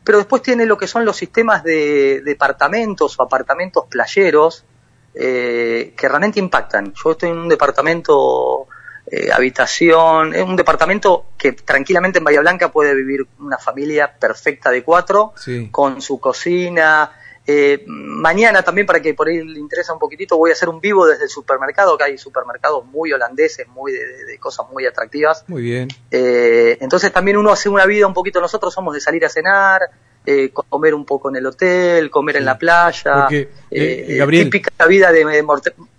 Pero 0.06 0.18
después 0.18 0.40
tiene 0.40 0.66
lo 0.66 0.78
que 0.78 0.86
son 0.86 1.04
los 1.04 1.16
sistemas 1.16 1.64
de 1.64 2.22
departamentos 2.24 3.18
o 3.18 3.24
apartamentos 3.24 3.86
playeros 3.90 4.64
eh, 5.12 5.94
que 5.96 6.08
realmente 6.08 6.38
impactan. 6.38 6.92
Yo 6.94 7.10
estoy 7.10 7.30
en 7.30 7.38
un 7.38 7.48
departamento, 7.48 8.68
eh, 9.10 9.32
habitación, 9.32 10.32
es 10.32 10.44
un 10.44 10.54
departamento 10.54 11.30
que 11.36 11.52
tranquilamente 11.52 12.18
en 12.18 12.24
Bahía 12.24 12.38
Blanca 12.40 12.70
puede 12.70 12.94
vivir 12.94 13.26
una 13.40 13.58
familia 13.58 14.14
perfecta 14.16 14.70
de 14.70 14.84
cuatro, 14.84 15.32
Sí. 15.36 15.70
con 15.72 16.00
su 16.00 16.20
cocina. 16.20 17.10
Eh, 17.46 17.84
mañana 17.86 18.62
también, 18.62 18.86
para 18.86 19.00
que 19.00 19.14
por 19.14 19.28
ahí 19.28 19.42
le 19.44 19.60
interesa 19.60 19.92
un 19.92 19.98
poquitito, 20.00 20.36
voy 20.36 20.50
a 20.50 20.54
hacer 20.54 20.68
un 20.68 20.80
vivo 20.80 21.06
desde 21.06 21.24
el 21.24 21.30
supermercado, 21.30 21.96
que 21.96 22.04
hay 22.04 22.18
supermercados 22.18 22.84
muy 22.86 23.12
holandeses, 23.12 23.68
muy 23.68 23.92
de, 23.92 24.04
de- 24.04 24.24
de 24.24 24.38
cosas 24.38 24.66
muy 24.72 24.84
atractivas. 24.84 25.44
Muy 25.46 25.62
bien. 25.62 25.88
Eh, 26.10 26.76
entonces 26.80 27.12
también 27.12 27.36
uno 27.36 27.50
hace 27.52 27.68
una 27.68 27.86
vida 27.86 28.06
un 28.06 28.14
poquito, 28.14 28.40
nosotros 28.40 28.74
somos 28.74 28.94
de 28.94 29.00
salir 29.00 29.24
a 29.24 29.28
cenar, 29.28 29.82
eh, 30.28 30.50
comer 30.52 30.92
un 30.92 31.04
poco 31.04 31.28
en 31.30 31.36
el 31.36 31.46
hotel, 31.46 32.10
comer 32.10 32.38
en 32.38 32.46
la 32.46 32.58
playa, 32.58 33.14
Porque, 33.28 33.42
eh, 33.70 34.06
eh, 34.08 34.16
Gabriel- 34.16 34.44
típica 34.50 34.84
vida 34.86 35.12
de, 35.12 35.24
de, 35.24 35.44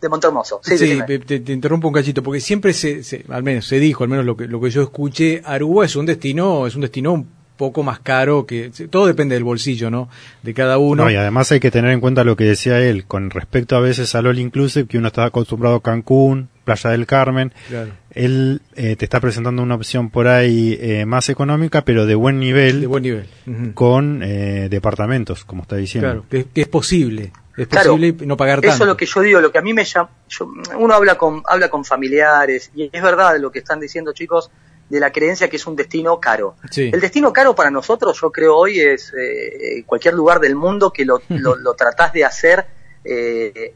de 0.01 0.09
Montehermoso. 0.09 0.59
Sí, 0.63 0.77
Sí, 0.77 1.01
te, 1.07 1.19
te- 1.19 1.39
te 1.39 1.53
interrumpo 1.53 1.87
un 1.87 1.93
cachito, 1.93 2.21
porque 2.21 2.41
siempre 2.41 2.73
se, 2.73 3.03
se- 3.03 3.23
al 3.29 3.43
menos 3.43 3.65
se 3.65 3.79
dijo, 3.79 4.03
al 4.03 4.09
menos 4.09 4.25
lo 4.25 4.35
que, 4.35 4.47
lo 4.47 4.59
que 4.59 4.69
yo 4.69 4.81
escuché, 4.81 5.41
Aruba 5.45 5.85
es 5.85 5.95
un 5.95 6.05
destino, 6.05 6.67
es 6.67 6.75
un 6.75 6.81
destino 6.81 7.25
poco 7.57 7.83
más 7.83 7.99
caro 7.99 8.45
que, 8.45 8.71
todo 8.89 9.07
depende 9.07 9.35
del 9.35 9.43
bolsillo, 9.43 9.89
¿no? 9.89 10.09
De 10.43 10.53
cada 10.53 10.77
uno. 10.77 11.03
No, 11.05 11.11
y 11.11 11.15
además 11.15 11.51
hay 11.51 11.59
que 11.59 11.71
tener 11.71 11.91
en 11.91 11.99
cuenta 11.99 12.23
lo 12.23 12.35
que 12.37 12.43
decía 12.45 12.79
él, 12.79 13.05
con 13.05 13.29
respecto 13.29 13.75
a 13.75 13.79
veces 13.79 14.13
al 14.15 14.27
All 14.27 14.39
Inclusive, 14.39 14.87
que 14.87 14.97
uno 14.97 15.07
está 15.07 15.25
acostumbrado 15.25 15.75
a 15.77 15.81
Cancún, 15.81 16.49
Playa 16.63 16.91
del 16.91 17.05
Carmen. 17.05 17.51
Claro. 17.67 17.91
Él 18.11 18.61
eh, 18.75 18.95
te 18.95 19.05
está 19.05 19.19
presentando 19.19 19.61
una 19.61 19.75
opción 19.75 20.09
por 20.09 20.27
ahí 20.27 20.77
eh, 20.81 21.05
más 21.05 21.29
económica, 21.29 21.83
pero 21.83 22.05
de 22.05 22.15
buen 22.15 22.39
nivel, 22.39 22.81
de 22.81 22.87
buen 22.87 23.03
nivel. 23.03 23.27
Con 23.73 24.21
eh, 24.23 24.67
departamentos, 24.69 25.43
como 25.45 25.63
está 25.63 25.75
diciendo. 25.75 26.07
Claro, 26.09 26.25
que, 26.29 26.45
que 26.53 26.61
es 26.61 26.67
posible, 26.67 27.31
es 27.57 27.67
Claro, 27.67 27.91
posible 27.93 28.25
no 28.25 28.35
pagar 28.37 28.61
tanto. 28.61 28.73
Eso 28.75 28.83
es 28.83 28.87
lo 28.87 28.97
que 28.97 29.05
yo 29.05 29.21
digo, 29.21 29.39
lo 29.41 29.51
que 29.51 29.57
a 29.59 29.61
mí 29.61 29.73
me 29.73 29.83
llama, 29.83 30.09
yo- 30.29 30.51
uno 30.77 30.93
habla 30.93 31.15
con, 31.15 31.41
habla 31.47 31.69
con 31.69 31.85
familiares 31.85 32.71
y 32.75 32.89
es 32.91 33.01
verdad 33.03 33.37
lo 33.39 33.51
que 33.51 33.59
están 33.59 33.79
diciendo 33.79 34.11
chicos 34.13 34.49
de 34.89 34.99
la 34.99 35.11
creencia 35.11 35.49
que 35.49 35.57
es 35.57 35.67
un 35.67 35.75
destino 35.75 36.19
caro. 36.19 36.55
Sí. 36.71 36.89
El 36.93 36.99
destino 36.99 37.33
caro 37.33 37.55
para 37.55 37.69
nosotros, 37.69 38.19
yo 38.21 38.31
creo 38.31 38.55
hoy 38.55 38.79
es 38.79 39.13
eh, 39.17 39.83
cualquier 39.85 40.13
lugar 40.13 40.39
del 40.39 40.55
mundo 40.55 40.91
que 40.91 41.05
lo, 41.05 41.21
lo, 41.29 41.55
lo 41.55 41.73
tratás 41.73 42.13
de 42.13 42.25
hacer, 42.25 42.65
eh, 43.03 43.51
eh, 43.55 43.73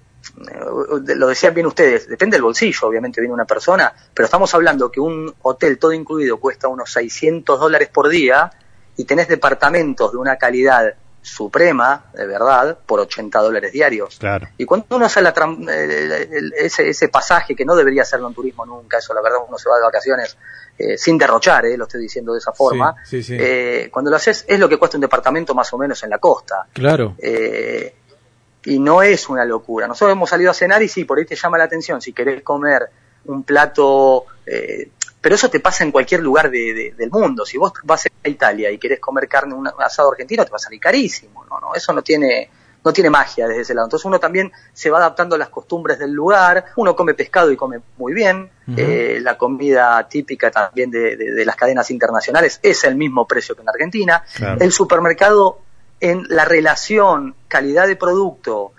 lo 1.15 1.27
decían 1.27 1.53
bien 1.53 1.67
ustedes, 1.67 2.07
depende 2.07 2.35
del 2.35 2.43
bolsillo, 2.43 2.87
obviamente 2.87 3.19
viene 3.19 3.33
una 3.33 3.45
persona, 3.45 3.93
pero 4.13 4.25
estamos 4.25 4.53
hablando 4.53 4.91
que 4.91 4.99
un 4.99 5.33
hotel 5.41 5.77
todo 5.77 5.93
incluido 5.93 6.39
cuesta 6.39 6.67
unos 6.67 6.91
600 6.93 7.59
dólares 7.59 7.89
por 7.89 8.07
día 8.07 8.51
y 8.95 9.05
tenés 9.05 9.27
departamentos 9.27 10.11
de 10.11 10.17
una 10.17 10.37
calidad 10.37 10.93
suprema, 11.21 12.05
de 12.13 12.25
verdad, 12.25 12.77
por 12.85 12.99
80 12.99 13.39
dólares 13.39 13.71
diarios. 13.71 14.17
Claro. 14.19 14.47
Y 14.57 14.65
cuando 14.65 14.87
uno 14.95 15.05
hace 15.05 15.21
la 15.21 15.29
el- 15.29 16.11
el- 16.11 16.53
ese, 16.57 16.89
ese 16.89 17.09
pasaje, 17.09 17.55
que 17.55 17.63
no 17.65 17.75
debería 17.75 18.01
hacerlo 18.01 18.27
en 18.27 18.33
turismo 18.33 18.65
nunca, 18.65 18.97
eso 18.97 19.13
la 19.13 19.21
verdad 19.21 19.39
uno 19.47 19.57
se 19.57 19.69
va 19.69 19.77
de 19.77 19.83
vacaciones 19.83 20.37
eh, 20.77 20.97
sin 20.97 21.17
derrochar, 21.17 21.65
eh, 21.65 21.77
lo 21.77 21.83
estoy 21.83 22.01
diciendo 22.01 22.33
de 22.33 22.39
esa 22.39 22.53
forma, 22.53 22.95
Sí, 23.03 23.21
sí, 23.21 23.35
sí. 23.35 23.37
eh, 23.39 23.89
cuando 23.91 24.09
lo 24.09 24.17
haces 24.17 24.45
es 24.47 24.59
lo 24.59 24.67
que 24.67 24.77
cuesta 24.77 24.97
un 24.97 25.01
departamento 25.01 25.53
más 25.53 25.71
o 25.73 25.77
menos 25.77 26.01
en 26.03 26.09
la 26.09 26.17
costa. 26.17 26.65
Claro. 26.73 27.13
Eh, 27.19 27.93
y 28.65 28.79
no 28.79 29.01
es 29.03 29.27
una 29.29 29.43
locura. 29.45 29.87
Nosotros 29.87 30.13
hemos 30.15 30.29
salido 30.29 30.49
a 30.51 30.53
cenar 30.53 30.81
y 30.81 30.87
sí, 30.87 31.03
por 31.05 31.19
ahí 31.19 31.25
te 31.25 31.35
llama 31.35 31.57
la 31.57 31.65
atención 31.65 32.01
si 32.01 32.13
querés 32.13 32.41
comer 32.41 32.89
un 33.25 33.43
plato, 33.43 34.25
eh, 34.45 34.89
pero 35.21 35.35
eso 35.35 35.49
te 35.49 35.59
pasa 35.59 35.83
en 35.83 35.91
cualquier 35.91 36.21
lugar 36.21 36.49
de- 36.49 36.73
de- 36.73 36.93
del 36.97 37.09
mundo. 37.11 37.45
Si 37.45 37.57
vos 37.57 37.71
vas 37.83 38.05
a 38.23 38.27
Italia 38.27 38.71
y 38.71 38.77
querés 38.79 38.99
comer 38.99 39.27
carne, 39.27 39.53
un 39.53 39.67
asado 39.79 40.11
argentino, 40.11 40.43
te 40.43 40.49
va 40.51 40.55
a 40.57 40.59
salir 40.59 40.79
carísimo. 40.79 41.45
No, 41.49 41.59
no, 41.59 41.75
eso 41.75 41.93
no 41.93 42.01
tiene, 42.01 42.49
no 42.83 42.91
tiene 42.91 43.09
magia 43.11 43.47
desde 43.47 43.61
ese 43.61 43.73
lado. 43.75 43.85
Entonces 43.85 44.05
uno 44.05 44.19
también 44.19 44.51
se 44.73 44.89
va 44.89 44.97
adaptando 44.97 45.35
a 45.35 45.37
las 45.37 45.49
costumbres 45.49 45.99
del 45.99 46.11
lugar. 46.11 46.65
Uno 46.75 46.95
come 46.95 47.13
pescado 47.13 47.51
y 47.51 47.55
come 47.55 47.79
muy 47.97 48.13
bien. 48.13 48.49
Eh, 48.75 49.19
la 49.21 49.37
comida 49.37 50.07
típica 50.09 50.49
también 50.49 50.89
de, 50.89 51.15
de- 51.15 51.31
de 51.33 51.45
las 51.45 51.55
cadenas 51.55 51.91
internacionales 51.91 52.59
es 52.63 52.83
el 52.83 52.95
mismo 52.95 53.27
precio 53.27 53.53
que 53.55 53.61
en 53.61 53.69
Argentina. 53.69 54.23
Claro. 54.35 54.59
El 54.59 54.71
supermercado 54.71 55.59
en 55.99 56.23
la 56.29 56.45
relación 56.45 57.35
calidad 57.47 57.85
de 57.85 57.95
producto 57.95 58.71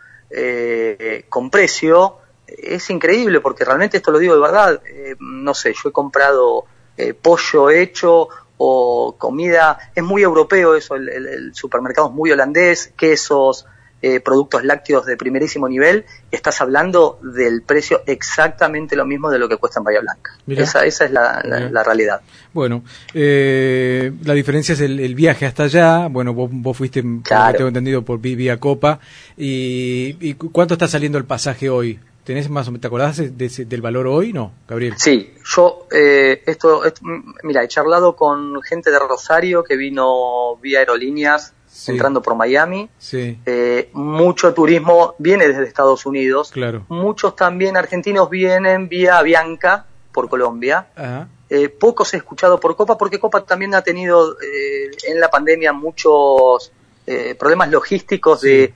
eh, 0.47 1.25
con 1.29 1.51
precio 1.51 2.17
es 2.59 2.89
increíble 2.91 3.41
porque 3.41 3.65
realmente 3.65 3.97
esto 3.97 4.11
lo 4.11 4.19
digo 4.19 4.35
de 4.35 4.41
verdad. 4.41 4.81
Eh, 4.87 5.17
no 5.21 5.55
sé, 5.55 5.73
yo 5.83 5.89
he 5.91 5.93
comprado 5.93 6.65
eh, 6.97 7.15
pollo 7.15 7.71
hecho 7.71 8.29
o 8.59 9.17
comida, 9.19 9.79
es 9.95 10.05
muy 10.05 10.23
europeo 10.23 10.75
eso, 10.77 10.95
el, 10.95 11.09
el- 11.09 11.27
el 11.27 11.55
supermercado 11.55 12.09
es 12.09 12.15
muy 12.15 12.31
holandés, 12.31 12.93
quesos, 12.97 13.67
eh, 14.05 14.19
productos 14.21 14.65
lácteos 14.65 15.07
de 15.07 15.17
primerísimo 15.17 15.69
nivel, 15.69 16.05
estás 16.33 16.61
hablando 16.61 17.19
del 17.23 17.63
precio 17.63 18.03
exactamente 18.07 18.97
lo 18.97 19.05
mismo 19.07 19.31
de 19.31 19.39
lo 19.39 19.49
que 19.49 19.57
cuesta 19.59 19.79
en 19.81 19.85
Bahía 19.85 20.01
Blanca. 20.01 20.33
Mirá. 20.47 20.65
Esa, 20.65 20.85
esa 20.85 21.05
es 21.05 21.13
la, 21.13 21.41
la- 21.45 21.83
realidad. 21.85 22.21
Bueno, 22.53 22.83
eh, 23.15 24.13
la 24.25 24.35
diferencia 24.35 24.73
es 24.75 24.81
el, 24.81 24.99
el 25.01 25.15
viaje 25.15 25.47
hasta 25.47 25.65
allá. 25.65 26.09
Bueno, 26.09 26.35
vos, 26.35 26.51
vos 26.53 26.77
fuiste, 26.77 27.03
Claro. 27.23 27.57
tengo 27.57 27.69
entendido, 27.69 28.03
por 28.03 28.19
vía 28.21 28.59
Copa. 28.59 28.99
Y, 29.37 30.17
y 30.21 30.35
cu- 30.35 30.51
cuánto 30.53 30.75
está 30.75 30.89
saliendo 30.89 31.17
el 31.19 31.25
pasaje 31.25 31.71
hoy? 31.71 31.99
¿Tenés 32.25 32.49
más 32.49 32.69
o 32.69 32.71
te 32.81 32.87
acordás 32.87 33.17
de- 33.17 33.65
del 33.67 33.83
valor 33.83 34.07
hoy? 34.07 34.33
No, 34.33 34.53
Gabriel. 34.69 34.95
Sí, 34.97 35.35
yo, 35.45 35.87
eh, 35.91 36.43
esto, 36.47 36.85
esto- 36.85 37.03
mira, 37.43 37.65
he 37.65 37.69
charlado 37.69 38.15
con 38.15 38.63
gente 38.63 38.91
de 38.93 38.99
Rosario 38.99 39.65
que 39.65 39.77
vino 39.77 40.57
vía 40.63 40.79
aerolíneas 40.81 41.53
Sí. 41.67 41.91
entrando 41.93 42.23
por 42.23 42.37
Miami. 42.37 42.89
Sí, 42.99 43.39
Eh, 43.45 43.89
mucho 43.95 44.55
turismo 44.55 45.15
viene 45.19 45.49
desde 45.49 45.65
Estados 45.65 46.07
Unidos. 46.07 46.51
claro. 46.53 46.85
Muchos 46.89 47.35
también 47.35 47.77
argentinos 47.77 48.31
vienen 48.31 48.89
vía 48.89 49.21
Bianca 49.23 49.87
por 50.13 50.29
Colombia. 50.29 50.89
Ajá. 50.95 51.29
Eh, 51.51 51.69
pocos 51.71 52.15
he 52.15 52.19
escuchado 52.19 52.61
por 52.61 52.77
Copa 52.77 52.97
porque 52.97 53.19
Copa 53.19 53.45
también 53.45 53.75
ha 53.75 53.83
tenido 53.83 54.37
eh, 54.41 54.91
en 55.09 55.19
la 55.21 55.29
pandemia 55.29 55.73
muchos 55.73 56.71
eh, 57.07 57.35
problemas 57.39 57.69
logísticos 57.71 58.43
de 58.43 58.75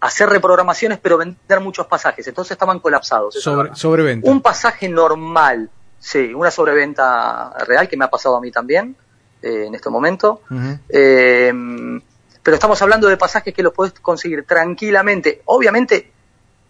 hacer 0.00 0.28
reprogramaciones 0.28 0.98
pero 1.00 1.18
vender 1.18 1.60
muchos 1.60 1.86
pasajes. 1.86 2.26
Entonces 2.26 2.52
estaban 2.52 2.80
colapsados. 2.80 3.34
Sobre, 3.34 3.74
sobreventa. 3.74 4.30
Un 4.30 4.40
pasaje 4.40 4.88
normal, 4.88 5.70
sí, 5.98 6.32
una 6.34 6.50
sobreventa 6.50 7.52
real 7.66 7.88
que 7.88 7.96
me 7.96 8.04
ha 8.04 8.10
pasado 8.10 8.36
a 8.36 8.40
mí 8.40 8.50
también 8.50 8.96
eh, 9.42 9.64
en 9.66 9.74
este 9.74 9.90
momento. 9.90 10.42
Eh, 10.88 11.52
pero 12.42 12.54
estamos 12.54 12.80
hablando 12.80 13.08
de 13.08 13.16
pasajes 13.16 13.52
que 13.52 13.62
los 13.62 13.72
podés 13.72 13.92
conseguir 14.00 14.44
tranquilamente, 14.44 15.42
obviamente 15.46 16.12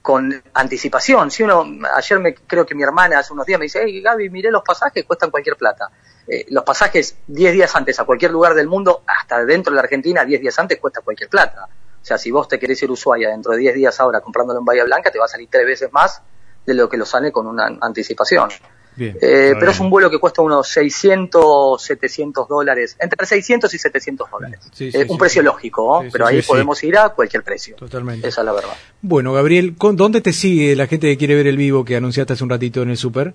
con 0.02 0.42
anticipación. 0.54 1.30
Si 1.30 1.42
uno, 1.42 1.66
ayer 1.94 2.18
me 2.18 2.34
creo 2.34 2.64
que 2.64 2.74
mi 2.74 2.82
hermana 2.82 3.18
hace 3.18 3.32
unos 3.32 3.46
días 3.46 3.58
me 3.58 3.66
dice, 3.66 3.82
hey 3.84 4.00
Gaby, 4.00 4.30
miré 4.30 4.50
los 4.50 4.62
pasajes, 4.62 5.04
cuestan 5.04 5.30
cualquier 5.30 5.56
plata. 5.56 5.90
Eh, 6.26 6.46
los 6.48 6.64
pasajes 6.64 7.16
10 7.26 7.52
días 7.52 7.76
antes 7.76 8.00
a 8.00 8.04
cualquier 8.04 8.30
lugar 8.30 8.54
del 8.54 8.68
mundo, 8.68 9.02
hasta 9.06 9.44
dentro 9.44 9.70
de 9.70 9.76
la 9.76 9.82
Argentina, 9.82 10.24
10 10.24 10.40
días 10.40 10.58
antes 10.58 10.78
cuesta 10.78 11.00
cualquier 11.00 11.28
plata. 11.28 11.68
O 12.02 12.04
sea, 12.08 12.16
si 12.18 12.30
vos 12.30 12.48
te 12.48 12.58
querés 12.58 12.82
ir 12.82 12.88
a 12.88 12.92
Ushuaia 12.92 13.28
dentro 13.30 13.52
de 13.52 13.58
10 13.58 13.74
días 13.74 14.00
ahora 14.00 14.20
comprándolo 14.20 14.60
en 14.60 14.64
Bahía 14.64 14.84
Blanca, 14.84 15.10
te 15.10 15.18
va 15.18 15.26
a 15.26 15.28
salir 15.28 15.48
tres 15.50 15.66
veces 15.66 15.92
más 15.92 16.22
de 16.66 16.74
lo 16.74 16.88
que 16.88 16.96
lo 16.96 17.04
sale 17.06 17.30
con 17.32 17.46
una 17.46 17.66
anticipación. 17.80 18.48
Bien. 18.96 19.16
Eh, 19.20 19.54
pero 19.60 19.70
es 19.70 19.78
un 19.78 19.90
vuelo 19.90 20.10
que 20.10 20.18
cuesta 20.18 20.42
unos 20.42 20.66
600, 20.68 21.80
700 21.82 22.48
dólares, 22.48 22.96
entre 22.98 23.24
600 23.26 23.72
y 23.72 23.78
700 23.78 24.30
dólares. 24.30 24.60
Sí, 24.72 24.90
sí, 24.90 24.98
Eh, 24.98 25.04
sí, 25.04 25.06
un 25.12 25.18
precio 25.18 25.42
lógico, 25.42 26.04
pero 26.12 26.26
ahí 26.26 26.42
podemos 26.42 26.82
ir 26.82 26.96
a 26.98 27.10
cualquier 27.10 27.42
precio. 27.44 27.76
Totalmente. 27.76 28.26
Esa 28.26 28.40
es 28.40 28.44
la 28.44 28.52
verdad. 28.52 28.74
Bueno, 29.00 29.32
Gabriel, 29.32 29.76
¿con- 29.76 29.96
¿dónde 29.96 30.20
te 30.20 30.32
sigue 30.32 30.74
la 30.76 30.86
gente 30.86 31.06
que 31.08 31.16
quiere 31.16 31.34
ver 31.36 31.46
el 31.46 31.56
vivo 31.56 31.84
que 31.84 31.96
anunciaste 31.96 32.32
hace 32.32 32.42
un 32.44 32.50
ratito 32.50 32.82
en 32.82 32.90
el 32.90 32.96
Super? 32.96 33.34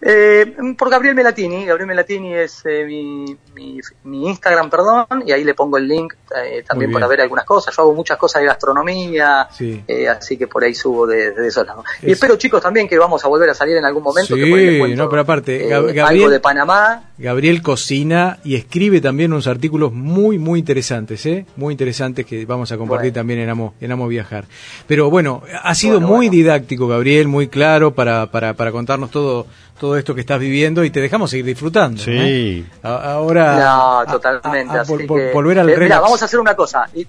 Eh, 0.00 0.54
por 0.78 0.90
Gabriel 0.90 1.14
Melatini, 1.16 1.64
Gabriel 1.64 1.88
Melatini 1.88 2.32
es 2.32 2.62
eh, 2.66 2.84
mi, 2.86 3.36
mi, 3.54 3.80
mi 4.04 4.28
Instagram, 4.28 4.70
perdón, 4.70 5.06
y 5.26 5.32
ahí 5.32 5.42
le 5.42 5.54
pongo 5.54 5.76
el 5.76 5.88
link 5.88 6.14
eh, 6.40 6.62
también 6.66 6.92
para 6.92 7.08
ver 7.08 7.20
algunas 7.20 7.44
cosas. 7.44 7.74
Yo 7.76 7.82
hago 7.82 7.94
muchas 7.94 8.16
cosas 8.16 8.42
de 8.42 8.46
gastronomía, 8.46 9.48
Sí. 9.50 9.82
eh, 9.88 10.08
así 10.08 10.36
que 10.36 10.46
por 10.46 10.62
ahí 10.62 10.72
subo 10.74 11.04
de, 11.06 11.32
de 11.32 11.48
esos 11.48 11.66
lados. 11.66 11.84
Y 12.02 12.06
Es- 12.06 12.12
espero, 12.12 12.36
chicos, 12.36 12.62
también 12.62 12.86
que 12.88 12.96
vamos 12.96 13.24
a 13.24 13.28
volver 13.28 13.50
a 13.50 13.54
salir 13.54 13.76
en 13.76 13.84
algún 13.84 14.04
momento. 14.04 14.36
Sí, 14.36 14.40
que 14.40 14.48
por 14.48 14.58
ahí 14.60 14.66
les 14.66 14.78
cuento, 14.78 15.02
no, 15.02 15.08
pero 15.10 15.22
aparte, 15.22 15.66
eh, 15.66 15.70
Gab- 15.70 15.92
Gabriel- 15.92 16.00
algo 16.06 16.30
de 16.30 16.40
Panamá. 16.40 17.02
Gabriel 17.18 17.60
cocina 17.62 18.38
y 18.44 18.54
escribe 18.54 19.00
también 19.00 19.32
unos 19.32 19.48
artículos 19.48 19.92
muy, 19.92 20.38
muy 20.38 20.60
interesantes, 20.60 21.26
¿eh? 21.26 21.44
Muy 21.56 21.72
interesantes 21.74 22.24
que 22.24 22.46
vamos 22.46 22.70
a 22.70 22.76
compartir 22.78 23.10
Bueno. 23.10 23.20
también 23.20 23.40
en 23.40 23.48
Amo, 23.50 23.74
en 23.80 23.90
Amo 23.90 24.06
Viajar. 24.06 24.44
Pero 24.86 25.10
bueno, 25.10 25.42
ha 25.64 25.74
sido 25.74 25.94
Bueno, 25.94 26.06
muy 26.06 26.26
bueno. 26.28 26.32
didáctico, 26.32 26.86
Gabriel, 26.86 27.26
muy 27.26 27.48
claro 27.48 27.92
para, 27.92 28.26
para, 28.30 28.54
para 28.54 28.70
contarnos 28.70 29.10
todo, 29.10 29.46
todo 29.80 29.87
esto 29.96 30.14
que 30.14 30.20
estás 30.22 30.38
viviendo 30.40 30.84
y 30.84 30.90
te 30.90 31.00
dejamos 31.00 31.30
seguir 31.30 31.46
disfrutando. 31.46 32.02
Sí. 32.02 32.10
¿eh? 32.12 32.64
Ahora. 32.82 33.58
No, 34.04 34.12
totalmente. 34.12 34.74
a- 34.74 34.80
a 34.80 34.82
así 34.82 34.92
vol- 34.92 35.06
vol- 35.06 35.16
que- 35.28 35.32
volver 35.32 35.58
al 35.60 35.68
Eh, 35.68 35.72
mirá, 35.72 35.78
relax. 35.80 36.02
vamos 36.02 36.22
a 36.22 36.24
hacer 36.26 36.40
una 36.40 36.54
cosa. 36.56 36.86
y- 36.94 37.06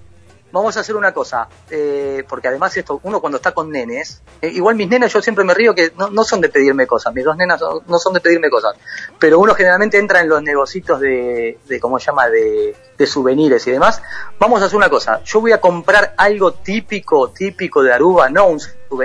Vamos 0.52 0.76
a 0.76 0.80
hacer 0.80 0.96
una 0.96 1.12
cosa, 1.14 1.46
eh, 1.70 2.24
porque 2.28 2.48
además 2.48 2.76
esto, 2.76 2.98
uno 3.04 3.20
cuando 3.20 3.36
está 3.36 3.52
con 3.52 3.70
nenes, 3.70 4.20
eh, 4.42 4.48
igual 4.48 4.74
mis 4.74 4.88
nenas 4.88 5.12
yo 5.12 5.22
siempre 5.22 5.44
me 5.44 5.54
río 5.54 5.76
que 5.76 5.92
no, 5.96 6.10
no 6.10 6.24
son 6.24 6.40
de 6.40 6.48
pedirme 6.48 6.88
cosas, 6.88 7.14
mis 7.14 7.24
dos 7.24 7.36
nenas 7.36 7.60
no, 7.60 7.82
no 7.86 7.98
son 8.00 8.14
de 8.14 8.20
pedirme 8.20 8.50
cosas, 8.50 8.74
pero 9.20 9.38
uno 9.38 9.54
generalmente 9.54 9.96
entra 9.96 10.20
en 10.22 10.28
los 10.28 10.42
negocios 10.42 10.98
de, 10.98 11.56
de 11.68 11.78
¿cómo 11.78 12.00
se 12.00 12.06
llama?, 12.06 12.28
de, 12.28 12.74
de 12.98 13.06
souvenirs 13.06 13.64
y 13.68 13.70
demás. 13.70 14.02
Vamos 14.40 14.60
a 14.60 14.64
hacer 14.64 14.76
una 14.76 14.90
cosa, 14.90 15.22
yo 15.22 15.40
voy 15.40 15.52
a 15.52 15.60
comprar 15.60 16.14
algo 16.16 16.50
típico, 16.54 17.28
típico 17.30 17.84
de 17.84 17.92
Aruba, 17.92 18.28
no 18.28 18.48
un, 18.48 18.60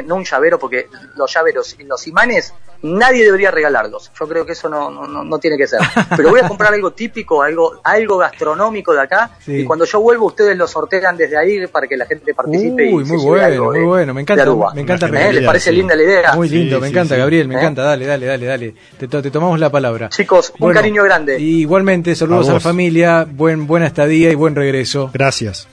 no 0.07 0.15
un 0.15 0.23
llavero, 0.23 0.57
porque 0.57 0.87
los 1.15 1.31
llaveros 1.31 1.75
y 1.79 1.83
los 1.83 2.07
imanes 2.07 2.55
nadie 2.85 3.23
debería 3.25 3.51
regalarlos. 3.51 4.11
Yo 4.19 4.27
creo 4.27 4.45
que 4.45 4.53
eso 4.53 4.69
no, 4.69 4.89
no, 4.89 5.07
no- 5.07 5.23
no 5.23 5.37
tiene 5.39 5.57
que 5.57 5.67
ser. 5.67 5.79
Pero 6.15 6.29
voy 6.29 6.39
a 6.41 6.47
comprar 6.47 6.73
algo 6.73 6.91
típico, 6.91 7.41
algo, 7.41 7.79
algo 7.83 8.17
gastronómico 8.17 8.93
de 8.93 9.01
acá, 9.01 9.31
Sí. 9.43 9.57
y 9.57 9.63
cuando 9.65 9.85
yo 9.85 9.99
vuelvo 9.99 10.25
ustedes 10.27 10.55
lo 10.57 10.67
sortean 10.67 11.17
desde 11.17 11.37
ahí 11.37 11.65
para 11.67 11.87
que 11.87 11.97
la 11.97 12.05
gente 12.05 12.33
participe. 12.33 12.93
Uy, 12.93 13.03
y 13.03 13.05
muy 13.05 13.23
bueno, 13.23 13.45
algo 13.45 13.65
muy 13.71 13.83
bueno. 13.83 14.13
Me 14.13 14.21
encanta, 14.21 14.45
me 14.73 14.81
encanta 14.81 15.05
¿Eh? 15.07 15.09
¿Les 15.11 15.19
genialidad, 15.19 15.45
parece 15.47 15.69
sí. 15.71 15.75
linda 15.75 15.95
la 15.95 16.03
idea? 16.03 16.33
Muy 16.35 16.49
lindo, 16.49 16.75
Sí, 16.77 16.81
me 16.81 16.87
sí, 16.87 16.93
encanta, 16.93 17.15
sí. 17.15 17.19
Gabriel, 17.21 17.47
me 17.47 17.55
¿Eh? 17.55 17.57
encanta. 17.59 17.83
Dale, 17.83 18.05
dale, 18.05 18.25
dale, 18.25 18.45
dale. 18.45 18.75
Te, 18.97 19.07
to- 19.07 19.21
te 19.21 19.31
tomamos 19.31 19.59
la 19.59 19.69
palabra. 19.71 20.09
Chicos, 20.09 20.51
un 20.51 20.59
Bueno, 20.59 20.79
cariño 20.79 21.03
grande. 21.03 21.39
y 21.39 21.61
igualmente, 21.61 22.15
saludos 22.15 22.47
A 22.47 22.51
a, 22.51 22.53
la 22.55 22.59
familia, 22.59 23.25
buen, 23.29 23.67
buena 23.67 23.87
estadía 23.87 24.29
y 24.31 24.35
buen 24.35 24.55
regreso. 24.55 25.09
Gracias. 25.13 25.67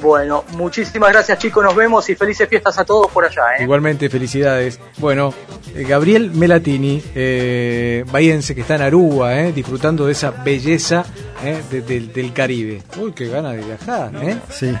Bueno, 0.00 0.44
muchísimas 0.52 1.10
gracias 1.12 1.38
chicos, 1.38 1.64
nos 1.64 1.74
vemos 1.74 2.08
y 2.10 2.14
felices 2.14 2.48
fiestas 2.48 2.78
a 2.78 2.84
todos 2.84 3.10
por 3.10 3.24
allá. 3.24 3.42
¿eh? 3.58 3.62
Igualmente, 3.62 4.08
felicidades. 4.10 4.78
Bueno, 4.98 5.32
eh, 5.74 5.84
Gabriel 5.88 6.30
Melatini, 6.32 7.02
eh, 7.14 8.04
bahiense 8.10 8.54
que 8.54 8.60
está 8.62 8.74
en 8.76 8.82
Aruba, 8.82 9.38
eh, 9.40 9.52
disfrutando 9.52 10.06
de 10.06 10.12
esa 10.12 10.30
belleza 10.30 11.04
eh, 11.44 11.62
de- 11.70 11.82
del- 11.82 12.12
del 12.12 12.32
Caribe. 12.32 12.82
Uy, 13.00 13.12
qué 13.12 13.28
ganas 13.28 13.56
de 13.56 13.62
viajar, 13.64 14.10
¿eh? 14.22 14.36
Sí. 14.50 14.72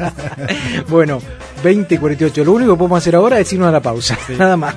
bueno, 0.88 1.20
20 1.62 1.94
y 1.94 1.98
48. 1.98 2.44
Lo 2.44 2.52
único 2.52 2.72
que 2.74 2.78
podemos 2.78 2.98
hacer 2.98 3.14
ahora 3.16 3.38
es 3.40 3.52
irnos 3.52 3.68
a 3.68 3.72
la 3.72 3.80
pausa. 3.80 4.18
Nada 4.38 4.56
más. 4.56 4.74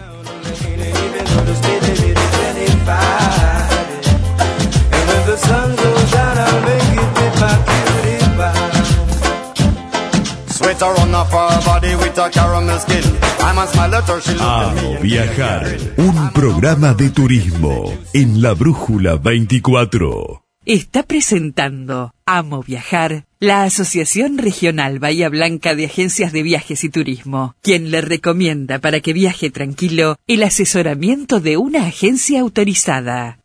Sweater 10.80 11.02
on 11.02 11.14
off 11.14 11.32
her 11.32 11.62
body 11.66 11.94
with 11.96 12.18
a 12.18 12.30
caramel 12.30 12.80
skin. 12.80 13.04
I'm 13.42 13.58
a 13.58 13.68
smile 13.68 13.96
at 13.96 14.08
her, 14.08 14.22
she 14.22 14.32
look 14.32 14.42
at 14.42 14.76
me. 14.76 14.80
Amo 14.80 15.02
Viajar, 15.02 15.78
un 15.98 16.32
programa 16.32 16.94
de 16.94 17.10
turismo 17.10 17.94
en 18.14 18.42
la 18.42 18.54
Brújula 18.54 19.18
24. 19.18 20.42
Está 20.66 21.04
presentando 21.04 22.14
Amo 22.26 22.64
Viajar, 22.64 23.26
la 23.40 23.64
Asociación 23.64 24.38
Regional 24.38 25.00
Bahía 25.00 25.28
Blanca 25.28 25.76
de 25.76 25.86
Agencias 25.86 26.32
de 26.32 26.44
Viajes 26.44 26.84
y 26.86 26.90
Turismo, 26.90 27.56
quien 27.62 27.92
le 27.92 28.00
recomienda 28.00 28.80
para 28.80 29.02
que 29.02 29.12
viaje 29.12 29.50
tranquilo 29.50 30.16
el 30.28 30.44
asesoramiento 30.44 31.42
de 31.42 31.58
una 31.58 31.88
agencia 31.88 32.40
autorizada. 32.40 33.39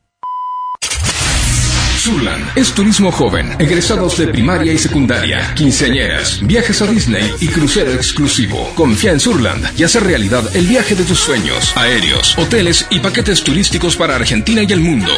Surland 2.05 2.45
es 2.55 2.75
turismo 2.75 3.11
joven, 3.11 3.57
egresados 3.59 4.19
de 4.19 4.29
primaria 4.29 4.71
y 4.75 4.77
secundaria, 4.77 5.55
quinceañeras, 5.55 6.47
viajes 6.47 6.83
a 6.83 6.87
Disney 6.87 7.33
y 7.41 7.49
crucero 7.49 7.95
exclusivo. 7.95 8.71
Confía 8.75 9.13
en 9.13 9.21
Surland 9.21 9.67
y 9.79 9.85
hace 9.85 10.01
realidad 10.01 10.55
el 10.55 10.67
viaje 10.67 10.95
de 10.95 11.05
tus 11.05 11.19
sueños, 11.19 11.75
aéreos, 11.75 12.37
hoteles 12.37 12.87
y 12.91 13.01
paquetes 13.01 13.43
turísticos 13.43 13.97
para 13.97 14.17
Argentina 14.17 14.63
y 14.63 14.71
el 14.71 14.81
mundo. 14.81 15.11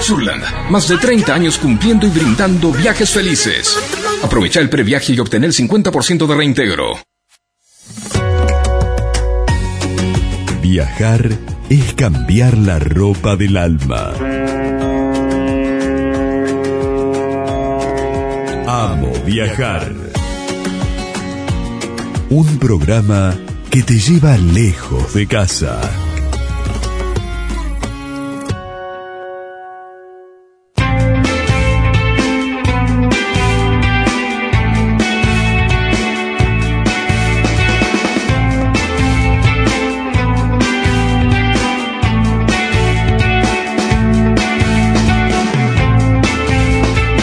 Surland, 0.00 0.44
más 0.70 0.86
de 0.86 0.98
30 0.98 1.34
años 1.34 1.58
cumpliendo 1.58 2.06
y 2.06 2.10
brindando 2.10 2.70
viajes 2.70 3.10
felices. 3.10 3.76
Aprovecha 4.22 4.60
el 4.60 4.70
previaje 4.70 5.14
y 5.14 5.18
obtener 5.18 5.50
el 5.50 5.56
50% 5.56 6.24
de 6.24 6.34
reintegro. 6.36 7.00
Viajar 10.62 11.30
es 11.68 11.94
cambiar 11.94 12.56
la 12.56 12.78
ropa 12.78 13.34
del 13.34 13.56
alma. 13.56 14.12
Amo 18.70 19.10
Viajar. 19.24 19.94
Un 22.28 22.58
programa 22.58 23.34
que 23.70 23.82
te 23.82 23.98
lleva 23.98 24.36
lejos 24.36 25.14
de 25.14 25.26
casa. 25.26 25.80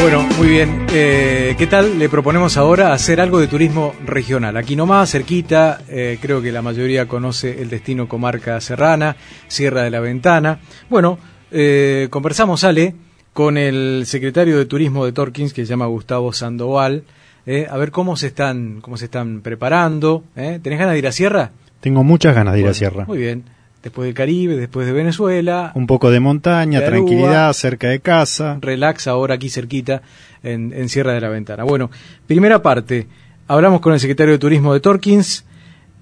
Bueno, 0.02 0.22
muy 0.38 0.48
bien. 0.48 0.86
Eh, 0.92 1.35
¿Qué 1.54 1.68
tal? 1.68 2.00
Le 2.00 2.10
proponemos 2.10 2.58
ahora 2.58 2.92
hacer 2.92 3.22
algo 3.22 3.40
de 3.40 3.48
turismo 3.48 3.94
regional. 4.04 4.58
Aquí 4.58 4.76
nomás, 4.76 5.12
cerquita, 5.12 5.80
eh, 5.88 6.18
creo 6.20 6.42
que 6.42 6.52
la 6.52 6.64
mayoría 6.64 7.08
conoce 7.08 7.62
el 7.62 7.70
destino 7.70 8.08
comarca 8.10 8.60
serrana, 8.60 9.16
Sierra 9.48 9.84
de 9.84 9.92
la 9.92 10.00
Ventana. 10.00 10.60
Bueno, 10.90 11.20
eh, 11.52 12.08
conversamos, 12.10 12.64
Ale, 12.64 12.96
con 13.32 13.58
el 13.58 14.04
secretario 14.08 14.58
de 14.58 14.66
Turismo 14.66 15.06
de 15.06 15.12
Torkins, 15.12 15.54
que 15.54 15.66
se 15.66 15.70
llama 15.70 15.86
Gustavo 15.86 16.34
Sandoval, 16.34 17.04
eh, 17.46 17.68
a 17.70 17.78
ver 17.78 17.92
cómo 17.92 18.18
se 18.18 18.28
están, 18.28 18.82
cómo 18.82 18.98
se 18.98 19.06
están 19.06 19.42
preparando. 19.42 20.24
¿eh? 20.36 20.60
¿Tenés 20.62 20.80
ganas 20.80 20.94
de 20.94 21.00
ir 21.00 21.08
a 21.08 21.12
Sierra? 21.12 21.52
Tengo 21.80 22.04
muchas 22.04 22.34
ganas 22.34 22.56
de 22.56 22.62
ir 22.62 22.68
a 22.68 22.74
Sierra. 22.74 23.06
Muy 23.06 23.20
bien. 23.20 23.55
Después 23.86 24.08
del 24.08 24.16
Caribe, 24.16 24.58
después 24.58 24.88
de 24.88 24.94
Venezuela. 24.94 25.72
Un 25.76 25.86
poco 25.86 26.10
de 26.10 26.20
montaña, 26.20 26.80
de 26.80 26.88
tranquilidad, 26.88 27.44
Aruba, 27.44 27.54
cerca 27.54 27.88
de 27.88 28.00
casa. 28.00 28.58
Relax 28.60 29.06
ahora 29.06 29.36
aquí 29.36 29.48
cerquita, 29.48 30.02
en, 30.42 30.74
en 30.74 30.90
Sierra 30.90 31.14
de 31.14 31.22
la 31.22 31.30
Ventana. 31.30 31.64
Bueno, 31.66 31.92
primera 32.26 32.64
parte. 32.64 33.06
Hablamos 33.48 33.82
con 33.82 33.94
el 33.94 34.00
secretario 34.00 34.32
de 34.34 34.40
Turismo 34.40 34.74
de 34.74 34.80
Torkins. 34.80 35.46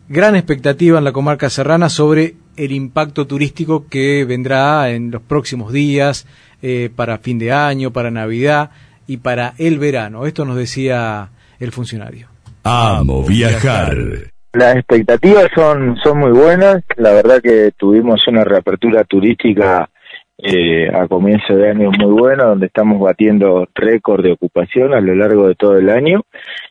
Gran 0.08 0.38
expectativa 0.38 0.98
en 0.98 1.04
la 1.04 1.12
comarca 1.12 1.50
serrana 1.50 1.90
sobre 1.90 2.36
el 2.56 2.72
impacto 2.72 3.28
turístico 3.28 3.86
que 3.90 4.24
vendrá 4.24 4.90
en 4.90 5.12
los 5.12 5.22
próximos 5.22 5.74
días, 5.74 6.26
eh, 6.62 6.90
para 6.96 7.18
fin 7.18 7.38
de 7.38 7.52
año, 7.52 7.92
para 7.92 8.12
Navidad 8.12 8.72
y 9.08 9.18
para 9.18 9.56
el 9.58 9.78
verano. 9.78 10.26
Esto 10.26 10.46
nos 10.46 10.56
decía 10.56 11.32
el 11.60 11.74
funcionario. 11.74 12.30
Amo 12.64 13.26
viajar. 13.26 14.32
Las 14.54 14.76
expectativas 14.76 15.48
son, 15.56 15.98
son 16.04 16.20
muy 16.20 16.32
buenas. 16.32 16.84
La 16.98 17.12
verdad 17.12 17.42
que 17.42 17.72
tuvimos 17.76 18.28
una 18.28 18.44
reapertura 18.44 19.04
turística 19.04 19.90
eh, 20.38 20.88
a 20.94 21.08
comienzo 21.08 21.56
de 21.56 21.72
año 21.72 21.90
muy 21.90 22.12
buena, 22.12 22.46
donde 22.46 22.68
estamos 22.68 23.00
batiendo 23.00 23.68
récord 23.74 24.24
de 24.24 24.34
ocupación 24.34 24.94
a 24.94 25.02
lo 25.02 25.16
largo 25.16 25.48
de 25.48 25.56
todo 25.56 25.78
el 25.80 25.90
año. 25.90 26.22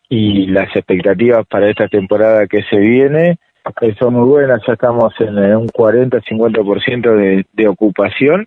Y 0.08 0.46
las 0.46 0.74
expectativas 0.76 1.44
para 1.48 1.68
esta 1.70 1.88
temporada 1.88 2.46
que 2.46 2.62
se 2.70 2.76
viene 2.76 3.38
eh, 3.80 3.94
son 3.98 4.14
muy 4.14 4.28
buenas. 4.28 4.60
Ya 4.64 4.74
estamos 4.74 5.12
en, 5.18 5.36
un 5.56 5.66
40-50% 5.66 7.16
de, 7.16 7.46
de 7.52 7.68
ocupación 7.68 8.46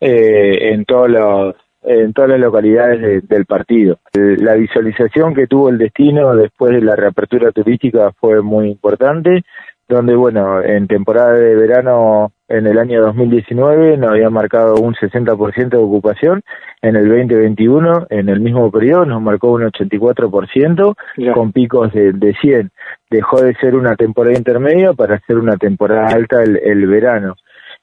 eh, 0.00 0.72
en 0.72 0.86
todos 0.86 1.10
los 1.10 1.54
en 1.82 2.12
todas 2.12 2.30
las 2.30 2.40
localidades 2.40 3.00
de- 3.00 3.20
del 3.22 3.46
partido. 3.46 3.98
Eh, 4.12 4.36
La 4.38 4.54
visualización 4.54 5.34
que 5.34 5.46
tuvo 5.46 5.68
el 5.70 5.78
destino 5.78 6.34
después 6.36 6.72
de 6.72 6.82
la 6.82 6.96
reapertura 6.96 7.50
turística 7.52 8.12
fue 8.20 8.42
muy 8.42 8.68
importante, 8.70 9.42
donde, 9.88 10.14
bueno, 10.14 10.62
en 10.62 10.86
temporada 10.86 11.32
de 11.32 11.56
verano 11.56 12.30
en 12.48 12.66
el 12.66 12.78
año 12.78 13.02
2019 13.02 13.96
nos 13.96 14.10
había 14.10 14.30
marcado 14.30 14.74
un 14.76 14.94
60% 14.94 15.78
de 15.78 15.82
ocupación, 15.82 16.42
en 16.82 16.94
el 16.96 17.08
2021, 17.08 18.06
en 18.08 18.28
el 18.28 18.40
mismo 18.40 18.70
periodo, 18.70 19.04
nos 19.04 19.20
marcó 19.20 19.50
un 19.52 19.62
84%, 19.64 20.94
con 21.34 21.52
picos 21.52 21.92
de, 21.92 22.12
de 22.12 22.34
100. 22.40 22.70
Dejó 23.10 23.40
de 23.42 23.54
ser 23.56 23.74
una 23.74 23.96
temporada 23.96 24.36
intermedia 24.36 24.92
para 24.92 25.18
ser 25.26 25.38
una 25.38 25.56
temporada 25.56 26.06
alta 26.08 26.42
el, 26.42 26.56
el 26.58 26.86
verano. 26.86 27.34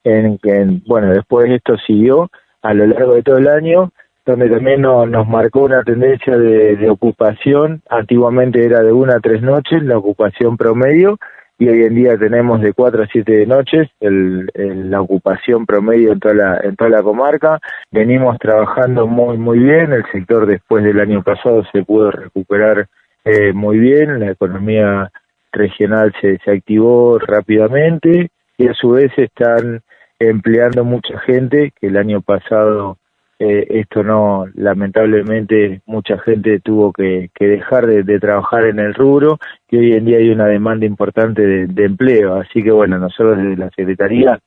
En, 0.04 0.40
en- 0.44 0.84
bueno, 0.86 1.12
después 1.14 1.50
esto 1.50 1.76
siguió 1.86 2.30
a 2.70 2.74
lo 2.74 2.86
largo 2.86 3.14
de 3.16 3.24
todo 3.24 3.38
el 3.38 3.48
año, 3.48 3.92
donde 4.26 4.50
también 4.50 4.82
no- 4.82 5.06
nos 5.06 5.26
marcó 5.28 5.62
una 5.64 5.84
tendencia 5.84 6.38
de, 6.38 6.76
de 6.76 6.90
ocupación. 6.90 7.82
Antiguamente 7.90 8.66
era 8.66 8.84
de 8.84 8.92
una 8.92 9.16
a 9.16 9.20
tres 9.22 9.42
noches 9.42 9.82
la 9.84 9.98
ocupación 9.98 10.58
promedio 10.58 11.18
y 11.60 11.70
hoy 11.70 11.84
en 11.86 11.96
día 11.96 12.18
tenemos 12.18 12.62
de 12.62 12.74
cuatro 12.74 13.04
a 13.04 13.08
siete 13.08 13.46
noches 13.46 13.88
el, 14.02 14.50
el- 14.54 14.92
la 14.92 15.00
ocupación 15.02 15.66
promedio 15.66 16.12
en 16.12 16.20
toda 16.20 16.34
la, 16.36 16.60
en 16.62 16.76
toda 16.76 16.90
la 16.90 17.02
comarca. 17.04 17.60
Venimos 17.92 18.38
trabajando 18.38 19.08
muy 19.08 19.38
muy 19.38 19.60
bien. 19.60 19.94
El 19.94 20.04
sector 20.12 20.46
después 20.46 20.84
del 20.84 21.00
año 21.00 21.24
pasado 21.24 21.64
se 21.72 21.84
pudo 21.84 22.12
recuperar 22.12 22.88
eh, 23.24 23.54
muy 23.54 23.78
bien. 23.80 24.20
La 24.20 24.32
economía 24.32 25.10
regional 25.54 26.14
se, 26.22 26.38
se 26.44 26.52
activó 26.52 27.18
rápidamente 27.20 28.30
y 28.58 28.68
a 28.68 28.74
su 28.74 28.92
vez 28.92 29.12
están 29.18 29.82
empleando 30.20 30.84
mucha 30.84 31.20
gente 31.20 31.74
que 31.80 31.88
el 31.88 31.98
año 31.98 32.22
pasado 32.22 32.98
eh, 33.40 33.68
esto 33.82 34.02
no 34.02 34.46
lamentablemente 34.56 35.82
mucha 35.86 36.18
gente 36.18 36.60
tuvo 36.60 36.92
que, 36.92 37.30
que 37.36 37.48
dejar 37.48 37.86
de, 37.86 38.20
trabajar 38.20 38.66
en 38.66 38.80
el 38.80 38.96
rubro 38.96 39.38
y 39.70 39.78
hoy 39.78 39.94
en 39.94 40.06
día 40.06 40.18
hay 40.18 40.30
una 40.32 40.48
demanda 40.48 40.88
importante 40.88 41.46
de, 41.46 41.68
de 41.68 41.86
empleo. 41.86 42.36
Así 42.36 42.64
que 42.64 42.72
bueno 42.72 42.98
nosotros 42.98 43.38
desde 43.38 43.58
la 43.58 43.70
secretaría 43.76 44.40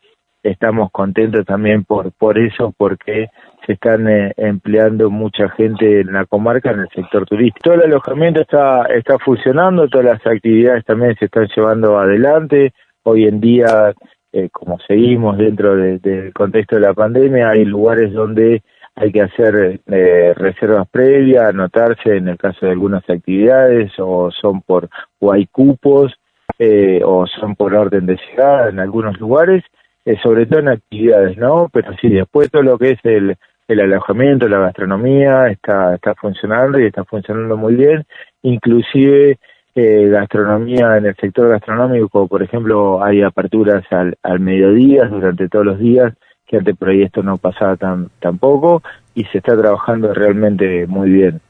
estamos 0.42 0.90
contentos 0.90 1.46
también 1.46 1.84
por 1.84 2.10
por 2.12 2.36
eso 2.38 2.74
porque 2.76 3.28
se 3.64 3.74
están 3.74 4.08
eh, 4.08 4.32
empleando 4.36 5.08
mucha 5.08 5.48
gente 5.50 6.00
en 6.00 6.12
la 6.12 6.26
comarca 6.26 6.72
en 6.72 6.80
el 6.80 6.88
sector 6.88 7.26
turístico. 7.26 7.60
Todo 7.62 7.74
el 7.74 7.92
alojamiento 7.92 8.40
está 8.40 8.86
está 8.86 9.18
funcionando 9.20 9.86
todas 9.88 10.06
las 10.06 10.26
actividades 10.26 10.84
también 10.84 11.14
se 11.16 11.26
están 11.26 11.46
llevando 11.54 11.96
adelante. 11.96 12.72
Hoy 13.04 13.26
en 13.26 13.40
día 13.40 13.94
eh, 14.32 14.48
como 14.50 14.78
seguimos 14.86 15.38
dentro 15.38 15.76
de- 15.76 15.98
del 15.98 16.32
contexto 16.32 16.76
de 16.76 16.82
la 16.82 16.94
pandemia, 16.94 17.50
hay 17.50 17.64
lugares 17.64 18.12
donde 18.12 18.62
hay 18.94 19.12
que 19.12 19.22
hacer 19.22 19.80
eh, 19.86 20.34
reservas 20.36 20.88
previas, 20.90 21.44
anotarse 21.44 22.16
en 22.16 22.28
el 22.28 22.36
caso 22.36 22.66
de 22.66 22.72
algunas 22.72 23.08
actividades, 23.08 23.92
o 23.98 24.30
son 24.30 24.60
por, 24.62 24.88
o 25.20 25.32
hay 25.32 25.46
cupos, 25.46 26.14
eh, 26.58 27.00
o 27.04 27.26
son 27.26 27.54
por 27.56 27.74
orden 27.74 28.06
de 28.06 28.18
llegada 28.28 28.68
en 28.68 28.78
algunos 28.80 29.18
lugares, 29.18 29.64
eh, 30.04 30.16
sobre 30.22 30.46
todo 30.46 30.60
en 30.60 30.68
actividades, 30.68 31.36
¿no? 31.38 31.68
Pero 31.72 31.92
sí, 32.00 32.08
después 32.10 32.50
todo 32.50 32.62
lo 32.62 32.76
que 32.78 32.90
es 32.90 32.98
el, 33.04 33.36
el 33.68 33.80
alojamiento, 33.80 34.48
la 34.48 34.58
gastronomía, 34.58 35.46
está, 35.48 35.94
está 35.94 36.14
funcionando 36.14 36.78
y 36.78 36.86
está 36.86 37.04
funcionando 37.04 37.56
muy 37.56 37.76
bien, 37.76 38.04
inclusive 38.42 39.38
eh, 39.74 40.08
gastronomía 40.08 40.96
en 40.96 41.06
el 41.06 41.16
sector 41.16 41.48
gastronómico, 41.48 42.26
por 42.26 42.42
ejemplo, 42.42 43.02
hay 43.02 43.22
aperturas 43.22 43.84
al, 43.90 44.16
al 44.22 44.40
mediodía 44.40 45.04
durante 45.04 45.48
todos 45.48 45.64
los 45.64 45.78
días, 45.78 46.14
que 46.46 46.56
antes 46.56 46.76
por 46.76 46.88
ahí 46.88 47.02
esto 47.02 47.22
no 47.22 47.38
pasaba 47.38 47.76
tan 47.76 48.08
tampoco, 48.20 48.82
y 49.14 49.24
se 49.24 49.38
está 49.38 49.56
trabajando 49.56 50.12
realmente 50.12 50.86
muy 50.86 51.10
bien. 51.10 51.40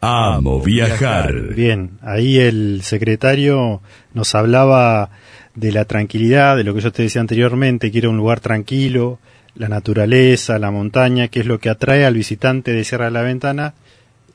Amo 0.00 0.60
viajar. 0.60 1.32
Bien, 1.54 1.92
ahí 2.02 2.38
el 2.38 2.82
secretario 2.82 3.80
nos 4.12 4.34
hablaba 4.34 5.08
de 5.54 5.72
la 5.72 5.86
tranquilidad, 5.86 6.56
de 6.56 6.64
lo 6.64 6.74
que 6.74 6.80
yo 6.80 6.92
te 6.92 7.02
decía 7.02 7.20
anteriormente, 7.20 7.90
que 7.90 7.98
era 7.98 8.10
un 8.10 8.18
lugar 8.18 8.40
tranquilo, 8.40 9.18
la 9.54 9.68
naturaleza, 9.68 10.58
la 10.58 10.70
montaña, 10.70 11.28
que 11.28 11.40
es 11.40 11.46
lo 11.46 11.58
que 11.58 11.70
atrae 11.70 12.04
al 12.04 12.14
visitante 12.14 12.72
de 12.72 12.84
Sierra 12.84 13.06
de 13.06 13.12
la 13.12 13.22
Ventana, 13.22 13.74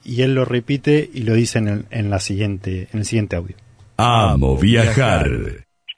y 0.10 0.24
él 0.24 0.34
lo 0.36 0.45
repite 0.45 1.07
y 1.14 1.24
lo 1.24 1.34
dice 1.34 1.60
en 1.60 1.68
el, 1.68 1.86
en 1.91 2.10
la 2.10 2.20
siguiente, 2.20 2.88
en 2.91 2.99
el 2.99 3.05
siguiente 3.05 3.36
audio. 3.36 3.55
Amo 3.97 4.57
viajar. 4.57 5.28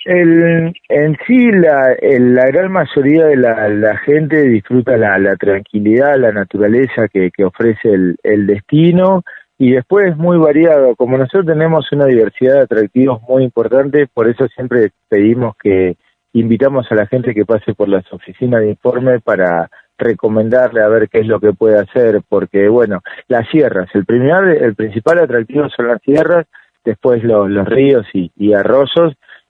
El, 0.03 0.73
en 0.89 1.17
sí, 1.27 1.51
la, 1.51 1.93
el- 2.01 2.33
la 2.33 2.45
gran 2.47 2.71
mayoría 2.71 3.25
de 3.27 3.37
la, 3.37 3.69
la 3.69 3.97
gente 3.99 4.41
disfruta 4.49 4.97
la, 4.97 5.17
la 5.19 5.35
tranquilidad, 5.35 6.17
la 6.17 6.31
naturaleza 6.31 7.07
que, 7.07 7.29
que 7.31 7.43
ofrece 7.45 7.89
el, 7.93 8.15
el 8.23 8.47
destino 8.47 9.23
y 9.59 9.71
después 9.73 10.09
es 10.09 10.17
muy 10.17 10.37
variado. 10.37 10.95
Como 10.95 11.17
nosotros 11.19 11.45
tenemos 11.45 11.85
una 11.91 12.05
diversidad 12.07 12.55
de 12.55 12.61
atractivos 12.61 13.21
muy 13.29 13.43
importante, 13.43 14.07
por 14.11 14.27
eso 14.27 14.47
siempre 14.55 14.89
pedimos 15.07 15.55
que 15.61 15.95
invitamos 16.33 16.87
a 16.91 16.95
la 16.95 17.05
gente 17.05 17.35
que 17.35 17.45
pase 17.45 17.75
por 17.75 17.87
las 17.87 18.11
oficinas 18.11 18.61
de 18.61 18.69
informe 18.71 19.19
para 19.19 19.69
recomendarle 20.01 20.81
a 20.81 20.87
ver 20.89 21.07
qué 21.09 21.19
es 21.19 21.27
lo 21.27 21.39
que 21.39 21.53
puede 21.53 21.79
hacer, 21.79 22.21
porque 22.27 22.67
bueno, 22.67 23.01
las 23.27 23.47
sierras, 23.49 23.89
el 23.93 24.05
primer, 24.05 24.61
el 24.63 24.75
principal 24.75 25.19
atractivo 25.19 25.69
son 25.69 25.87
las 25.87 26.01
sierras, 26.01 26.45
después 26.83 27.23
lo- 27.23 27.47
los 27.47 27.67
ríos 27.67 28.05
y, 28.13 28.31
y 28.37 28.53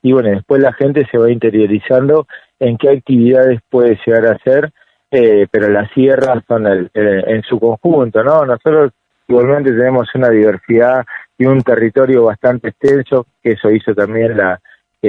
y 0.04 0.12
bueno, 0.14 0.30
después 0.30 0.62
la 0.62 0.74
gente 0.74 1.08
se 1.12 1.18
va 1.18 1.32
interiorizando 1.32 2.28
en 2.60 2.78
qué 2.78 2.89
actividades 2.89 3.60
puede 3.70 3.97
llegar 4.06 4.26
a 4.28 4.32
hacer, 4.34 4.72
eh, 5.12 5.47
pero 5.52 5.70
las 5.70 5.91
sierras 5.91 6.43
son 6.47 6.66
el- 6.68 6.89
el- 6.93 7.24
en 7.28 7.43
su 7.43 7.60
conjunto, 7.60 8.24
¿no? 8.24 8.45
Nosotros 8.45 8.91
igualmente 9.28 9.72
tenemos 9.72 10.08
una 10.16 10.30
diversidad 10.30 11.06
y 11.38 11.45
un 11.45 11.62
territorio 11.62 12.26
bastante 12.26 12.70
extenso, 12.70 13.28
que 13.43 13.52
eso 13.52 13.70
hizo 13.72 13.93
también 13.93 14.38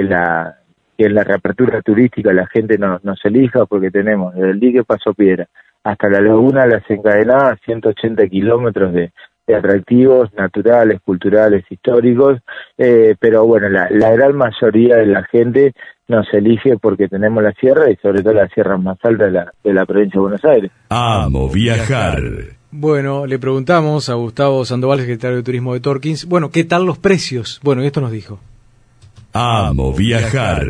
la 0.03 0.57
que 0.97 1.07
en 1.07 1.15
la 1.15 1.25
reapertura 1.25 1.81
turística 1.83 2.33
la 2.33 2.47
gente 2.47 2.79
no- 2.79 3.01
nos 3.03 3.25
elija 3.25 3.67
porque 3.67 3.91
tenemos 3.91 4.35
desde 4.35 4.51
el 4.51 4.61
dique 4.61 4.85
Paso 4.85 5.15
Piedra 5.15 5.49
hasta 5.85 6.09
la 6.09 6.21
laguna 6.21 6.67
Las 6.67 6.89
Encadenadas 6.89 7.59
180 7.65 8.27
kilómetros 8.29 8.93
de, 8.93 9.13
de 9.49 9.55
atractivos 9.57 10.33
naturales, 10.35 11.01
culturales, 11.05 11.65
históricos, 11.69 12.39
eh, 12.79 13.17
pero 13.19 13.45
bueno, 13.47 13.69
la, 13.69 13.89
la 13.91 14.11
gran 14.13 14.37
mayoría 14.37 14.97
de 14.99 15.07
la 15.07 15.25
gente 15.25 15.73
nos 16.07 16.33
elige 16.33 16.77
porque 16.79 17.09
tenemos 17.09 17.43
la 17.43 17.53
sierra 17.55 17.91
y 17.91 17.97
sobre 17.97 18.23
todo 18.23 18.35
la 18.35 18.49
sierra 18.49 18.77
más 18.77 18.99
alta 19.03 19.25
de 19.25 19.31
la, 19.33 19.53
de 19.65 19.73
la 19.73 19.85
provincia 19.87 20.19
de 20.19 20.23
Buenos 20.23 20.45
Aires. 20.45 20.71
Amo 20.91 21.49
viajar. 21.49 22.21
Bueno, 22.71 23.27
le 23.27 23.39
preguntamos 23.39 24.09
a 24.09 24.15
Gustavo 24.15 24.65
Sandoval, 24.65 25.01
secretario 25.01 25.39
de 25.39 25.43
Turismo 25.43 25.75
de 25.75 25.81
Torkins, 25.81 26.27
bueno, 26.27 26.51
¿qué 26.51 26.63
tal 26.65 26.87
los 26.87 26.99
precios? 26.99 27.61
Bueno, 27.65 27.83
y 27.83 27.87
esto 27.87 28.01
nos 28.01 28.13
dijo. 28.13 28.39
Amo 29.33 29.93
viajar. 29.93 30.67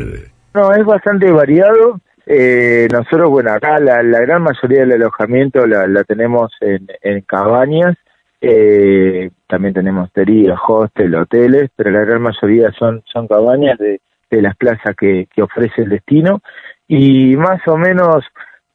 No, 0.53 0.71
es 0.73 0.85
bastante 0.85 1.31
variado. 1.31 1.99
Eh, 2.25 2.87
nosotros, 2.91 3.29
bueno, 3.29 3.51
acá 3.51 3.79
la, 3.79 4.01
la 4.01 4.19
gran 4.21 4.43
mayoría 4.43 4.81
del 4.81 4.93
alojamiento 4.93 5.67
la, 5.67 5.87
la 5.87 6.03
tenemos 6.03 6.51
en, 6.61 6.87
en 7.01 7.21
cabañas. 7.21 7.95
Eh, 8.39 9.29
también 9.47 9.73
tenemos 9.73 10.05
hosterías, 10.05 10.59
hostel, 10.67 11.15
hoteles, 11.15 11.69
pero 11.75 11.91
la 11.91 12.01
gran 12.01 12.21
mayoría 12.21 12.71
son, 12.77 13.03
son 13.11 13.27
cabañas 13.27 13.77
de, 13.77 14.01
de 14.29 14.41
las 14.41 14.55
plazas 14.55 14.95
que, 14.97 15.27
que 15.33 15.41
ofrece 15.41 15.83
el 15.83 15.89
destino. 15.89 16.41
Y 16.87 17.35
más 17.35 17.65
o 17.67 17.77
menos 17.77 18.23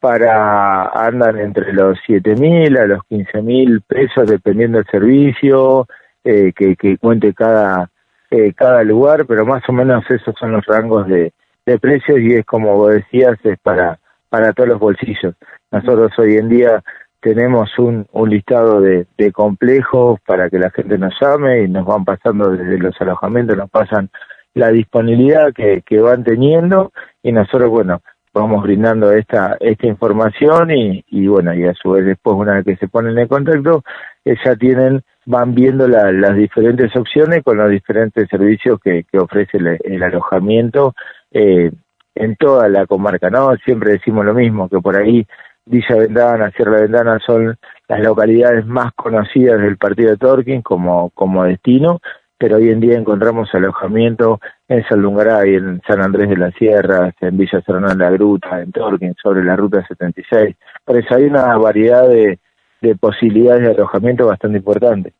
para 0.01 0.89
andan 0.91 1.39
entre 1.39 1.73
los 1.73 1.99
7.000 2.07 2.79
a 2.79 2.87
los 2.87 3.01
15.000 3.11 3.83
pesos 3.87 4.29
dependiendo 4.29 4.79
del 4.79 4.87
servicio 4.87 5.87
eh, 6.23 6.53
que, 6.55 6.77
que 6.77 6.99
cuente 6.99 7.35
cada 7.35 7.91
eh, 8.31 8.53
cada 8.55 8.83
lugar, 8.85 9.27
pero 9.27 9.47
más 9.47 9.63
o 9.69 9.73
menos 9.73 10.05
esos 10.11 10.35
son 10.39 10.53
los 10.53 10.65
rangos 10.67 11.07
de, 11.07 11.33
de 11.67 11.79
precios 11.79 12.19
y 12.21 12.35
es 12.35 12.45
como 12.45 12.77
vos 12.77 12.95
decías, 12.95 13.39
es 13.45 13.59
para, 13.59 13.99
para 14.29 14.53
todos 14.53 14.69
los 14.69 14.79
bolsillos. 14.79 15.35
Nosotros 15.71 16.13
hoy 16.19 16.37
en 16.37 16.49
día 16.49 16.83
tenemos 17.21 17.79
un, 17.79 18.07
un 18.13 18.31
listado 18.31 18.81
de, 18.81 19.07
de 19.17 19.33
complejos 19.33 20.21
para 20.27 20.49
que 20.49 20.59
la 20.59 20.71
gente 20.71 20.99
nos 20.99 21.15
llame 21.21 21.63
y 21.63 21.69
nos 21.69 21.85
van 21.85 22.05
pasando 22.05 22.51
desde 22.51 22.79
los 22.79 22.99
alojamientos, 23.01 23.57
nos 23.57 23.71
pasan 23.71 24.11
la 24.55 24.71
disponibilidad 24.71 25.53
que, 25.53 25.83
que 25.83 26.01
van 26.01 26.25
teniendo 26.25 26.93
y 27.23 27.33
nosotros, 27.33 27.71
bueno, 27.71 28.03
vamos 28.35 28.63
brindando 28.63 29.13
esta 29.13 29.57
esta 29.61 29.87
información 29.87 30.71
y, 30.71 31.05
y 31.09 31.27
bueno, 31.27 31.55
y 31.55 31.65
a 31.65 31.75
su 31.75 31.91
vez 31.93 32.05
después 32.07 32.37
una 32.37 32.55
vez 32.55 32.65
que 32.65 32.77
se 32.77 32.89
ponen 32.89 33.19
en 33.19 33.29
contacto, 33.29 33.83
eh, 34.25 34.37
ya 34.45 34.57
tienen, 34.57 35.03
van 35.27 35.55
viendo 35.55 35.89
la- 35.89 36.13
las 36.13 36.37
diferentes 36.37 36.95
opciones 36.97 37.43
con 37.43 37.57
los 37.59 37.71
diferentes 37.71 38.29
servicios 38.29 38.79
que, 38.83 39.05
que 39.11 39.19
ofrece 39.19 39.59
el, 39.59 39.79
el 39.85 40.03
alojamiento 40.03 40.95
eh, 41.33 41.71
en 42.15 42.37
toda 42.37 42.69
la 42.69 42.87
comarca, 42.87 43.31
¿no? 43.31 43.55
Siempre 43.65 43.93
decimos 43.93 44.25
lo 44.25 44.35
mismo, 44.35 44.69
que 44.69 44.79
por 44.81 44.97
ahí 44.97 45.27
Villa 45.67 45.97
Vendana, 45.97 46.51
Sierra 46.53 46.81
Vendana 46.81 47.19
son 47.25 47.57
las 47.89 48.01
localidades 48.01 48.65
más 48.67 48.93
conocidas 48.95 49.61
del 49.61 49.77
partido 49.77 50.11
de 50.11 50.17
Torquín 50.17 50.63
como, 50.63 51.11
como 51.11 51.45
destino, 51.45 52.01
pero 52.39 52.57
hoy 52.57 52.71
en 52.71 52.81
día 52.81 52.97
encontramos 52.97 53.53
alojamiento 53.53 54.41
en 54.69 54.85
Saldungaray, 54.89 55.57
en 55.57 55.83
San 55.87 56.01
Andrés 56.01 56.31
de 56.31 56.37
las 56.37 56.55
Sierras, 56.55 57.15
en 57.21 57.37
Villa 57.37 57.61
Serrano 57.63 57.89
de 57.89 57.97
la 57.97 58.11
Gruta, 58.11 58.63
en 58.63 58.71
Torquín, 58.71 59.15
sobre 59.21 59.45
la 59.45 59.57
Ruta 59.57 59.85
76. 59.87 60.57
Por 60.85 60.97
eso 60.97 61.15
hay 61.15 61.25
una 61.25 61.57
variedad 61.57 62.09
de, 62.09 62.39
de 62.81 62.97
posibilidades 62.97 63.63
de 63.63 63.71
alojamiento 63.73 64.27
bastante 64.27 64.59
importante. 64.59 65.13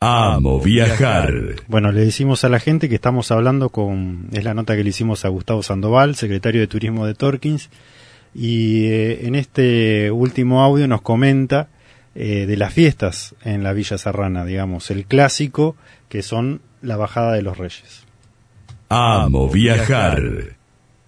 Amo 0.00 0.60
viajar. 0.60 1.32
Bueno, 1.68 1.90
le 1.90 2.04
decimos 2.04 2.44
a 2.44 2.48
la 2.48 2.58
gente 2.58 2.88
que 2.88 2.96
estamos 2.96 3.30
hablando 3.30 3.70
con, 3.70 4.28
es 4.32 4.44
la 4.44 4.52
nota 4.52 4.76
que 4.76 4.82
le 4.82 4.90
hicimos 4.90 5.24
a 5.24 5.28
Gustavo 5.28 5.62
Sandoval, 5.62 6.16
secretario 6.16 6.60
de 6.60 6.66
Turismo 6.66 7.06
de 7.06 7.14
Torkins, 7.14 7.70
y 8.34 8.88
eh, 8.88 9.26
en 9.26 9.34
este 9.34 10.10
último 10.10 10.62
audio 10.62 10.86
nos 10.86 11.00
comenta 11.00 11.68
eh, 12.14 12.44
de 12.46 12.56
las 12.56 12.74
fiestas 12.74 13.34
en 13.44 13.62
la 13.62 13.72
Villa 13.72 13.96
Serrana, 13.96 14.44
digamos, 14.44 14.90
el 14.90 15.06
clásico, 15.06 15.76
que 16.08 16.22
son 16.22 16.60
la 16.82 16.96
bajada 16.96 17.32
de 17.32 17.42
los 17.42 17.58
reyes. 17.58 18.06
Amo 18.88 19.48
viajar. 19.48 20.22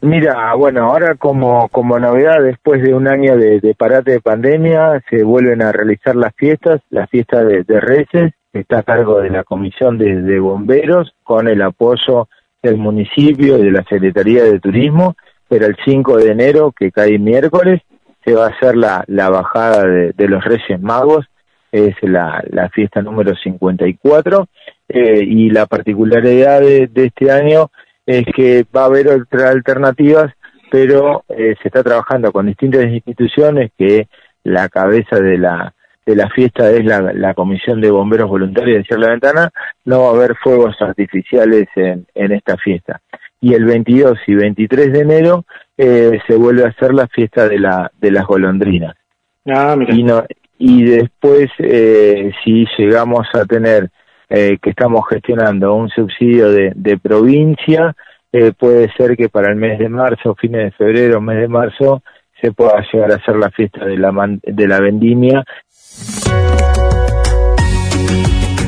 Mira, 0.00 0.54
bueno, 0.54 0.84
ahora 0.84 1.16
como, 1.16 1.68
como 1.70 1.98
novedad, 1.98 2.42
después 2.42 2.82
de 2.82 2.94
un 2.94 3.08
año 3.08 3.36
de, 3.36 3.60
de 3.60 3.74
parate 3.74 4.12
de 4.12 4.20
pandemia, 4.20 5.02
se 5.10 5.24
vuelven 5.24 5.60
a 5.60 5.72
realizar 5.72 6.14
las 6.14 6.32
fiestas, 6.36 6.80
la 6.90 7.08
fiesta 7.08 7.42
de, 7.42 7.64
de 7.64 7.80
Reyes, 7.80 8.32
que 8.52 8.60
está 8.60 8.78
a 8.78 8.82
cargo 8.84 9.20
de 9.20 9.30
la 9.30 9.42
Comisión 9.42 9.98
de, 9.98 10.22
de 10.22 10.38
Bomberos, 10.38 11.14
con 11.24 11.48
el 11.48 11.62
apoyo 11.62 12.28
del 12.62 12.76
municipio 12.76 13.58
y 13.58 13.62
de 13.64 13.72
la 13.72 13.84
Secretaría 13.84 14.44
de 14.44 14.60
Turismo, 14.60 15.16
pero 15.48 15.66
el 15.66 15.76
5 15.84 16.16
de 16.18 16.30
enero, 16.30 16.72
que 16.76 16.92
cae 16.92 17.18
miércoles, 17.18 17.82
se 18.24 18.34
va 18.34 18.46
a 18.46 18.50
hacer 18.50 18.76
la, 18.76 19.04
la 19.08 19.30
bajada 19.30 19.84
de, 19.84 20.12
de 20.12 20.28
los 20.28 20.44
Reyes 20.44 20.80
Magos, 20.80 21.26
es 21.72 21.94
la, 22.02 22.42
la 22.50 22.68
fiesta 22.70 23.02
número 23.02 23.34
54, 23.34 24.48
eh, 24.88 25.22
y 25.22 25.50
la 25.50 25.66
particularidad 25.66 26.60
de, 26.60 26.86
de 26.86 27.06
este 27.06 27.30
año 27.30 27.70
es 28.06 28.24
que 28.34 28.64
va 28.74 28.82
a 28.82 28.86
haber 28.86 29.08
otras 29.08 29.50
alternativas, 29.50 30.32
pero 30.70 31.24
eh, 31.28 31.54
se 31.60 31.68
está 31.68 31.82
trabajando 31.82 32.32
con 32.32 32.46
distintas 32.46 32.86
instituciones 32.86 33.70
que 33.76 34.08
la 34.44 34.68
cabeza 34.68 35.20
de 35.20 35.38
la 35.38 35.74
de 36.06 36.16
la 36.16 36.30
fiesta 36.30 36.70
es 36.70 36.86
la, 36.86 37.12
la 37.12 37.34
Comisión 37.34 37.82
de 37.82 37.90
Bomberos 37.90 38.30
Voluntarios 38.30 38.78
de 38.78 38.84
Cierra 38.84 39.02
la 39.02 39.10
Ventana, 39.10 39.50
no 39.84 40.04
va 40.04 40.06
a 40.08 40.12
haber 40.12 40.36
fuegos 40.36 40.74
artificiales 40.80 41.68
en, 41.76 42.06
en 42.14 42.32
esta 42.32 42.56
fiesta. 42.56 43.02
Y 43.42 43.52
el 43.52 43.66
22 43.66 44.18
y 44.26 44.34
23 44.34 44.90
de 44.90 45.00
enero 45.00 45.44
eh, 45.76 46.18
se 46.26 46.34
vuelve 46.34 46.64
a 46.64 46.68
hacer 46.68 46.94
la 46.94 47.08
fiesta 47.08 47.46
de 47.46 47.58
la 47.58 47.92
de 48.00 48.10
las 48.10 48.26
golondrinas. 48.26 48.96
y, 49.44 50.02
no, 50.02 50.24
y 50.58 50.84
después, 50.84 51.50
eh, 51.58 52.32
si 52.42 52.66
llegamos 52.78 53.28
a 53.34 53.44
tener 53.44 53.90
eh, 54.28 54.58
que 54.60 54.70
estamos 54.70 55.02
gestionando 55.10 55.74
un 55.74 55.88
subsidio 55.88 56.50
de, 56.50 56.98
provincia, 57.02 57.94
eh, 58.32 58.52
puede 58.58 58.90
ser 58.92 59.16
que 59.16 59.28
para 59.28 59.50
el 59.50 59.56
mes 59.56 59.78
de 59.78 59.88
marzo, 59.88 60.34
fines 60.34 60.64
de 60.64 60.70
febrero, 60.72 61.20
mes 61.20 61.38
de 61.38 61.48
marzo, 61.48 62.02
se 62.40 62.52
pueda 62.52 62.84
llegar 62.92 63.12
a 63.12 63.16
hacer 63.16 63.36
la 63.36 63.50
fiesta 63.50 63.84
de 63.84 63.96
la, 63.96 64.12
man- 64.12 64.40
de 64.44 64.68
la 64.68 64.80
vendimia. 64.80 65.44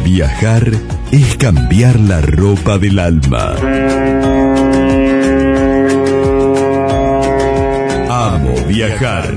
Viajar 0.04 0.62
es 1.12 1.36
cambiar 1.36 2.00
la 2.00 2.20
ropa 2.20 2.78
del 2.78 2.98
alma. 2.98 3.54
Amo 8.08 8.54
viajar. 8.66 9.34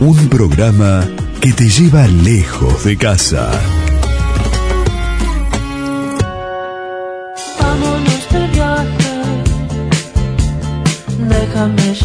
Un 0.00 0.28
programa 0.28 1.04
que 1.40 1.52
te 1.52 1.64
lleva 1.68 2.06
lejos 2.06 2.84
de 2.84 2.96
casa. 2.96 3.50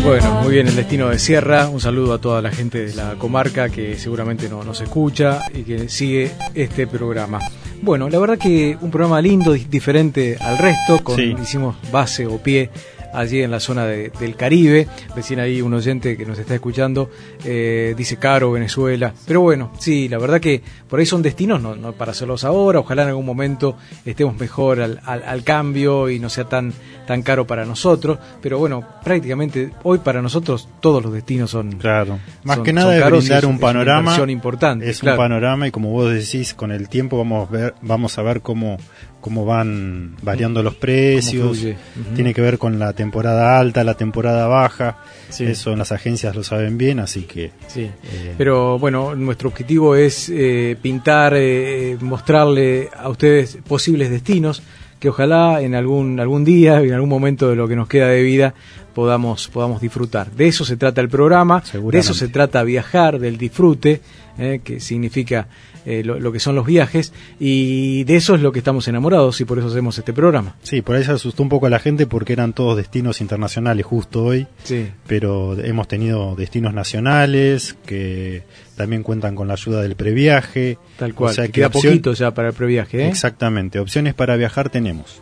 Bueno, 0.03 0.41
muy 0.43 0.53
bien, 0.53 0.67
el 0.67 0.75
destino 0.75 1.09
de 1.09 1.17
Sierra. 1.19 1.69
Un 1.69 1.79
saludo 1.79 2.13
a 2.13 2.19
toda 2.19 2.41
la 2.41 2.51
gente 2.51 2.85
de 2.85 2.93
la 2.93 3.15
comarca 3.15 3.69
que 3.69 3.97
seguramente 3.97 4.49
no 4.49 4.63
nos 4.63 4.81
escucha 4.81 5.39
y 5.53 5.63
que 5.63 5.87
sigue 5.89 6.31
este 6.53 6.87
programa. 6.87 7.39
Bueno, 7.81 8.09
la 8.09 8.19
verdad 8.19 8.37
que 8.37 8.77
un 8.81 8.91
programa 8.91 9.21
lindo, 9.21 9.53
di- 9.53 9.65
diferente 9.65 10.37
al 10.39 10.57
resto, 10.57 11.03
con, 11.03 11.15
Sí. 11.17 11.35
hicimos 11.41 11.75
base 11.91 12.25
o 12.27 12.37
pie 12.37 12.69
allí 13.13 13.41
en 13.41 13.51
la 13.51 13.59
zona 13.59 13.85
de- 13.85 14.11
del 14.19 14.35
Caribe. 14.35 14.87
Recién 15.15 15.39
ahí 15.39 15.61
un 15.61 15.73
oyente 15.73 16.17
que 16.17 16.25
nos 16.25 16.37
está 16.39 16.53
escuchando 16.55 17.09
eh, 17.45 17.93
dice 17.97 18.17
caro 18.17 18.51
Venezuela. 18.51 19.13
Pero 19.25 19.41
bueno, 19.41 19.71
sí, 19.79 20.09
la 20.09 20.17
verdad 20.17 20.39
que 20.41 20.61
por 20.89 20.99
ahí 20.99 21.05
son 21.05 21.21
destinos, 21.21 21.61
no, 21.61 21.75
no 21.75 21.93
para 21.93 22.11
hacerlos 22.11 22.43
ahora, 22.43 22.79
ojalá 22.79 23.03
en 23.03 23.09
algún 23.09 23.25
momento 23.25 23.75
estemos 24.05 24.37
mejor 24.39 24.81
al, 24.81 24.99
al- 25.05 25.23
al 25.23 25.43
cambio 25.43 26.09
y 26.09 26.19
no 26.19 26.29
sea 26.29 26.45
tan, 26.45 26.73
tan 27.07 27.21
caro 27.21 27.45
para 27.47 27.65
nosotros. 27.65 28.17
Pero 28.41 28.57
bueno, 28.59 28.83
prácticamente 29.03 29.71
hoy 29.83 29.99
para 29.99 30.21
nosotros 30.21 30.67
todos 30.79 31.03
los 31.03 31.13
destinos 31.13 31.51
son... 31.51 31.73
Claro. 31.73 32.19
Más 32.43 32.57
son- 32.57 32.65
que 32.65 32.73
nada 32.73 32.95
es 32.97 33.01
y 33.01 33.09
brindar 33.09 33.37
es- 33.39 33.43
un 33.45 33.49
es 33.51 33.57
una 33.57 33.59
panorama. 33.59 33.99
inversión 34.01 34.29
importante. 34.29 34.89
Es 34.89 34.99
claro. 34.99 35.17
un 35.17 35.23
panorama 35.23 35.67
y 35.67 35.71
como 35.71 35.89
vos 35.91 36.11
decís, 36.11 36.53
con 36.53 36.71
el 36.71 36.89
tiempo 36.89 37.17
vamos 37.17 37.49
a 37.49 37.51
ver, 37.51 37.75
vamos 37.81 38.17
a 38.17 38.21
ver 38.21 38.41
cómo, 38.41 38.77
cómo 39.23 39.45
van 39.45 40.17
variando 40.21 40.61
los 40.61 40.75
precios. 40.75 41.65
Tiene 42.13 42.33
que 42.33 42.41
ver 42.41 42.57
con 42.57 42.77
la 42.77 42.91
temporada 42.91 43.57
alta, 43.57 43.85
la 43.85 43.93
temporada 43.95 44.47
baja. 44.47 44.97
Sí. 45.29 45.45
Eso 45.45 45.71
en 45.71 45.79
las 45.79 45.93
agencias 45.93 46.35
lo 46.35 46.43
saben 46.43 46.77
bien, 46.77 46.99
así 46.99 47.21
que. 47.21 47.51
Sí. 47.67 47.83
eh, 47.83 48.35
Pero 48.37 48.77
bueno, 48.77 49.15
nuestro 49.15 49.47
objetivo 49.47 49.95
es 49.95 50.29
eh, 50.29 50.75
pintar, 50.81 51.35
eh, 51.37 51.95
mostrarle 52.01 52.89
a 52.93 53.07
ustedes 53.07 53.59
posibles 53.65 54.09
destinos 54.09 54.61
que 54.99 55.07
ojalá 55.09 55.61
en 55.61 55.73
algún 55.75 56.19
algún 56.19 56.43
día, 56.43 56.81
en 56.81 56.93
algún 56.93 57.09
momento 57.09 57.49
de 57.49 57.55
lo 57.55 57.67
que 57.67 57.77
nos 57.77 57.87
queda 57.87 58.07
de 58.07 58.23
vida, 58.23 58.53
podamos 58.93 59.47
podamos 59.47 59.79
disfrutar. 59.81 60.31
De 60.31 60.47
eso 60.47 60.65
se 60.65 60.75
trata 60.75 60.99
el 60.99 61.09
programa, 61.09 61.63
de 61.91 61.97
eso 61.97 62.13
se 62.13 62.27
trata 62.27 62.61
viajar, 62.63 63.19
del 63.19 63.37
disfrute, 63.37 64.01
eh, 64.37 64.59
que 64.63 64.81
significa 64.81 65.47
eh, 65.85 66.03
lo, 66.03 66.19
lo 66.19 66.31
que 66.31 66.39
son 66.39 66.55
los 66.55 66.65
viajes, 66.65 67.13
y 67.39 68.03
de 68.05 68.15
eso 68.15 68.35
es 68.35 68.41
lo 68.41 68.51
que 68.51 68.59
estamos 68.59 68.87
enamorados 68.87 69.39
y 69.41 69.45
por 69.45 69.57
eso 69.59 69.67
hacemos 69.67 69.97
este 69.97 70.13
programa. 70.13 70.55
Sí, 70.63 70.81
por 70.81 70.95
ahí 70.95 71.03
se 71.03 71.11
asustó 71.11 71.43
un 71.43 71.49
poco 71.49 71.65
a 71.65 71.69
la 71.69 71.79
gente 71.79 72.07
porque 72.07 72.33
eran 72.33 72.53
todos 72.53 72.77
destinos 72.77 73.21
internacionales 73.21 73.85
justo 73.85 74.23
hoy. 74.23 74.47
Sí. 74.63 74.87
Pero 75.07 75.57
hemos 75.59 75.87
tenido 75.87 76.35
destinos 76.35 76.73
nacionales 76.73 77.75
que 77.85 78.43
también 78.75 79.03
cuentan 79.03 79.35
con 79.35 79.47
la 79.47 79.53
ayuda 79.53 79.81
del 79.81 79.95
previaje. 79.95 80.77
Tal 80.97 81.13
cual, 81.13 81.31
O 81.31 81.33
sea 81.33 81.45
que 81.45 81.51
que 81.51 81.53
queda 81.61 81.67
opción- 81.67 81.93
poquito 81.93 82.13
ya 82.13 82.33
para 82.33 82.47
el 82.49 82.53
previaje. 82.55 83.03
¿eh? 83.03 83.07
Exactamente, 83.07 83.79
opciones 83.79 84.13
para 84.13 84.35
viajar 84.35 84.69
tenemos. 84.69 85.21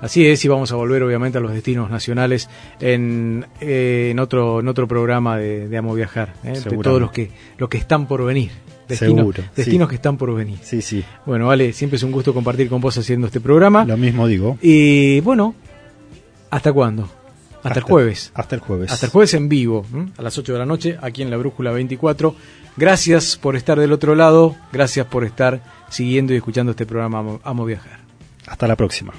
Así 0.00 0.26
es, 0.26 0.44
y 0.44 0.48
vamos 0.48 0.72
a 0.72 0.76
volver 0.76 1.02
obviamente 1.02 1.38
a 1.38 1.40
los 1.40 1.52
destinos 1.52 1.90
nacionales 1.90 2.48
en, 2.80 3.46
eh, 3.60 4.08
en 4.10 4.18
otro 4.18 4.60
en 4.60 4.68
otro 4.68 4.88
programa 4.88 5.36
de, 5.38 5.68
de 5.68 5.76
Amo 5.76 5.94
Viajar, 5.94 6.34
¿eh? 6.44 6.58
de 6.58 6.76
todos 6.78 7.00
los 7.00 7.10
que 7.12 7.30
los 7.58 7.68
que 7.68 7.78
están 7.78 8.06
por 8.06 8.24
venir. 8.24 8.50
Destinos, 8.88 9.16
Seguro, 9.16 9.42
destinos 9.54 9.86
sí. 9.86 9.90
que 9.90 9.94
están 9.96 10.16
por 10.16 10.34
venir. 10.34 10.58
Sí, 10.62 10.82
sí. 10.82 11.04
Bueno, 11.24 11.46
vale, 11.46 11.72
siempre 11.72 11.96
es 11.96 12.02
un 12.02 12.12
gusto 12.12 12.34
compartir 12.34 12.68
con 12.68 12.80
vos 12.80 12.98
haciendo 12.98 13.26
este 13.26 13.40
programa. 13.40 13.84
Lo 13.84 13.96
mismo 13.96 14.26
digo. 14.26 14.58
Y 14.60 15.20
bueno, 15.20 15.54
¿hasta 16.50 16.72
cuándo? 16.72 17.08
Hasta, 17.62 17.78
el 17.78 17.84
jueves. 17.84 18.32
Hasta 18.34 18.56
el 18.56 18.60
jueves. 18.60 18.90
Hasta 18.90 19.06
el 19.06 19.12
jueves 19.12 19.34
en 19.34 19.48
vivo, 19.48 19.86
¿m? 19.92 20.08
a 20.16 20.22
las 20.22 20.36
8 20.36 20.52
de 20.52 20.58
la 20.58 20.66
noche, 20.66 20.98
aquí 21.00 21.22
en 21.22 21.30
la 21.30 21.36
Brújula 21.36 21.70
24. 21.70 22.34
Gracias 22.76 23.36
por 23.36 23.54
estar 23.54 23.78
del 23.78 23.92
otro 23.92 24.14
lado, 24.14 24.56
gracias 24.72 25.06
por 25.06 25.24
estar 25.24 25.62
siguiendo 25.88 26.32
y 26.32 26.36
escuchando 26.36 26.72
este 26.72 26.86
programa 26.86 27.20
Amo, 27.20 27.40
Amo 27.44 27.64
Viajar. 27.64 28.00
Hasta 28.46 28.66
la 28.66 28.76
próxima. 28.76 29.12